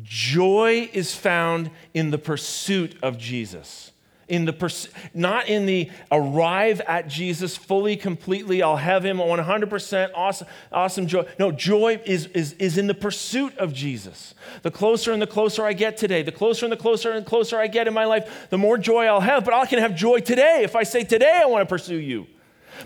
Joy 0.03 0.91
is 0.93 1.15
found 1.15 1.71
in 1.95 2.11
the 2.11 2.19
pursuit 2.19 2.97
of 3.05 3.19
Jesus 3.19 3.93
in 4.29 4.45
the 4.45 4.53
pers- 4.53 4.89
not 5.15 5.49
in 5.49 5.67
the 5.67 5.91
arrive 6.13 6.81
at 6.83 7.09
Jesus 7.09 7.57
fully, 7.57 7.97
completely, 7.97 8.63
I'll 8.63 8.77
have 8.77 9.05
him 9.05 9.19
100% 9.19 10.11
awesome, 10.15 10.47
awesome 10.71 11.07
joy. 11.07 11.27
No, 11.39 11.51
joy 11.51 12.01
is, 12.05 12.27
is, 12.27 12.53
is 12.55 12.79
in 12.79 12.87
the 12.87 12.95
pursuit 12.95 13.57
of 13.59 13.73
Jesus. 13.73 14.35
The 14.63 14.71
closer 14.71 15.13
and 15.13 15.21
the 15.21 15.27
closer 15.27 15.65
I 15.65 15.73
get 15.73 15.97
today, 15.97 16.23
the 16.23 16.33
closer 16.33 16.67
and 16.67 16.73
the 16.73 16.77
closer 16.77 17.11
and 17.11 17.25
the 17.25 17.29
closer 17.29 17.59
I 17.59 17.67
get 17.67 17.89
in 17.89 17.95
my 17.95 18.05
life, 18.05 18.49
the 18.51 18.59
more 18.59 18.79
joy 18.79 19.07
I'll 19.07 19.21
have. 19.21 19.45
But 19.45 19.55
I 19.55 19.67
can 19.67 19.79
have 19.79 19.95
joy 19.95 20.21
today 20.21 20.61
if 20.63 20.77
I 20.77 20.83
say, 20.83 21.05
Today 21.05 21.41
I 21.43 21.47
want 21.47 21.67
to 21.67 21.73
pursue 21.73 21.97
you. 21.97 22.27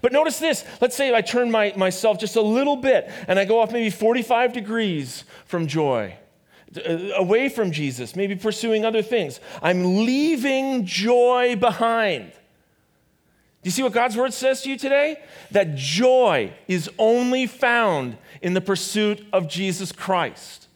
But 0.01 0.13
notice 0.13 0.39
this. 0.39 0.65
Let's 0.81 0.97
say 0.97 1.15
I 1.15 1.21
turn 1.21 1.51
my, 1.51 1.75
myself 1.77 2.19
just 2.19 2.37
a 2.37 2.41
little 2.41 2.77
bit 2.77 3.11
and 3.29 3.39
I 3.39 3.45
go 3.45 3.61
off 3.61 3.73
maybe 3.73 3.91
45 3.91 4.53
degrees 4.53 5.25
from 5.45 5.67
joy. 5.67 6.17
Uh, 6.75 7.11
away 7.17 7.49
from 7.51 7.71
Jesus, 7.71 8.17
maybe 8.17 8.35
pursuing 8.35 8.85
other 8.85 9.03
things. 9.03 9.41
I'm 9.61 10.07
leaving 10.07 10.87
joy 10.87 11.55
behind. 11.57 12.33
Do 12.33 13.69
you 13.69 13.71
see 13.71 13.83
what 13.83 13.93
God's 13.93 14.17
word 14.17 14.33
says 14.33 14.63
to 14.63 14.71
you 14.71 14.79
today? 14.79 15.23
That 15.51 15.75
joy 15.77 16.55
is 16.67 16.91
only 16.99 17.47
found 17.47 18.17
in 18.41 18.55
the 18.55 18.61
pursuit 18.61 19.27
of 19.33 19.49
Jesus 19.49 19.93
Christ. 19.93 20.69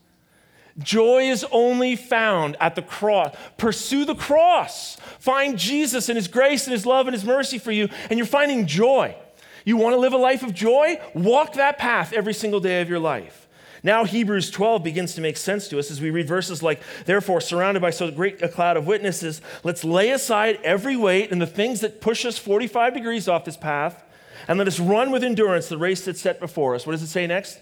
Joy 0.79 1.31
is 1.31 1.47
only 1.51 1.97
found 1.97 2.57
at 2.61 2.75
the 2.75 2.83
cross. 2.83 3.35
Pursue 3.57 4.05
the 4.05 4.15
cross. 4.15 4.99
Find 5.19 5.59
Jesus 5.59 6.09
and 6.09 6.17
His 6.17 6.29
grace 6.29 6.67
and 6.67 6.73
His 6.73 6.85
love 6.85 7.07
and 7.07 7.15
His 7.15 7.25
mercy 7.25 7.59
for 7.59 7.73
you, 7.73 7.89
and 8.11 8.19
you're 8.19 8.27
finding 8.27 8.67
joy. 8.67 9.17
You 9.65 9.79
want 9.79 9.95
to 9.95 9.99
live 9.99 10.13
a 10.13 10.19
life 10.19 10.43
of 10.43 10.55
joy? 10.55 11.01
Walk 11.15 11.55
that 11.55 11.79
path 11.79 12.13
every 12.13 12.35
single 12.35 12.61
day 12.61 12.83
of 12.83 12.89
your 12.89 13.01
life. 13.01 13.46
Now, 13.87 14.05
Hebrews 14.05 14.51
12 14.51 14.83
begins 14.83 15.15
to 15.15 15.21
make 15.21 15.37
sense 15.37 15.69
to 15.69 15.79
us 15.79 15.93
as 15.93 16.01
we 16.01 16.11
read 16.11 16.27
verses 16.27 16.61
like, 16.61 16.83
Therefore, 17.05 17.41
surrounded 17.41 17.79
by 17.79 17.91
so 17.91 18.11
great 18.11 18.43
a 18.43 18.49
cloud 18.49 18.77
of 18.77 18.85
witnesses, 18.85 19.41
let's 19.63 19.85
lay 19.85 20.11
aside 20.11 20.59
every 20.65 20.97
weight 20.97 21.31
and 21.31 21.41
the 21.41 21.47
things 21.47 21.83
that 21.83 22.01
push 22.01 22.25
us 22.25 22.37
45 22.37 22.95
degrees 22.95 23.29
off 23.29 23.45
this 23.45 23.57
path, 23.57 24.03
and 24.49 24.59
let 24.59 24.67
us 24.67 24.81
run 24.81 25.13
with 25.13 25.23
endurance 25.23 25.69
the 25.69 25.79
race 25.79 26.05
that's 26.05 26.21
set 26.21 26.41
before 26.41 26.75
us. 26.75 26.85
What 26.85 26.95
does 26.95 27.03
it 27.05 27.07
say 27.07 27.29
next? 27.29 27.61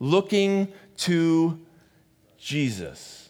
Looking 0.00 0.72
to 1.00 1.60
Jesus, 2.38 3.28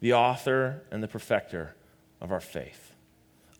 the 0.00 0.14
author 0.14 0.84
and 0.90 1.02
the 1.02 1.08
perfecter 1.08 1.74
of 2.18 2.32
our 2.32 2.40
faith. 2.40 2.94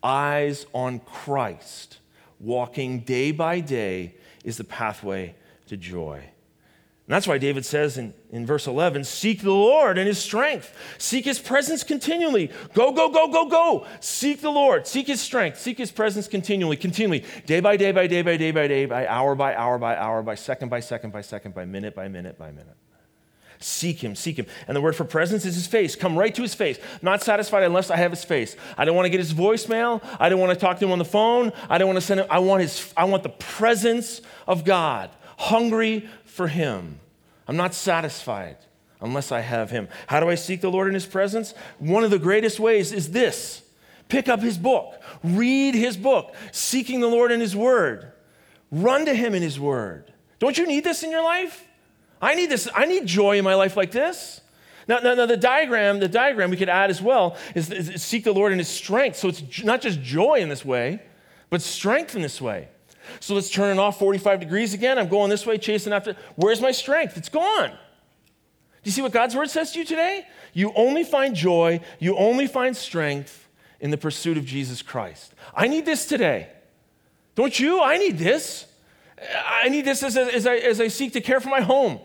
Eyes 0.03 0.65
on 0.73 1.01
Christ, 1.01 1.99
walking 2.41 3.01
day 3.01 3.33
by 3.33 3.61
day, 3.61 4.15
is 4.45 4.57
the 4.57 4.65
pathway 4.65 5.35
to 5.67 5.77
joy. 5.77 6.31
And 7.07 7.15
that's 7.15 7.29
why 7.29 7.39
David 7.39 7.65
says 7.65 7.99
in, 7.99 8.15
in 8.33 8.45
verse 8.45 8.67
11 8.67 9.05
Seek 9.05 9.43
the 9.43 9.53
Lord 9.53 9.97
and 9.97 10.09
his 10.09 10.19
strength. 10.19 10.77
Seek 10.99 11.25
his 11.25 11.39
presence 11.39 11.85
continually. 11.85 12.51
Go, 12.75 12.91
go, 12.91 13.11
go, 13.11 13.29
go, 13.29 13.49
go. 13.49 13.87
Seek 14.01 14.41
the 14.41 14.51
Lord. 14.51 14.89
Seek 14.89 15.07
his 15.07 15.21
strength. 15.21 15.61
Seek 15.61 15.79
his 15.79 15.93
presence 15.93 16.27
continually, 16.27 16.77
continually, 16.77 17.25
day 17.47 17.61
by 17.61 17.77
day, 17.77 17.93
by 17.93 18.09
day, 18.09 18.23
by 18.23 18.37
day, 18.37 18.51
by 18.51 18.67
day, 18.67 18.87
by 18.87 19.07
hour 19.07 19.37
by 19.37 19.55
hour 19.55 19.79
by 19.79 19.95
hour, 19.97 20.21
by 20.25 20.35
second 20.35 20.69
by 20.69 20.81
second 20.81 21.13
by 21.13 21.21
second, 21.21 21.55
by 21.55 21.65
minute 21.65 21.95
by 21.95 22.09
minute 22.09 22.37
by 22.37 22.51
minute. 22.51 22.77
Seek 23.61 24.03
him, 24.03 24.17
seek 24.17 24.37
him. 24.37 24.47
And 24.67 24.77
the 24.77 24.81
word 24.81 24.97
for 24.97 25.05
presence 25.05 25.45
is 25.45 25.55
his 25.55 25.67
face. 25.67 25.95
Come 25.95 26.19
right 26.19 26.35
to 26.35 26.43
his 26.43 26.55
face. 26.55 26.79
Not 27.03 27.23
satisfied 27.23 27.63
unless 27.63 27.89
I 27.89 27.97
have 27.97 28.11
his 28.11 28.25
face. 28.25 28.57
I 28.77 28.85
don't 28.85 28.97
want 28.97 29.07
to 29.07 29.11
get 29.11 29.21
his 29.21 29.33
voicemail. 29.33 30.03
I 30.19 30.29
don't 30.29 30.41
want 30.41 30.53
to 30.53 30.59
talk 30.59 30.79
to 30.81 30.85
him 30.85 30.91
on 30.91 30.99
the 30.99 31.05
phone. 31.05 31.53
I 31.71 31.79
don't 31.79 31.87
want 31.87 31.99
to 31.99 32.05
send 32.05 32.21
him. 32.21 32.27
I 32.29 32.41
want 32.41 32.63
his 32.63 32.93
I 32.97 33.05
want 33.05 33.23
the 33.23 33.31
presence 33.31 34.21
of 34.47 34.65
God. 34.65 35.11
Hungry 35.37 36.09
for 36.25 36.49
Him. 36.49 37.01
I'm 37.49 37.57
not 37.57 37.75
satisfied 37.75 38.57
unless 39.01 39.31
I 39.31 39.41
have 39.41 39.71
Him. 39.71 39.89
How 40.07 40.21
do 40.21 40.29
I 40.29 40.35
seek 40.35 40.61
the 40.61 40.71
Lord 40.71 40.89
in 40.89 40.95
His 40.95 41.07
presence? 41.07 41.55
One 41.79 42.05
of 42.05 42.11
the 42.11 42.19
greatest 42.19 42.59
ways 42.59 42.93
is 42.93 43.11
this 43.11 43.63
pick 44.09 44.29
up 44.29 44.41
His 44.41 44.59
book, 44.59 45.01
read 45.23 45.75
His 45.75 45.97
book, 45.97 46.35
seeking 46.53 47.01
the 47.01 47.09
Lord 47.09 47.33
in 47.33 47.41
His 47.41 47.55
Word, 47.55 48.13
run 48.71 49.05
to 49.07 49.15
Him 49.15 49.35
in 49.35 49.43
His 49.43 49.61
Word. 49.61 50.13
Don't 50.39 50.59
you 50.59 50.67
need 50.67 50.85
this 50.85 51.03
in 51.03 51.11
your 51.11 51.23
life? 51.23 51.67
I 52.21 52.35
need 52.35 52.51
this. 52.51 52.69
I 52.75 52.87
need 52.87 53.07
joy 53.07 53.39
in 53.39 53.45
my 53.45 53.55
life 53.55 53.77
like 53.77 53.91
this. 53.91 54.41
Now, 54.89 54.99
now, 54.99 55.15
now, 55.15 55.27
the 55.27 55.37
diagram, 55.37 55.99
the 55.99 56.09
diagram 56.09 56.51
we 56.51 56.57
could 56.57 56.69
add 56.69 56.91
as 56.91 57.03
well 57.03 57.37
is, 57.55 57.71
is, 57.71 58.03
seek 58.03 58.23
the 58.25 58.33
Lord 58.33 58.53
in 58.53 58.59
His 58.59 58.69
strength. 58.69 59.17
So 59.17 59.29
it's 59.29 59.65
not 59.65 59.81
just 59.81 60.01
joy 60.01 60.37
in 60.37 60.49
this 60.49 60.65
way, 60.65 61.03
but 61.51 61.61
strength 61.61 62.15
in 62.15 62.23
this 62.23 62.41
way. 62.41 62.69
So 63.21 63.35
let's 63.35 63.51
turn 63.51 63.77
it 63.77 63.81
off 63.81 63.99
45 63.99 64.41
degrees 64.41 64.75
again. 64.75 64.99
I'm 64.99 65.09
going 65.09 65.31
this 65.31 65.47
way, 65.47 65.59
chasing 65.59 65.93
after. 65.93 66.17
Where's 66.37 66.61
my 66.61 66.73
strength? 66.73 67.17
It's 67.17 67.29
gone. 67.29 67.71
Do 67.71 67.77
you 68.89 68.93
see 68.93 69.03
what 69.03 69.13
God's 69.13 69.35
word 69.35 69.51
says 69.51 69.73
to 69.73 69.81
you 69.81 69.85
today? 69.85 70.27
You 70.53 70.73
only 70.75 71.05
find 71.05 71.35
joy, 71.35 71.81
you 71.99 72.17
only 72.17 72.47
find 72.47 72.77
strength 72.77 73.49
in 73.81 73.91
the 73.91 73.97
pursuit 73.97 74.39
of 74.39 74.45
Jesus 74.45 74.81
Christ. 74.83 75.35
I 75.55 75.67
need 75.67 75.85
this 75.85 76.07
today. 76.07 76.49
Don't 77.35 77.59
you? 77.59 77.83
I 77.83 77.99
need 77.99 78.19
this. 78.19 78.67
I 79.45 79.69
need 79.69 79.85
this 79.85 80.03
as, 80.03 80.17
as, 80.17 80.47
I, 80.47 80.57
as 80.57 80.81
I 80.81 80.89
seek 80.89 81.13
to 81.15 81.21
care 81.21 81.41
for 81.41 81.49
my 81.49 81.61
home 81.61 82.01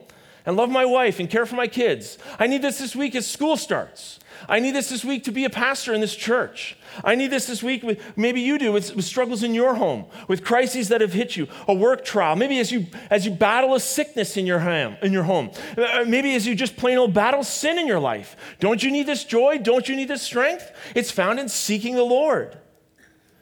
and 0.45 0.57
love 0.57 0.69
my 0.69 0.85
wife 0.85 1.19
and 1.19 1.29
care 1.29 1.45
for 1.45 1.55
my 1.55 1.67
kids. 1.67 2.17
I 2.39 2.47
need 2.47 2.61
this 2.61 2.79
this 2.79 2.95
week 2.95 3.15
as 3.15 3.27
school 3.27 3.57
starts. 3.57 4.19
I 4.47 4.59
need 4.59 4.75
this 4.75 4.89
this 4.89 5.05
week 5.05 5.23
to 5.25 5.31
be 5.31 5.45
a 5.45 5.49
pastor 5.49 5.93
in 5.93 6.01
this 6.01 6.15
church. 6.15 6.75
I 7.03 7.15
need 7.15 7.31
this 7.31 7.47
this 7.47 7.63
week 7.63 7.83
with 7.83 7.99
maybe 8.17 8.41
you 8.41 8.57
do 8.57 8.71
with, 8.71 8.95
with, 8.95 9.05
struggles 9.05 9.43
in 9.43 9.53
your 9.53 9.75
home, 9.75 10.05
with 10.27 10.43
crises 10.43 10.89
that 10.89 11.01
have 11.01 11.13
hit 11.13 11.35
you, 11.35 11.47
a 11.67 11.73
work 11.73 12.03
trial, 12.03 12.35
maybe 12.35 12.59
as 12.59 12.71
you 12.71 12.87
as 13.09 13.25
you 13.25 13.31
battle 13.31 13.75
a 13.75 13.79
sickness 13.79 14.37
in 14.37 14.45
your 14.45 14.59
home, 14.59 14.97
in 15.01 15.11
your 15.11 15.23
home. 15.23 15.51
Uh, 15.77 16.03
maybe 16.07 16.35
as 16.35 16.45
you 16.45 16.55
just 16.55 16.75
plain 16.75 16.97
old 16.97 17.13
battle 17.13 17.43
sin 17.43 17.77
in 17.77 17.87
your 17.87 17.99
life. 17.99 18.35
Don't 18.59 18.83
you 18.83 18.91
need 18.91 19.07
this 19.07 19.23
joy? 19.23 19.57
Don't 19.57 19.87
you 19.87 19.95
need 19.95 20.07
this 20.07 20.21
strength? 20.21 20.71
It's 20.95 21.11
found 21.11 21.39
in 21.39 21.49
seeking 21.49 21.95
the 21.95 22.03
Lord. 22.03 22.57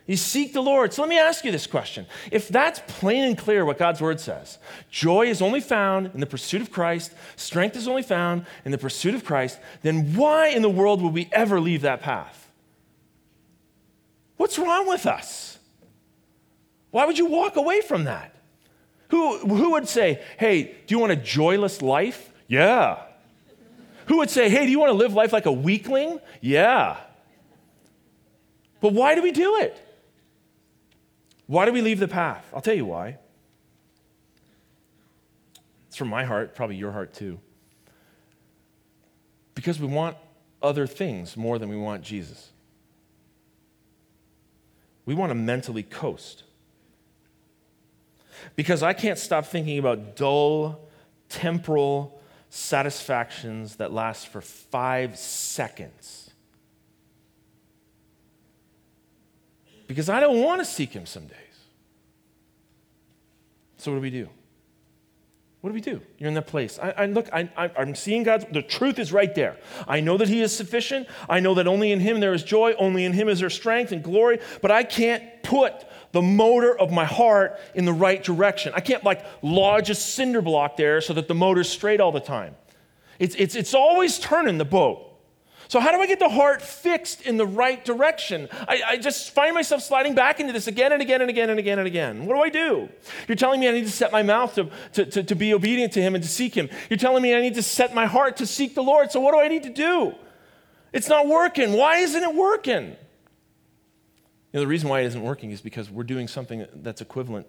You 0.10 0.18
seek 0.18 0.54
the 0.54 0.62
Lord. 0.62 0.92
So 0.92 1.04
let 1.04 1.10
me 1.10 1.20
ask 1.20 1.46
you 1.46 1.52
this 1.52 1.68
question. 1.68 2.08
If 2.32 2.48
that's 2.48 2.82
plain 2.88 3.26
and 3.26 3.38
clear 3.38 3.64
what 3.64 3.78
God's 3.78 4.02
word 4.02 4.20
says, 4.20 4.58
joy 4.90 5.28
is 5.28 5.40
only 5.40 5.62
found 5.62 6.10
in 6.16 6.20
the 6.20 6.26
pursuit 6.26 6.64
of 6.64 6.72
Christ, 6.72 7.14
strength 7.36 7.76
is 7.78 7.88
only 7.88 8.02
found 8.02 8.48
in 8.66 8.72
the 8.72 8.80
pursuit 8.80 9.14
of 9.14 9.24
Christ, 9.24 9.60
then 9.84 10.16
why 10.16 10.48
in 10.48 10.64
the 10.64 10.70
world 10.70 11.04
would 11.04 11.14
we 11.14 11.30
ever 11.32 11.62
leave 11.62 11.84
that 11.84 12.02
path? 12.02 12.50
What's 14.38 14.58
wrong 14.58 14.88
with 14.88 15.06
us? 15.06 15.60
Why 16.90 17.06
would 17.06 17.20
you 17.20 17.28
walk 17.28 17.56
away 17.56 17.82
from 17.82 18.06
that? 18.06 18.34
Who, 19.10 19.38
who 19.38 19.74
would 19.74 19.88
say, 19.88 20.24
hey, 20.40 20.64
do 20.88 20.96
you 20.96 20.98
want 20.98 21.12
a 21.12 21.18
joyless 21.18 21.84
life? 21.84 22.34
Yeah. 22.48 22.98
Who 24.08 24.18
would 24.18 24.32
say, 24.32 24.50
hey, 24.50 24.66
do 24.66 24.72
you 24.72 24.80
want 24.80 24.90
to 24.90 24.98
live 24.98 25.14
life 25.14 25.32
like 25.32 25.46
a 25.46 25.52
weakling? 25.52 26.20
Yeah. 26.42 26.98
But 28.82 28.94
why 28.94 29.14
do 29.14 29.22
we 29.22 29.32
do 29.32 29.58
it? 29.58 29.86
Why 31.50 31.66
do 31.66 31.74
we 31.74 31.82
leave 31.82 32.00
the 32.00 32.08
path? 32.08 32.46
I'll 32.54 32.62
tell 32.62 32.76
you 32.76 32.86
why. 32.86 33.18
It's 35.88 35.98
from 35.98 36.08
my 36.08 36.24
heart, 36.24 36.54
probably 36.54 36.76
your 36.76 36.92
heart 36.92 37.12
too. 37.12 37.40
Because 39.56 39.80
we 39.80 39.88
want 39.88 40.16
other 40.62 40.86
things 40.86 41.36
more 41.36 41.58
than 41.58 41.68
we 41.68 41.76
want 41.76 42.04
Jesus. 42.04 42.52
We 45.08 45.16
want 45.16 45.32
to 45.32 45.36
mentally 45.36 45.82
coast. 45.82 46.44
Because 48.56 48.84
I 48.84 48.94
can't 48.94 49.18
stop 49.18 49.48
thinking 49.48 49.80
about 49.80 50.16
dull, 50.16 50.88
temporal 51.30 52.22
satisfactions 52.52 53.78
that 53.78 53.92
last 53.92 54.28
for 54.28 54.42
five 54.42 55.18
seconds. 55.18 56.19
Because 59.90 60.08
I 60.08 60.20
don't 60.20 60.44
want 60.44 60.62
to 60.62 60.66
seek 60.66 60.94
Him 60.94 61.08
some 61.08 61.26
days. 61.26 61.36
So, 63.78 63.92
what 63.92 63.98
do 63.98 64.02
we 64.04 64.12
do? 64.12 64.30
What 65.62 65.72
do 65.72 65.74
we 65.74 65.82
do? 65.82 66.00
You're 66.20 66.28
in 66.28 66.36
that 66.36 66.46
place. 66.46 66.78
I, 66.78 66.92
I 66.92 67.06
look, 67.08 67.28
I, 67.34 67.50
I'm 67.58 67.96
seeing 67.96 68.22
God's, 68.22 68.46
the 68.52 68.62
truth 68.62 69.00
is 69.00 69.12
right 69.12 69.34
there. 69.34 69.58
I 69.88 70.00
know 70.00 70.16
that 70.18 70.30
He 70.30 70.44
is 70.44 70.56
sufficient. 70.56 71.08
I 71.28 71.40
know 71.40 71.56
that 71.56 71.66
only 71.66 71.92
in 71.92 72.00
Him 72.00 72.20
there 72.20 72.36
is 72.36 72.44
joy, 72.44 72.74
only 72.74 73.04
in 73.04 73.14
Him 73.14 73.30
is 73.30 73.40
there 73.40 73.50
strength 73.50 73.92
and 73.92 74.04
glory, 74.04 74.40
but 74.62 74.70
I 74.70 74.84
can't 74.84 75.24
put 75.42 75.74
the 76.12 76.22
motor 76.22 76.78
of 76.78 76.92
my 76.92 77.06
heart 77.06 77.60
in 77.74 77.86
the 77.86 77.94
right 77.94 78.24
direction. 78.24 78.74
I 78.76 78.82
can't 78.82 79.04
like 79.04 79.26
lodge 79.42 79.90
a 79.90 79.96
cinder 79.96 80.44
block 80.44 80.78
there 80.78 81.02
so 81.02 81.14
that 81.14 81.28
the 81.28 81.36
motor's 81.36 81.68
straight 81.68 82.00
all 82.00 82.12
the 82.12 82.20
time. 82.20 82.56
It's, 83.18 83.34
it's, 83.34 83.56
it's 83.56 83.74
always 83.74 84.20
turning 84.20 84.60
the 84.60 84.66
boat. 84.66 85.09
So, 85.70 85.80
how 85.80 85.92
do 85.92 86.02
I 86.02 86.08
get 86.08 86.18
the 86.18 86.30
heart 86.30 86.64
fixed 86.64 87.22
in 87.22 87.38
the 87.38 87.46
right 87.46 87.86
direction? 87.86 88.50
I, 88.68 88.82
I, 88.88 88.98
just 88.98 89.36
find 89.36 89.54
myself 89.54 89.84
sliding 89.84 90.16
back 90.16 90.40
into 90.40 90.52
this 90.52 90.66
again 90.66 90.92
and 90.94 91.00
again 91.00 91.22
and 91.22 91.30
again 91.30 91.52
and 91.52 91.60
again 91.60 91.78
and 91.78 91.88
again. 91.88 92.26
What 92.26 92.34
do 92.34 92.42
I 92.42 92.50
do? 92.50 92.90
You're 93.28 93.36
telling 93.36 93.60
me 93.60 93.70
I 93.70 93.72
need 93.72 93.86
to 93.86 93.92
set 93.92 94.12
my 94.12 94.24
mouth 94.24 94.56
to, 94.56 94.72
to, 94.94 95.06
to, 95.06 95.24
to 95.24 95.36
be 95.36 95.54
obedient 95.54 95.94
to 95.94 96.02
Him 96.02 96.16
and 96.16 96.24
to 96.24 96.30
seek 96.30 96.56
Him. 96.56 96.70
You're 96.90 96.98
telling 96.98 97.22
me 97.22 97.36
I 97.36 97.42
need 97.42 97.54
to 97.54 97.62
set 97.62 97.94
my 97.94 98.08
heart 98.08 98.38
to 98.38 98.48
seek 98.48 98.74
the 98.74 98.82
Lord. 98.82 99.12
So, 99.12 99.20
what 99.20 99.32
do 99.32 99.40
I 99.40 99.48
need 99.48 99.62
to 99.62 99.70
do? 99.70 100.16
It's 100.92 101.08
not 101.08 101.28
working. 101.28 101.74
Why 101.74 101.98
isn't 101.98 102.24
it 102.24 102.34
working? 102.34 102.88
You 102.88 102.96
know, 104.54 104.62
the 104.62 104.68
reason 104.68 104.90
why 104.90 105.02
it 105.02 105.06
isn't 105.06 105.22
working 105.22 105.52
is 105.52 105.62
because 105.62 105.92
we're 105.92 106.04
doing 106.04 106.28
something 106.28 106.66
that's 106.78 107.00
equivalent 107.00 107.46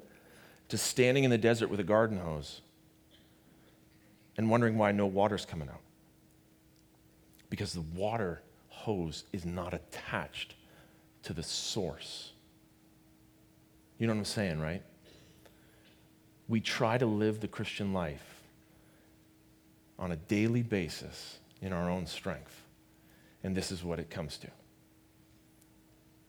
to 0.69 0.77
standing 0.77 1.25
in 1.25 1.31
the 1.31 1.39
desert 1.39 1.71
with 1.71 1.81
a 1.81 1.85
garden 1.85 2.19
hose 2.19 2.61
and 4.37 4.51
wondering 4.51 4.77
why 4.77 4.93
no 4.93 5.07
water's 5.07 5.47
coming 5.47 5.71
out 5.71 5.80
because 7.51 7.73
the 7.73 7.83
water 7.95 8.41
hose 8.69 9.25
is 9.33 9.45
not 9.45 9.75
attached 9.75 10.55
to 11.25 11.35
the 11.35 11.43
source. 11.43 12.33
You 13.99 14.07
know 14.07 14.15
what 14.15 14.21
I'm 14.21 14.25
saying, 14.25 14.61
right? 14.61 14.83
We 16.49 16.61
try 16.61 16.97
to 16.97 17.07
live 17.07 17.41
the 17.41 17.49
Christian 17.49 17.93
life 17.93 18.25
on 19.99 20.13
a 20.13 20.17
daily 20.17 20.63
basis 20.63 21.39
in 21.61 21.73
our 21.73 21.91
own 21.91 22.07
strength. 22.07 22.63
And 23.45 23.55
this 23.55 23.71
is 23.71 23.85
what 23.85 23.99
it 23.99 24.09
comes 24.09 24.39
to. 24.39 24.49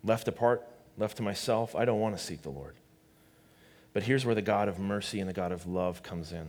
Left 0.03 0.27
apart, 0.27 0.67
left 0.97 1.17
to 1.17 1.23
myself, 1.23 1.75
I 1.75 1.85
don't 1.85 1.99
want 1.99 2.17
to 2.17 2.23
seek 2.23 2.41
the 2.41 2.49
Lord. 2.49 2.75
But 3.93 4.03
here's 4.03 4.25
where 4.25 4.35
the 4.35 4.41
God 4.41 4.67
of 4.67 4.79
mercy 4.79 5.19
and 5.19 5.29
the 5.29 5.33
God 5.33 5.51
of 5.51 5.67
love 5.67 6.03
comes 6.03 6.31
in. 6.31 6.47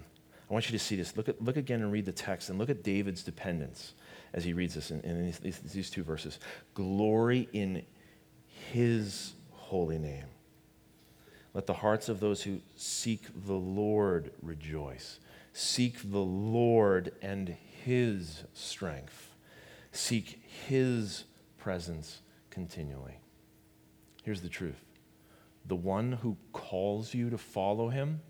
I 0.50 0.52
want 0.52 0.68
you 0.68 0.76
to 0.76 0.84
see 0.84 0.96
this. 0.96 1.16
Look, 1.16 1.28
at, 1.28 1.42
look 1.42 1.56
again 1.56 1.80
and 1.80 1.92
read 1.92 2.04
the 2.04 2.12
text 2.12 2.50
and 2.50 2.58
look 2.58 2.70
at 2.70 2.82
David's 2.82 3.22
dependence 3.22 3.94
as 4.34 4.44
he 4.44 4.52
reads 4.52 4.74
this 4.74 4.90
in, 4.90 5.00
in 5.02 5.24
these, 5.24 5.38
these, 5.38 5.58
these 5.58 5.90
two 5.90 6.02
verses. 6.02 6.38
Glory 6.74 7.48
in 7.52 7.82
his 8.72 9.34
holy 9.50 9.98
name. 9.98 10.26
Let 11.54 11.66
the 11.66 11.74
hearts 11.74 12.08
of 12.08 12.20
those 12.20 12.42
who 12.42 12.60
seek 12.76 13.22
the 13.46 13.52
Lord 13.52 14.32
rejoice. 14.40 15.20
Seek 15.52 16.10
the 16.10 16.18
Lord 16.18 17.12
and 17.20 17.56
his 17.84 18.44
strength. 18.54 19.30
Seek 19.92 20.42
his 20.66 21.24
presence 21.58 22.20
continually. 22.50 23.18
Here's 24.22 24.40
the 24.40 24.48
truth 24.48 24.82
the 25.66 25.76
one 25.76 26.12
who 26.12 26.36
calls 26.52 27.14
you 27.14 27.30
to 27.30 27.38
follow 27.38 27.88
him, 27.88 28.20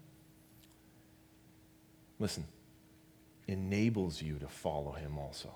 listen, 2.19 2.45
enables 3.47 4.21
you 4.21 4.39
to 4.39 4.49
follow 4.49 4.93
him 4.93 5.17
also. 5.19 5.51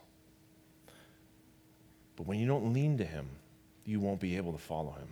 But 2.16 2.26
when 2.26 2.38
you 2.38 2.46
don't 2.46 2.72
lean 2.72 2.98
to 2.98 3.04
Him, 3.04 3.28
you 3.84 4.00
won't 4.00 4.20
be 4.20 4.36
able 4.36 4.52
to 4.52 4.58
follow 4.58 4.92
Him. 4.92 5.08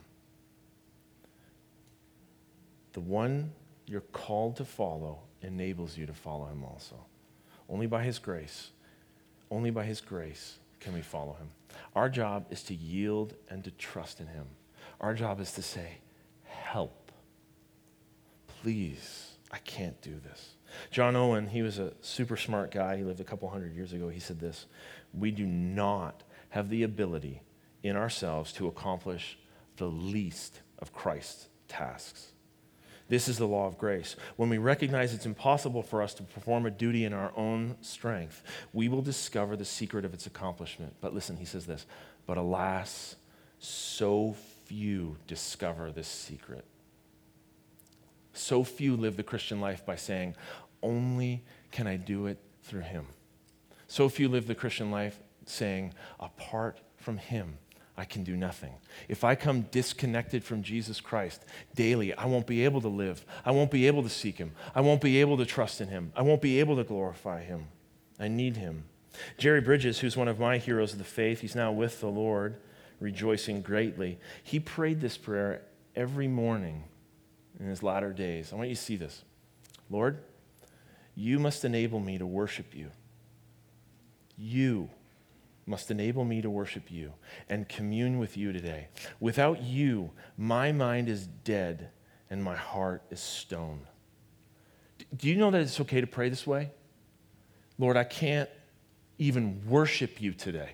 The 2.95 3.01
one 3.01 3.53
you're 3.87 4.01
called 4.01 4.57
to 4.57 4.65
follow 4.65 5.21
enables 5.43 5.97
you 5.97 6.07
to 6.07 6.15
follow 6.15 6.47
Him 6.47 6.65
also. 6.65 6.97
Only 7.69 7.87
by 7.87 8.03
His 8.03 8.19
grace, 8.19 8.71
only 9.51 9.71
by 9.71 9.85
His 9.85 10.01
grace 10.01 10.59
can 10.81 10.95
we 10.95 11.03
follow 11.03 11.35
Him. 11.35 11.49
Our 11.95 12.09
job 12.09 12.47
is 12.51 12.63
to 12.65 12.75
yield 12.75 13.35
and 13.51 13.63
to 13.65 13.71
trust 13.73 14.21
in 14.21 14.27
Him. 14.27 14.47
Our 15.01 15.15
job 15.15 15.41
is 15.41 15.53
to 15.53 15.63
say, 15.63 15.99
Help. 16.45 17.13
Please, 18.63 19.33
I 19.53 19.59
can't 19.59 20.01
do 20.01 20.19
this. 20.25 20.55
John 20.91 21.15
Owen, 21.15 21.47
he 21.47 21.63
was 21.63 21.79
a 21.79 21.93
super 22.01 22.37
smart 22.37 22.71
guy. 22.71 22.97
He 22.97 23.05
lived 23.05 23.21
a 23.21 23.25
couple 23.25 23.49
hundred 23.49 23.75
years 23.75 23.93
ago. 23.93 24.09
He 24.09 24.21
said 24.21 24.41
this 24.41 24.67
We 25.13 25.31
do 25.31 25.47
not 25.47 26.23
have 26.55 26.69
the 26.69 26.85
ability 26.85 27.43
in 27.83 27.97
ourselves 27.97 28.53
to 28.53 28.69
accomplish 28.69 29.37
the 29.77 29.87
least 29.87 30.61
of 30.79 30.93
Christ's 30.93 31.49
tasks. 31.67 32.29
This 33.09 33.27
is 33.27 33.39
the 33.39 33.49
law 33.49 33.67
of 33.67 33.77
grace. 33.77 34.15
When 34.37 34.49
we 34.49 34.59
recognize 34.59 35.13
it's 35.13 35.27
impossible 35.27 35.83
for 35.83 36.01
us 36.01 36.15
to 36.15 36.23
perform 36.23 36.65
a 36.65 36.71
duty 36.71 37.05
in 37.05 37.13
our 37.13 37.33
own 37.37 37.75
strength, 37.81 38.45
we 38.73 38.89
will 38.89 39.03
discover 39.03 39.57
the 39.57 39.65
secret 39.65 40.05
of 40.05 40.15
its 40.15 40.27
accomplishment. 40.27 40.95
But 41.01 41.13
listen, 41.13 41.39
he 41.39 41.45
says 41.45 41.67
this, 41.67 41.87
but 42.25 42.39
alas, 42.39 43.17
so 43.59 44.37
few 44.67 45.17
discover 45.27 45.91
this 45.91 46.07
secret. 46.07 46.65
So 48.33 48.63
few 48.63 48.97
live 48.97 49.17
the 49.17 49.25
Christian 49.25 49.61
life 49.61 49.85
by 49.85 49.97
saying, 49.97 50.37
only 50.85 51.43
can 51.73 51.89
I 51.89 51.97
do 51.97 52.27
it 52.27 52.39
through 52.63 52.83
him. 52.83 53.07
So 53.89 54.09
few 54.09 54.29
live 54.29 54.47
the 54.47 54.55
Christian 54.55 54.93
life 54.93 55.19
saying, 55.49 55.95
apart 56.21 56.81
from 56.97 57.19
Him, 57.19 57.59
I 57.97 58.05
can 58.05 58.25
do 58.25 58.37
nothing. 58.37 58.73
If 59.09 59.23
I 59.23 59.35
come 59.35 59.63
disconnected 59.71 60.43
from 60.43 60.63
Jesus 60.63 61.01
Christ 61.01 61.45
daily, 61.75 62.13
I 62.15 62.27
won't 62.27 62.47
be 62.47 62.65
able 62.65 62.81
to 62.81 62.89
live. 62.89 63.25
I 63.45 63.53
won't 63.53 63.71
be 63.71 63.87
able 63.87 64.03
to 64.03 64.09
seek 64.09 64.39
Him. 64.39 64.53
I 64.75 64.81
won't 64.81 65.01
be 65.01 65.21
able 65.21 65.37
to 65.37 65.47
trust 65.47 65.81
in 65.81 65.89
Him. 65.89 66.13
I 66.17 66.23
won't 66.23 66.43
be 66.43 66.59
able 66.61 66.77
to 66.77 66.85
glorify 66.85 67.43
Him. 67.43 67.69
I 68.19 68.29
need 68.29 68.57
Him. 68.57 68.85
Jerry 69.39 69.61
Bridges, 69.61 70.01
who's 70.01 70.17
one 70.17 70.29
of 70.29 70.39
my 70.39 70.59
heroes 70.59 70.93
of 70.93 70.99
the 70.99 71.05
faith, 71.05 71.41
he's 71.41 71.55
now 71.55 71.73
with 71.73 72.01
the 72.01 72.09
Lord, 72.09 72.57
rejoicing 73.01 73.63
greatly. 73.63 74.19
He 74.43 74.59
prayed 74.61 75.01
this 75.01 75.17
prayer 75.17 75.63
every 75.95 76.29
morning 76.29 76.85
in 77.61 77.67
his 77.67 77.83
latter 77.83 78.13
days. 78.13 78.53
I 78.53 78.57
want 78.57 78.69
you 78.69 78.75
to 78.75 78.81
see 78.81 78.97
this. 78.97 79.23
Lord, 79.91 80.19
you 81.15 81.39
must 81.39 81.65
enable 81.65 82.01
me 82.01 82.19
to 82.19 82.27
worship 82.27 82.75
you. 82.75 82.91
You 84.37 84.91
must 85.67 85.91
enable 85.91 86.25
me 86.25 86.43
to 86.43 86.51
worship 86.51 86.91
you 86.91 87.15
and 87.49 87.69
commune 87.69 88.19
with 88.19 88.37
you 88.37 88.53
today. 88.53 88.89
Without 89.21 89.63
you, 89.63 90.11
my 90.37 90.73
mind 90.73 91.09
is 91.09 91.27
dead 91.27 91.91
and 92.31 92.43
my 92.43 92.57
heart 92.57 93.03
is 93.11 93.21
stone. 93.21 93.87
Do 95.17 95.29
you 95.29 95.37
know 95.37 95.51
that 95.51 95.61
it's 95.61 95.81
okay 95.81 96.01
to 96.01 96.07
pray 96.07 96.29
this 96.29 96.47
way? 96.47 96.71
Lord, 97.79 97.97
I 97.97 98.05
can't 98.05 98.51
even 99.19 99.63
worship 99.67 100.21
you 100.21 100.33
today. 100.33 100.71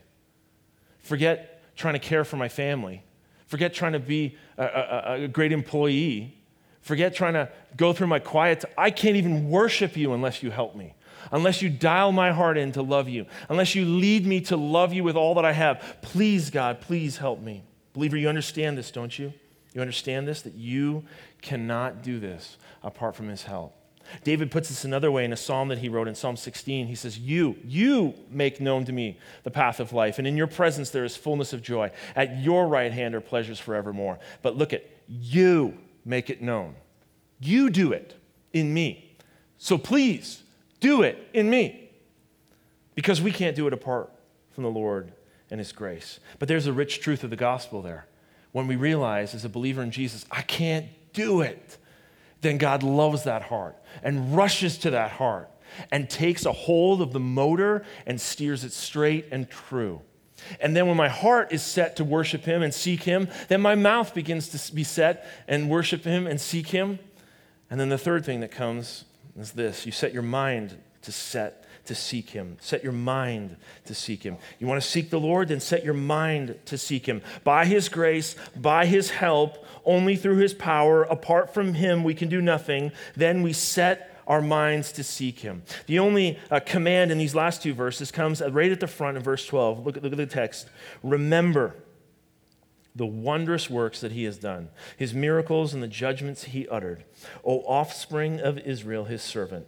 Forget 1.00 1.76
trying 1.76 1.94
to 1.94 2.00
care 2.00 2.24
for 2.24 2.36
my 2.36 2.48
family. 2.48 3.04
Forget 3.46 3.74
trying 3.74 3.92
to 3.92 3.98
be 3.98 4.36
a, 4.56 4.64
a, 4.64 5.22
a 5.24 5.28
great 5.28 5.52
employee. 5.52 6.36
Forget 6.80 7.14
trying 7.14 7.34
to 7.34 7.48
go 7.76 7.92
through 7.92 8.06
my 8.06 8.18
quiet. 8.18 8.64
I 8.76 8.90
can't 8.90 9.16
even 9.16 9.48
worship 9.48 9.96
you 9.96 10.12
unless 10.12 10.42
you 10.42 10.50
help 10.50 10.74
me 10.74 10.94
unless 11.32 11.62
you 11.62 11.68
dial 11.68 12.12
my 12.12 12.32
heart 12.32 12.58
in 12.58 12.72
to 12.72 12.82
love 12.82 13.08
you, 13.08 13.26
unless 13.48 13.74
you 13.74 13.84
lead 13.84 14.26
me 14.26 14.40
to 14.42 14.56
love 14.56 14.92
you 14.92 15.04
with 15.04 15.16
all 15.16 15.34
that 15.34 15.44
I 15.44 15.52
have. 15.52 15.98
Please, 16.02 16.50
God, 16.50 16.80
please 16.80 17.18
help 17.18 17.40
me. 17.40 17.62
Believer, 17.92 18.16
you 18.16 18.28
understand 18.28 18.78
this, 18.78 18.90
don't 18.90 19.18
you? 19.18 19.32
You 19.74 19.80
understand 19.80 20.26
this? 20.26 20.42
That 20.42 20.54
you 20.54 21.04
cannot 21.42 22.02
do 22.02 22.18
this 22.18 22.56
apart 22.82 23.14
from 23.14 23.28
his 23.28 23.44
help. 23.44 23.74
David 24.24 24.50
puts 24.50 24.68
this 24.68 24.84
another 24.84 25.10
way 25.10 25.24
in 25.24 25.32
a 25.32 25.36
psalm 25.36 25.68
that 25.68 25.78
he 25.78 25.88
wrote 25.88 26.08
in 26.08 26.14
Psalm 26.14 26.36
16. 26.36 26.86
He 26.86 26.94
says, 26.94 27.18
You, 27.18 27.56
you 27.64 28.14
make 28.28 28.60
known 28.60 28.84
to 28.86 28.92
me 28.92 29.18
the 29.44 29.50
path 29.50 29.80
of 29.80 29.92
life, 29.92 30.18
and 30.18 30.26
in 30.26 30.36
your 30.36 30.46
presence 30.46 30.90
there 30.90 31.04
is 31.04 31.16
fullness 31.16 31.52
of 31.52 31.62
joy. 31.62 31.90
At 32.16 32.38
your 32.38 32.66
right 32.66 32.92
hand 32.92 33.14
are 33.14 33.20
pleasures 33.20 33.60
forevermore. 33.60 34.18
But 34.42 34.56
look 34.56 34.72
at 34.72 34.84
you 35.08 35.78
make 36.04 36.30
it 36.30 36.42
known. 36.42 36.74
You 37.40 37.70
do 37.70 37.92
it 37.92 38.16
in 38.52 38.72
me. 38.74 39.16
So 39.58 39.78
please 39.78 40.42
do 40.80 41.02
it 41.02 41.28
in 41.32 41.48
me. 41.48 41.90
Because 42.94 43.22
we 43.22 43.30
can't 43.30 43.56
do 43.56 43.66
it 43.66 43.72
apart 43.72 44.10
from 44.50 44.64
the 44.64 44.70
Lord 44.70 45.12
and 45.50 45.58
His 45.58 45.72
grace. 45.72 46.20
But 46.38 46.48
there's 46.48 46.66
a 46.66 46.72
rich 46.72 47.00
truth 47.00 47.24
of 47.24 47.30
the 47.30 47.36
gospel 47.36 47.82
there. 47.82 48.06
When 48.52 48.66
we 48.66 48.76
realize, 48.76 49.34
as 49.34 49.44
a 49.44 49.48
believer 49.48 49.82
in 49.82 49.90
Jesus, 49.90 50.26
I 50.30 50.42
can't 50.42 50.86
do 51.12 51.40
it, 51.40 51.78
then 52.40 52.58
God 52.58 52.82
loves 52.82 53.24
that 53.24 53.42
heart 53.42 53.76
and 54.02 54.36
rushes 54.36 54.78
to 54.78 54.90
that 54.90 55.12
heart 55.12 55.48
and 55.92 56.10
takes 56.10 56.46
a 56.46 56.52
hold 56.52 57.00
of 57.00 57.12
the 57.12 57.20
motor 57.20 57.84
and 58.06 58.20
steers 58.20 58.64
it 58.64 58.72
straight 58.72 59.26
and 59.30 59.48
true. 59.48 60.00
And 60.60 60.74
then 60.74 60.86
when 60.86 60.96
my 60.96 61.08
heart 61.08 61.52
is 61.52 61.62
set 61.62 61.96
to 61.96 62.04
worship 62.04 62.44
him 62.44 62.62
and 62.62 62.72
seek 62.72 63.02
him, 63.02 63.28
then 63.48 63.60
my 63.60 63.74
mouth 63.74 64.14
begins 64.14 64.48
to 64.48 64.74
be 64.74 64.84
set 64.84 65.26
and 65.46 65.68
worship 65.68 66.04
him 66.04 66.26
and 66.26 66.40
seek 66.40 66.68
him. 66.68 66.98
And 67.70 67.78
then 67.78 67.88
the 67.88 67.98
third 67.98 68.24
thing 68.24 68.40
that 68.40 68.50
comes 68.50 69.04
is 69.40 69.52
this 69.52 69.86
you 69.86 69.92
set 69.92 70.12
your 70.12 70.22
mind 70.22 70.76
to 71.02 71.12
set 71.12 71.60
to 71.86 71.94
seek 71.94 72.30
him. 72.30 72.56
Set 72.60 72.84
your 72.84 72.92
mind 72.92 73.56
to 73.86 73.94
seek 73.94 74.22
him. 74.22 74.36
You 74.58 74.66
want 74.66 74.80
to 74.80 74.88
seek 74.88 75.10
the 75.10 75.18
Lord? 75.18 75.48
Then 75.48 75.60
set 75.60 75.84
your 75.84 75.94
mind 75.94 76.56
to 76.66 76.78
seek 76.78 77.06
him. 77.06 77.22
By 77.42 77.66
his 77.66 77.88
grace, 77.88 78.36
by 78.54 78.86
his 78.86 79.10
help, 79.10 79.66
only 79.84 80.14
through 80.14 80.36
his 80.36 80.54
power, 80.54 81.02
apart 81.02 81.52
from 81.52 81.74
him, 81.74 82.04
we 82.04 82.14
can 82.14 82.28
do 82.28 82.40
nothing. 82.40 82.92
Then 83.16 83.42
we 83.42 83.52
set 83.52 84.22
our 84.26 84.40
minds 84.40 84.92
to 84.92 85.02
seek 85.02 85.40
him. 85.40 85.62
The 85.86 85.98
only 85.98 86.38
uh, 86.50 86.60
command 86.60 87.10
in 87.10 87.18
these 87.18 87.34
last 87.34 87.62
two 87.62 87.74
verses 87.74 88.12
comes 88.12 88.40
right 88.40 88.70
at 88.70 88.78
the 88.78 88.86
front 88.86 89.16
in 89.16 89.22
verse 89.24 89.44
12. 89.46 89.84
Look, 89.84 89.96
look 89.96 90.12
at 90.12 90.16
the 90.16 90.26
text. 90.26 90.68
Remember 91.02 91.74
the 92.94 93.06
wondrous 93.06 93.70
works 93.70 94.00
that 94.00 94.12
he 94.12 94.24
has 94.24 94.38
done, 94.38 94.68
his 94.96 95.14
miracles 95.14 95.72
and 95.72 95.82
the 95.82 95.88
judgments 95.88 96.44
he 96.44 96.68
uttered. 96.68 97.04
O 97.44 97.60
offspring 97.60 98.40
of 98.40 98.58
Israel, 98.58 99.04
his 99.04 99.22
servant, 99.22 99.66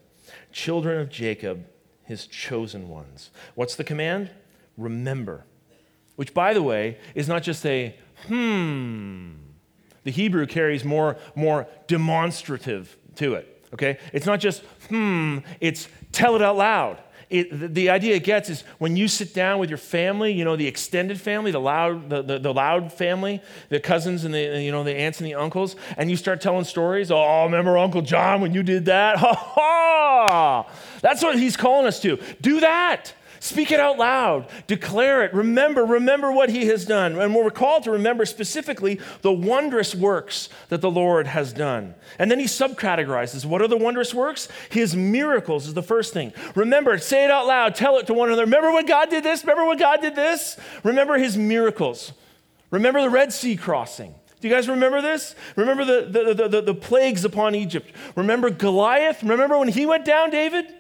children 0.53 1.01
of 1.01 1.09
Jacob, 1.09 1.67
his 2.05 2.27
chosen 2.27 2.89
ones. 2.89 3.31
What's 3.55 3.77
the 3.77 3.85
command? 3.85 4.31
Remember. 4.77 5.45
Which, 6.17 6.35
by 6.35 6.53
the 6.53 6.63
way, 6.63 6.99
is 7.15 7.29
not 7.29 7.43
just 7.43 7.65
a 7.65 7.97
hmm. 8.27 9.33
The 10.05 10.11
Hebrew 10.11 10.47
carries 10.47 10.85
more, 10.85 11.17
more 11.35 11.69
demonstrative 11.87 12.97
to 13.17 13.35
it. 13.35 13.67
Okay? 13.73 13.99
It's 14.13 14.27
not 14.27 14.41
just, 14.41 14.63
hmm, 14.89 15.39
it's 15.61 15.89
tell 16.11 16.37
it 16.37 16.43
out 16.43 16.57
loud. 16.57 16.99
It, 17.33 17.75
the, 17.75 17.89
idea 17.89 18.15
it 18.15 18.25
gets 18.25 18.51
is 18.51 18.63
when 18.77 18.95
you 18.95 19.09
sit 19.09 19.33
down 19.33 19.59
with 19.59 19.71
your 19.71 19.79
family, 19.79 20.33
you 20.33 20.45
know, 20.45 20.55
the 20.55 20.67
extended 20.67 21.19
family, 21.19 21.51
the 21.51 21.61
loud, 21.61 22.11
the, 22.11 22.21
the, 22.21 22.39
the, 22.39 22.53
loud 22.53 22.93
family, 22.93 23.41
the 23.71 23.81
cousins 23.81 24.25
and 24.25 24.35
the, 24.35 24.61
you 24.61 24.71
know, 24.71 24.85
the 24.85 24.95
aunts 24.95 25.19
and 25.19 25.27
the 25.27 25.35
uncles, 25.35 25.75
and 25.97 26.11
you 26.11 26.17
start 26.17 26.43
telling 26.43 26.65
stories. 26.65 27.11
Oh, 27.11 27.45
remember 27.45 27.79
Uncle 27.79 28.03
John 28.03 28.43
when 28.43 28.53
you 28.53 28.63
did 28.63 28.85
that? 28.85 29.17
Ha 29.23 29.35
ha! 29.35 30.71
That's 31.01 31.23
what 31.23 31.39
he's 31.39 31.57
calling 31.57 31.87
us 31.87 32.01
to. 32.03 32.19
Do 32.41 32.61
that. 32.61 33.15
Speak 33.43 33.73
it 33.73 33.81
out 33.81 33.99
loud. 33.99 34.47
Declare 34.69 35.25
it. 35.25 35.35
Remember, 35.35 35.85
remember 35.85 36.31
what 36.31 36.49
he 36.49 36.67
has 36.67 36.85
done. 36.85 37.19
And 37.19 37.35
we're 37.35 37.51
called 37.51 37.83
to 37.83 37.91
remember 37.91 38.25
specifically 38.25 39.01
the 39.23 39.33
wondrous 39.33 39.97
works 39.97 40.49
that 40.69 40.81
the 40.81 40.89
Lord 40.89 41.27
has 41.27 41.53
done. 41.53 41.97
And 42.21 42.31
then 42.31 42.39
he 42.39 42.45
subcategorizes 42.45 43.45
what 43.45 43.61
are 43.61 43.67
the 43.67 43.77
wondrous 43.77 44.15
works? 44.15 44.47
His 44.71 44.95
miracles 44.95 45.67
is 45.67 45.75
the 45.75 45.83
first 45.83 46.13
thing. 46.13 46.33
Remember, 46.55 46.97
say 46.99 47.25
it 47.25 47.33
out 47.33 47.49
loud. 47.49 47.75
Tell 47.75 47.99
it 47.99 48.07
to 48.07 48.15
one 48.15 48.29
another. 48.29 48.45
Remember 48.45 48.71
when 48.71 48.87
God 48.87 49.11
did 49.11 49.25
this? 49.25 49.43
Remember 49.43 49.67
when 49.67 49.77
God 49.77 50.01
did 50.01 50.15
this? 50.15 50.57
Remember 50.85 51.19
his 51.19 51.37
miracles. 51.37 52.13
Remember 52.71 53.03
the 53.03 53.11
Red 53.11 53.33
Sea 53.33 53.57
crossing. 53.57 54.15
Do 54.41 54.47
you 54.47 54.55
guys 54.55 54.69
remember 54.69 55.03
this? 55.03 55.35
Remember 55.57 55.85
the, 55.85 56.35
the, 56.35 56.49
the, 56.49 56.61
the, 56.63 56.75
plagues 56.75 57.25
upon 57.25 57.57
Egypt? 57.57 57.91
Remember 58.15 58.51
Goliath? 58.51 59.21
Remember 59.25 59.59
when 59.59 59.67
he 59.67 59.85
went 59.85 60.05
down, 60.05 60.31
David? 60.31 60.73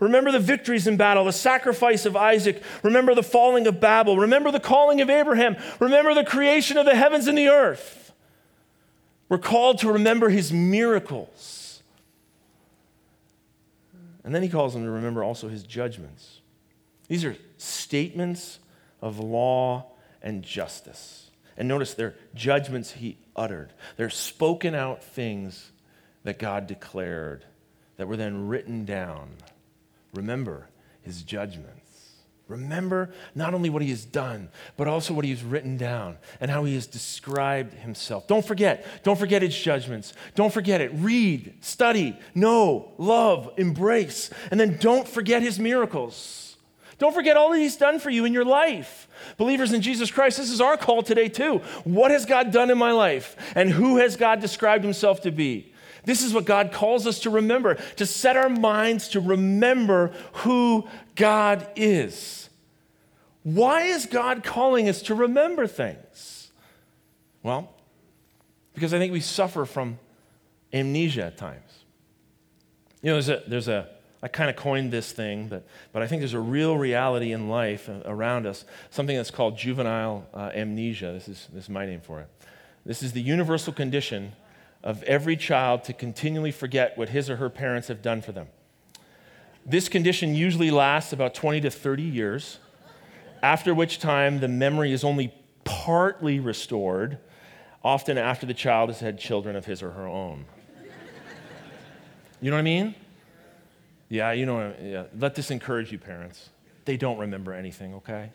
Remember 0.00 0.32
the 0.32 0.40
victories 0.40 0.86
in 0.86 0.96
battle, 0.96 1.24
the 1.24 1.32
sacrifice 1.32 2.06
of 2.06 2.16
Isaac. 2.16 2.62
Remember 2.82 3.14
the 3.14 3.22
falling 3.22 3.66
of 3.66 3.80
Babel. 3.80 4.16
Remember 4.16 4.50
the 4.50 4.58
calling 4.58 5.00
of 5.00 5.10
Abraham. 5.10 5.56
Remember 5.78 6.14
the 6.14 6.24
creation 6.24 6.78
of 6.78 6.86
the 6.86 6.96
heavens 6.96 7.26
and 7.26 7.36
the 7.36 7.48
earth. 7.48 8.12
We're 9.28 9.38
called 9.38 9.78
to 9.80 9.92
remember 9.92 10.30
his 10.30 10.52
miracles. 10.52 11.82
And 14.24 14.34
then 14.34 14.42
he 14.42 14.48
calls 14.48 14.74
them 14.74 14.84
to 14.84 14.90
remember 14.90 15.22
also 15.22 15.48
his 15.48 15.62
judgments. 15.62 16.40
These 17.08 17.24
are 17.24 17.36
statements 17.58 18.58
of 19.02 19.18
law 19.18 19.86
and 20.22 20.42
justice. 20.42 21.30
And 21.56 21.68
notice 21.68 21.94
they're 21.94 22.14
judgments 22.34 22.92
he 22.92 23.18
uttered. 23.36 23.72
They're 23.96 24.10
spoken 24.10 24.74
out 24.74 25.04
things 25.04 25.72
that 26.24 26.38
God 26.38 26.66
declared 26.66 27.44
that 27.96 28.08
were 28.08 28.16
then 28.16 28.48
written 28.48 28.84
down. 28.84 29.28
Remember 30.12 30.68
his 31.02 31.22
judgments. 31.22 31.90
Remember 32.48 33.10
not 33.36 33.54
only 33.54 33.70
what 33.70 33.80
he 33.80 33.90
has 33.90 34.04
done, 34.04 34.48
but 34.76 34.88
also 34.88 35.14
what 35.14 35.24
he 35.24 35.30
has 35.30 35.44
written 35.44 35.76
down 35.76 36.18
and 36.40 36.50
how 36.50 36.64
he 36.64 36.74
has 36.74 36.88
described 36.88 37.74
himself. 37.74 38.26
Don't 38.26 38.44
forget. 38.44 38.84
Don't 39.04 39.18
forget 39.18 39.40
his 39.40 39.56
judgments. 39.56 40.14
Don't 40.34 40.52
forget 40.52 40.80
it. 40.80 40.90
Read, 40.94 41.54
study, 41.60 42.18
know, 42.34 42.92
love, 42.98 43.52
embrace. 43.56 44.30
And 44.50 44.58
then 44.58 44.78
don't 44.78 45.06
forget 45.06 45.42
his 45.42 45.60
miracles. 45.60 46.56
Don't 46.98 47.14
forget 47.14 47.36
all 47.36 47.50
that 47.52 47.58
he's 47.58 47.76
done 47.76 48.00
for 48.00 48.10
you 48.10 48.24
in 48.24 48.32
your 48.32 48.44
life. 48.44 49.08
Believers 49.38 49.72
in 49.72 49.80
Jesus 49.80 50.10
Christ, 50.10 50.36
this 50.36 50.50
is 50.50 50.60
our 50.60 50.76
call 50.76 51.02
today, 51.02 51.28
too. 51.28 51.58
What 51.84 52.10
has 52.10 52.26
God 52.26 52.50
done 52.50 52.70
in 52.70 52.76
my 52.76 52.92
life? 52.92 53.36
And 53.54 53.70
who 53.70 53.98
has 53.98 54.16
God 54.16 54.40
described 54.40 54.84
himself 54.84 55.22
to 55.22 55.30
be? 55.30 55.69
This 56.04 56.22
is 56.22 56.32
what 56.32 56.44
God 56.44 56.72
calls 56.72 57.06
us 57.06 57.20
to 57.20 57.30
remember, 57.30 57.74
to 57.96 58.06
set 58.06 58.36
our 58.36 58.48
minds 58.48 59.08
to 59.08 59.20
remember 59.20 60.12
who 60.32 60.88
God 61.14 61.66
is. 61.76 62.48
Why 63.42 63.82
is 63.82 64.06
God 64.06 64.44
calling 64.44 64.88
us 64.88 65.02
to 65.02 65.14
remember 65.14 65.66
things? 65.66 66.50
Well, 67.42 67.72
because 68.74 68.92
I 68.92 68.98
think 68.98 69.12
we 69.12 69.20
suffer 69.20 69.64
from 69.64 69.98
amnesia 70.72 71.26
at 71.26 71.36
times. 71.36 71.84
You 73.02 73.10
know, 73.10 73.14
there's 73.14 73.28
a, 73.28 73.42
there's 73.46 73.68
a 73.68 73.88
I 74.22 74.28
kind 74.28 74.50
of 74.50 74.56
coined 74.56 74.92
this 74.92 75.12
thing, 75.12 75.48
but, 75.48 75.66
but 75.92 76.02
I 76.02 76.06
think 76.06 76.20
there's 76.20 76.34
a 76.34 76.40
real 76.40 76.76
reality 76.76 77.32
in 77.32 77.48
life 77.48 77.88
around 78.04 78.46
us, 78.46 78.64
something 78.90 79.16
that's 79.16 79.30
called 79.30 79.56
juvenile 79.56 80.26
uh, 80.34 80.50
amnesia. 80.54 81.12
This 81.12 81.28
is, 81.28 81.48
this 81.52 81.64
is 81.64 81.70
my 81.70 81.86
name 81.86 82.00
for 82.00 82.20
it. 82.20 82.28
This 82.84 83.02
is 83.02 83.12
the 83.12 83.22
universal 83.22 83.72
condition 83.72 84.32
of 84.82 85.02
every 85.02 85.36
child 85.36 85.84
to 85.84 85.92
continually 85.92 86.52
forget 86.52 86.96
what 86.96 87.10
his 87.10 87.28
or 87.28 87.36
her 87.36 87.50
parents 87.50 87.88
have 87.88 88.02
done 88.02 88.22
for 88.22 88.32
them. 88.32 88.48
This 89.66 89.88
condition 89.88 90.34
usually 90.34 90.70
lasts 90.70 91.12
about 91.12 91.34
20 91.34 91.60
to 91.62 91.70
30 91.70 92.02
years, 92.02 92.58
after 93.42 93.74
which 93.74 93.98
time 93.98 94.40
the 94.40 94.48
memory 94.48 94.92
is 94.92 95.04
only 95.04 95.34
partly 95.64 96.40
restored, 96.40 97.18
often 97.84 98.16
after 98.18 98.46
the 98.46 98.54
child 98.54 98.88
has 98.88 99.00
had 99.00 99.18
children 99.18 99.56
of 99.56 99.66
his 99.66 99.82
or 99.82 99.90
her 99.90 100.06
own. 100.06 100.46
You 102.40 102.50
know 102.50 102.56
what 102.56 102.60
I 102.60 102.62
mean? 102.62 102.94
Yeah, 104.08 104.32
you 104.32 104.46
know, 104.46 104.74
yeah. 104.82 105.04
let 105.18 105.34
this 105.34 105.50
encourage 105.50 105.92
you, 105.92 105.98
parents. 105.98 106.48
They 106.86 106.96
don't 106.96 107.18
remember 107.18 107.52
anything, 107.52 107.94
okay? 107.96 108.32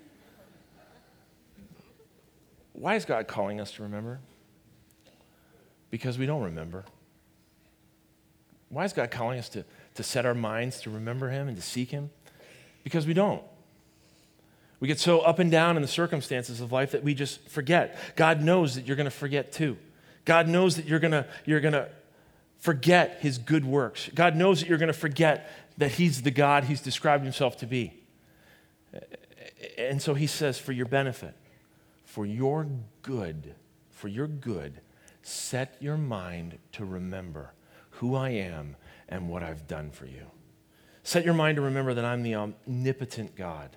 Why 2.74 2.96
is 2.96 3.04
God 3.04 3.28
calling 3.28 3.60
us 3.60 3.72
to 3.74 3.84
remember? 3.84 4.20
Because 5.92 6.18
we 6.18 6.26
don't 6.26 6.44
remember. 6.44 6.84
Why 8.70 8.86
is 8.86 8.94
God 8.94 9.12
calling 9.12 9.40
us 9.40 9.50
to, 9.50 9.64
to 9.96 10.04
set 10.04 10.26
our 10.26 10.34
minds 10.34 10.82
to 10.82 10.90
remember 10.90 11.30
Him 11.30 11.48
and 11.48 11.56
to 11.56 11.64
seek 11.64 11.92
Him? 11.92 12.10
Because 12.84 13.08
we 13.08 13.14
don't. 13.14 13.42
We 14.80 14.88
get 14.88 15.00
so 15.00 15.22
up 15.22 15.40
and 15.40 15.50
down 15.50 15.78
in 15.78 15.82
the 15.82 15.88
circumstances 15.88 16.62
of 16.62 16.72
life 16.72 16.92
that 16.92 17.04
we 17.04 17.14
just 17.14 17.48
forget. 17.48 17.98
God 18.16 18.42
knows 18.42 18.76
that 18.76 18.86
you're 18.86 18.98
going 18.98 19.06
to 19.06 19.12
forget 19.12 19.52
too. 19.52 19.78
God 20.26 20.48
knows 20.48 20.76
that 20.76 20.86
you're 20.86 21.00
going 21.00 21.12
to 21.12 21.26
you're 21.46 21.62
going 21.62 21.74
to 21.74 21.88
forget 22.58 23.20
his 23.22 23.38
good 23.38 23.64
works. 23.64 24.10
God 24.14 24.36
knows 24.36 24.60
that 24.60 24.68
you're 24.68 24.78
going 24.78 24.88
to 24.88 24.94
forget 24.94 25.50
that 25.78 25.92
he's 25.92 26.24
the 26.24 26.32
God 26.32 26.66
he's 26.66 26.82
described 26.82 27.24
himself 27.24 27.58
to 27.58 27.66
be. 27.66 27.94
And 29.78 30.02
so 30.02 30.14
he 30.14 30.28
says 30.28 30.58
for 30.58 30.72
your 30.72 30.86
benefit, 30.86 31.36
for 32.04 32.26
your 32.26 32.68
good, 33.02 33.56
for 33.92 34.08
your 34.08 34.28
good, 34.28 34.82
Set 35.28 35.76
your 35.80 35.98
mind 35.98 36.60
to 36.74 36.86
remember 36.86 37.54
who 37.90 38.14
I 38.14 38.30
am 38.30 38.76
and 39.10 39.28
what 39.28 39.42
I've 39.42 39.68
done 39.68 39.90
for 39.90 40.06
you. 40.06 40.28
Set 41.02 41.26
your 41.26 41.34
mind 41.34 41.56
to 41.56 41.64
remember 41.64 41.96
that 41.96 42.06
I'm 42.06 42.22
the 42.22 42.36
omnipotent 42.36 43.36
God. 43.36 43.76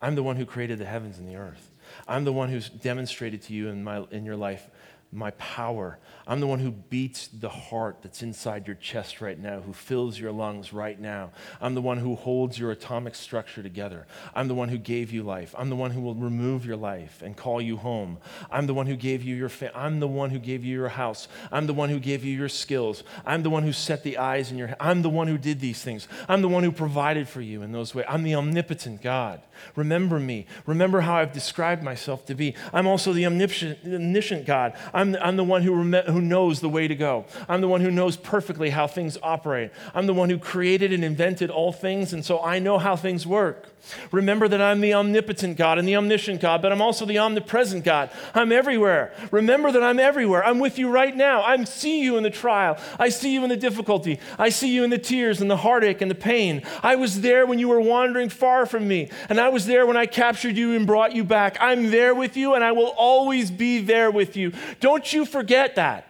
I'm 0.00 0.14
the 0.14 0.22
one 0.22 0.36
who 0.36 0.46
created 0.46 0.78
the 0.78 0.86
heavens 0.86 1.18
and 1.18 1.28
the 1.28 1.36
earth. 1.36 1.72
I'm 2.06 2.24
the 2.24 2.32
one 2.32 2.48
who's 2.48 2.70
demonstrated 2.70 3.42
to 3.42 3.52
you 3.52 3.68
in, 3.68 3.84
my, 3.84 4.06
in 4.10 4.24
your 4.24 4.36
life 4.36 4.70
my 5.12 5.30
power. 5.32 5.98
I'm 6.28 6.40
the 6.40 6.46
one 6.46 6.58
who 6.58 6.70
beats 6.70 7.28
the 7.28 7.48
heart 7.48 7.98
that's 8.02 8.22
inside 8.22 8.66
your 8.66 8.76
chest 8.76 9.22
right 9.22 9.38
now, 9.38 9.60
who 9.60 9.72
fills 9.72 10.20
your 10.20 10.30
lungs 10.30 10.74
right 10.74 11.00
now. 11.00 11.30
I'm 11.58 11.74
the 11.74 11.80
one 11.80 11.96
who 11.96 12.14
holds 12.16 12.58
your 12.58 12.70
atomic 12.70 13.14
structure 13.14 13.62
together. 13.62 14.06
I'm 14.34 14.46
the 14.46 14.54
one 14.54 14.68
who 14.68 14.76
gave 14.76 15.10
you 15.10 15.22
life. 15.22 15.54
I'm 15.56 15.70
the 15.70 15.76
one 15.76 15.90
who 15.90 16.02
will 16.02 16.14
remove 16.14 16.66
your 16.66 16.76
life 16.76 17.22
and 17.22 17.34
call 17.34 17.62
you 17.62 17.78
home. 17.78 18.18
I'm 18.50 18.66
the 18.66 18.74
one 18.74 18.86
who 18.86 18.94
gave 18.94 19.22
you 19.22 19.34
your 19.34 19.48
fa- 19.48 19.72
I'm 19.74 20.00
the 20.00 20.06
one 20.06 20.28
who 20.28 20.38
gave 20.38 20.66
you 20.66 20.76
your 20.76 20.90
house. 20.90 21.28
I'm 21.50 21.66
the 21.66 21.72
one 21.72 21.88
who 21.88 21.98
gave 21.98 22.24
you 22.24 22.36
your 22.36 22.50
skills. 22.50 23.04
I'm 23.24 23.42
the 23.42 23.50
one 23.50 23.62
who 23.62 23.72
set 23.72 24.02
the 24.02 24.18
eyes 24.18 24.52
in 24.52 24.58
your 24.58 24.76
I'm 24.78 25.00
the 25.00 25.08
one 25.08 25.28
who 25.28 25.38
did 25.38 25.60
these 25.60 25.82
things. 25.82 26.08
I'm 26.28 26.42
the 26.42 26.48
one 26.48 26.62
who 26.62 26.72
provided 26.72 27.26
for 27.26 27.40
you 27.40 27.62
in 27.62 27.72
those 27.72 27.94
ways. 27.94 28.04
I'm 28.06 28.22
the 28.22 28.34
omnipotent 28.34 29.00
God. 29.00 29.40
Remember 29.76 30.20
me. 30.20 30.46
Remember 30.66 31.00
how 31.00 31.14
I've 31.14 31.32
described 31.32 31.82
myself 31.82 32.26
to 32.26 32.34
be. 32.34 32.54
I'm 32.72 32.86
also 32.86 33.14
the 33.14 33.24
omniscient, 33.24 33.78
omniscient 33.84 34.44
God. 34.44 34.74
I'm 34.92 35.16
I'm 35.16 35.36
the 35.38 35.44
one 35.44 35.62
who, 35.62 35.74
rem- 35.74 36.04
who 36.18 36.26
knows 36.26 36.60
the 36.60 36.68
way 36.68 36.88
to 36.88 36.96
go. 36.96 37.24
I'm 37.48 37.60
the 37.60 37.68
one 37.68 37.80
who 37.80 37.90
knows 37.90 38.16
perfectly 38.16 38.70
how 38.70 38.88
things 38.88 39.16
operate. 39.22 39.70
I'm 39.94 40.06
the 40.06 40.14
one 40.14 40.30
who 40.30 40.38
created 40.38 40.92
and 40.92 41.04
invented 41.04 41.48
all 41.48 41.72
things, 41.72 42.12
and 42.12 42.24
so 42.24 42.42
I 42.42 42.58
know 42.58 42.78
how 42.78 42.96
things 42.96 43.24
work. 43.24 43.68
Remember 44.10 44.48
that 44.48 44.60
I'm 44.60 44.80
the 44.80 44.94
omnipotent 44.94 45.56
God 45.56 45.78
and 45.78 45.86
the 45.86 45.94
omniscient 45.94 46.40
God, 46.40 46.60
but 46.60 46.72
I'm 46.72 46.82
also 46.82 47.06
the 47.06 47.18
omnipresent 47.18 47.84
God. 47.84 48.10
I'm 48.34 48.50
everywhere. 48.50 49.12
Remember 49.30 49.70
that 49.70 49.82
I'm 49.82 50.00
everywhere. 50.00 50.44
I'm 50.44 50.58
with 50.58 50.78
you 50.78 50.90
right 50.90 51.16
now. 51.16 51.42
I 51.42 51.62
see 51.64 52.02
you 52.02 52.16
in 52.16 52.24
the 52.24 52.30
trial. 52.30 52.76
I 52.98 53.08
see 53.08 53.32
you 53.32 53.44
in 53.44 53.48
the 53.48 53.56
difficulty. 53.56 54.18
I 54.38 54.48
see 54.48 54.74
you 54.74 54.82
in 54.82 54.90
the 54.90 54.98
tears 54.98 55.40
and 55.40 55.48
the 55.48 55.56
heartache 55.56 56.00
and 56.00 56.10
the 56.10 56.16
pain. 56.16 56.62
I 56.82 56.96
was 56.96 57.20
there 57.20 57.46
when 57.46 57.60
you 57.60 57.68
were 57.68 57.80
wandering 57.80 58.28
far 58.28 58.66
from 58.66 58.88
me, 58.88 59.10
and 59.28 59.40
I 59.40 59.48
was 59.50 59.66
there 59.66 59.86
when 59.86 59.96
I 59.96 60.06
captured 60.06 60.56
you 60.56 60.74
and 60.74 60.84
brought 60.84 61.14
you 61.14 61.22
back. 61.22 61.56
I'm 61.60 61.92
there 61.92 62.14
with 62.14 62.36
you, 62.36 62.54
and 62.54 62.64
I 62.64 62.72
will 62.72 62.92
always 62.96 63.50
be 63.52 63.80
there 63.80 64.10
with 64.10 64.36
you. 64.36 64.52
Don't 64.80 65.12
you 65.12 65.24
forget 65.24 65.76
that. 65.76 66.07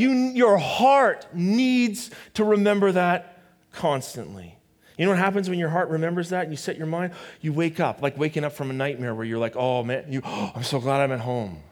You, 0.00 0.12
your 0.32 0.56
heart 0.56 1.26
needs 1.34 2.10
to 2.32 2.42
remember 2.42 2.90
that 2.92 3.42
constantly. 3.70 4.56
You 4.96 5.04
know 5.04 5.10
what 5.10 5.18
happens 5.18 5.50
when 5.50 5.58
your 5.58 5.68
heart 5.68 5.90
remembers 5.90 6.30
that 6.30 6.44
and 6.44 6.52
you 6.52 6.56
set 6.56 6.78
your 6.78 6.86
mind? 6.86 7.12
You 7.42 7.52
wake 7.52 7.80
up, 7.80 8.00
like 8.00 8.16
waking 8.16 8.42
up 8.42 8.54
from 8.54 8.70
a 8.70 8.72
nightmare 8.72 9.14
where 9.14 9.26
you're 9.26 9.38
like, 9.38 9.56
oh 9.56 9.84
man, 9.84 10.10
you, 10.10 10.22
oh, 10.24 10.52
I'm 10.56 10.62
so 10.62 10.80
glad 10.80 11.02
I'm 11.02 11.12
at 11.12 11.20
home. 11.20 11.62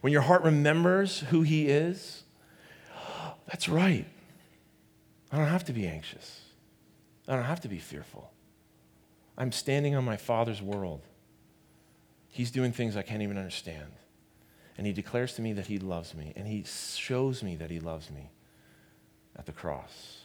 When 0.00 0.10
your 0.10 0.22
heart 0.22 0.42
remembers 0.42 1.20
who 1.20 1.42
He 1.42 1.68
is, 1.68 2.22
that's 3.46 3.68
right. 3.68 4.06
I 5.30 5.36
don't 5.36 5.48
have 5.48 5.64
to 5.64 5.74
be 5.74 5.86
anxious. 5.86 6.40
I 7.28 7.34
don't 7.34 7.44
have 7.44 7.60
to 7.60 7.68
be 7.68 7.78
fearful. 7.78 8.30
I'm 9.36 9.52
standing 9.52 9.94
on 9.94 10.04
my 10.06 10.16
Father's 10.16 10.62
world. 10.62 11.02
He's 12.30 12.50
doing 12.50 12.72
things 12.72 12.96
I 12.96 13.02
can't 13.02 13.20
even 13.20 13.36
understand. 13.36 13.92
And 14.78 14.86
He 14.86 14.92
declares 14.92 15.34
to 15.34 15.42
me 15.42 15.52
that 15.54 15.66
He 15.66 15.78
loves 15.78 16.14
me, 16.14 16.32
and 16.36 16.46
He 16.46 16.64
shows 16.64 17.42
me 17.42 17.56
that 17.56 17.70
He 17.70 17.80
loves 17.80 18.10
me 18.10 18.30
at 19.36 19.46
the 19.46 19.52
cross. 19.52 20.20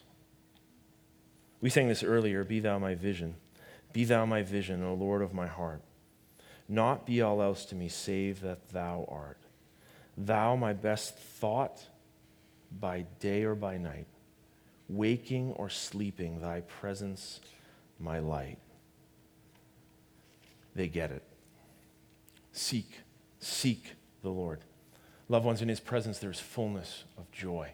We 1.61 1.69
sang 1.69 1.87
this 1.87 2.03
earlier 2.03 2.43
Be 2.43 2.59
thou 2.59 2.79
my 2.79 2.95
vision. 2.95 3.35
Be 3.93 4.05
thou 4.05 4.25
my 4.25 4.41
vision, 4.41 4.83
O 4.83 4.93
Lord 4.93 5.21
of 5.21 5.33
my 5.33 5.47
heart. 5.47 5.81
Not 6.67 7.05
be 7.05 7.21
all 7.21 7.41
else 7.41 7.65
to 7.65 7.75
me 7.75 7.89
save 7.89 8.41
that 8.41 8.69
thou 8.69 9.05
art. 9.09 9.37
Thou 10.17 10.55
my 10.55 10.73
best 10.73 11.15
thought 11.15 11.85
by 12.79 13.05
day 13.19 13.43
or 13.43 13.55
by 13.55 13.77
night, 13.77 14.07
waking 14.87 15.51
or 15.53 15.69
sleeping, 15.69 16.39
thy 16.39 16.61
presence 16.61 17.41
my 17.99 18.19
light. 18.19 18.59
They 20.73 20.87
get 20.87 21.11
it. 21.11 21.23
Seek, 22.53 22.99
seek 23.39 23.95
the 24.21 24.29
Lord. 24.29 24.59
Loved 25.29 25.45
ones, 25.45 25.61
in 25.61 25.69
his 25.69 25.79
presence, 25.79 26.19
there's 26.19 26.39
fullness 26.39 27.05
of 27.17 27.31
joy. 27.31 27.71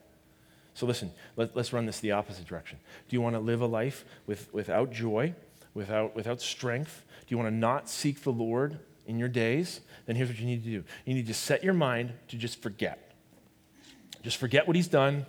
So 0.73 0.85
listen, 0.85 1.11
let, 1.35 1.57
us 1.57 1.73
run 1.73 1.87
this 1.87 1.99
the 1.99 2.11
opposite 2.11 2.45
direction. 2.45 2.77
Do 3.09 3.15
you 3.15 3.21
want 3.21 3.35
to 3.35 3.39
live 3.39 3.61
a 3.61 3.65
life 3.65 4.05
with, 4.27 4.53
without 4.53 4.91
joy, 4.91 5.33
without, 5.73 6.15
without 6.15 6.39
strength? 6.39 7.03
Do 7.21 7.33
you 7.33 7.37
want 7.37 7.49
to 7.49 7.55
not 7.55 7.89
seek 7.89 8.21
the 8.21 8.31
Lord 8.31 8.77
in 9.07 9.17
your 9.17 9.27
days? 9.27 9.81
Then 10.05 10.15
here's 10.15 10.29
what 10.29 10.37
you 10.37 10.45
need 10.45 10.63
to 10.63 10.69
do 10.69 10.83
you 11.05 11.15
need 11.15 11.27
to 11.27 11.33
set 11.33 11.63
your 11.63 11.73
mind 11.73 12.13
to 12.27 12.37
just 12.37 12.61
forget. 12.61 13.11
Just 14.21 14.37
forget 14.37 14.67
what 14.67 14.75
he's 14.75 14.87
done 14.87 15.25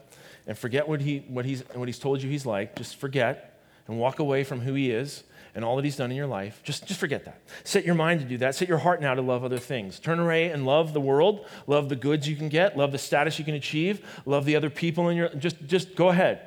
and 0.46 0.58
forget 0.58 0.86
what, 0.86 1.00
he, 1.00 1.24
what, 1.28 1.44
he's, 1.44 1.62
what 1.72 1.88
he's 1.88 1.98
told 1.98 2.22
you 2.22 2.28
he's 2.28 2.44
like. 2.44 2.76
Just 2.76 2.96
forget 2.96 3.62
and 3.86 3.98
walk 3.98 4.18
away 4.18 4.44
from 4.44 4.60
who 4.60 4.74
he 4.74 4.90
is 4.90 5.24
and 5.58 5.64
all 5.64 5.74
that 5.74 5.84
he's 5.84 5.96
done 5.96 6.12
in 6.12 6.16
your 6.16 6.28
life. 6.28 6.60
Just, 6.62 6.86
just 6.86 7.00
forget 7.00 7.24
that. 7.24 7.42
Set 7.64 7.84
your 7.84 7.96
mind 7.96 8.20
to 8.20 8.26
do 8.26 8.38
that. 8.38 8.54
Set 8.54 8.68
your 8.68 8.78
heart 8.78 9.00
now 9.00 9.14
to 9.14 9.20
love 9.20 9.42
other 9.42 9.58
things. 9.58 9.98
Turn 9.98 10.20
away 10.20 10.50
and 10.50 10.64
love 10.64 10.92
the 10.92 11.00
world, 11.00 11.44
love 11.66 11.88
the 11.88 11.96
goods 11.96 12.28
you 12.28 12.36
can 12.36 12.48
get, 12.48 12.76
love 12.76 12.92
the 12.92 12.98
status 12.98 13.40
you 13.40 13.44
can 13.44 13.56
achieve, 13.56 14.00
love 14.24 14.44
the 14.44 14.54
other 14.54 14.70
people 14.70 15.08
in 15.08 15.16
your 15.16 15.30
just 15.30 15.66
just 15.66 15.96
go 15.96 16.10
ahead. 16.10 16.42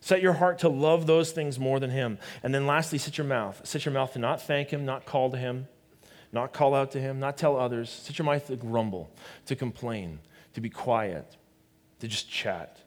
Set 0.00 0.22
your 0.22 0.32
heart 0.32 0.60
to 0.60 0.70
love 0.70 1.06
those 1.06 1.32
things 1.32 1.58
more 1.58 1.78
than 1.78 1.90
him. 1.90 2.16
And 2.42 2.54
then 2.54 2.66
lastly, 2.66 2.96
set 2.96 3.18
your 3.18 3.26
mouth. 3.26 3.60
Set 3.64 3.84
your 3.84 3.92
mouth 3.92 4.14
to 4.14 4.18
not 4.18 4.40
thank 4.40 4.70
him, 4.70 4.86
not 4.86 5.04
call 5.04 5.30
to 5.32 5.36
him, 5.36 5.68
not 6.32 6.54
call 6.54 6.74
out 6.74 6.92
to 6.92 6.98
him, 6.98 7.20
not 7.20 7.36
tell 7.36 7.58
others. 7.58 7.90
Set 7.90 8.18
your 8.18 8.24
mouth 8.24 8.46
to 8.46 8.56
grumble, 8.56 9.10
to 9.44 9.54
complain, 9.54 10.18
to 10.54 10.62
be 10.62 10.70
quiet, 10.70 11.36
to 12.00 12.08
just 12.08 12.30
chat. 12.30 12.78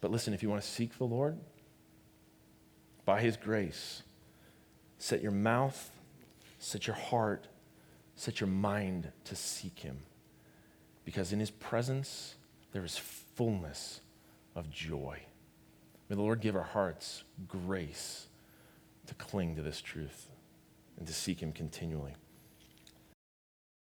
But 0.00 0.10
listen, 0.10 0.34
if 0.34 0.42
you 0.42 0.50
want 0.50 0.60
to 0.60 0.68
seek 0.68 0.98
the 0.98 1.04
Lord, 1.04 1.38
by 3.04 3.20
his 3.20 3.36
grace, 3.36 4.02
Set 5.02 5.20
your 5.20 5.32
mouth, 5.32 5.90
set 6.60 6.86
your 6.86 6.94
heart, 6.94 7.48
set 8.14 8.38
your 8.38 8.48
mind 8.48 9.10
to 9.24 9.34
seek 9.34 9.80
him. 9.80 9.98
Because 11.04 11.32
in 11.32 11.40
his 11.40 11.50
presence, 11.50 12.36
there 12.70 12.84
is 12.84 12.96
fullness 12.96 14.00
of 14.54 14.70
joy. 14.70 15.18
May 16.08 16.14
the 16.14 16.22
Lord 16.22 16.40
give 16.40 16.54
our 16.54 16.62
hearts 16.62 17.24
grace 17.48 18.28
to 19.08 19.14
cling 19.14 19.56
to 19.56 19.62
this 19.62 19.80
truth 19.80 20.28
and 20.96 21.04
to 21.08 21.12
seek 21.12 21.40
him 21.40 21.50
continually. 21.50 22.14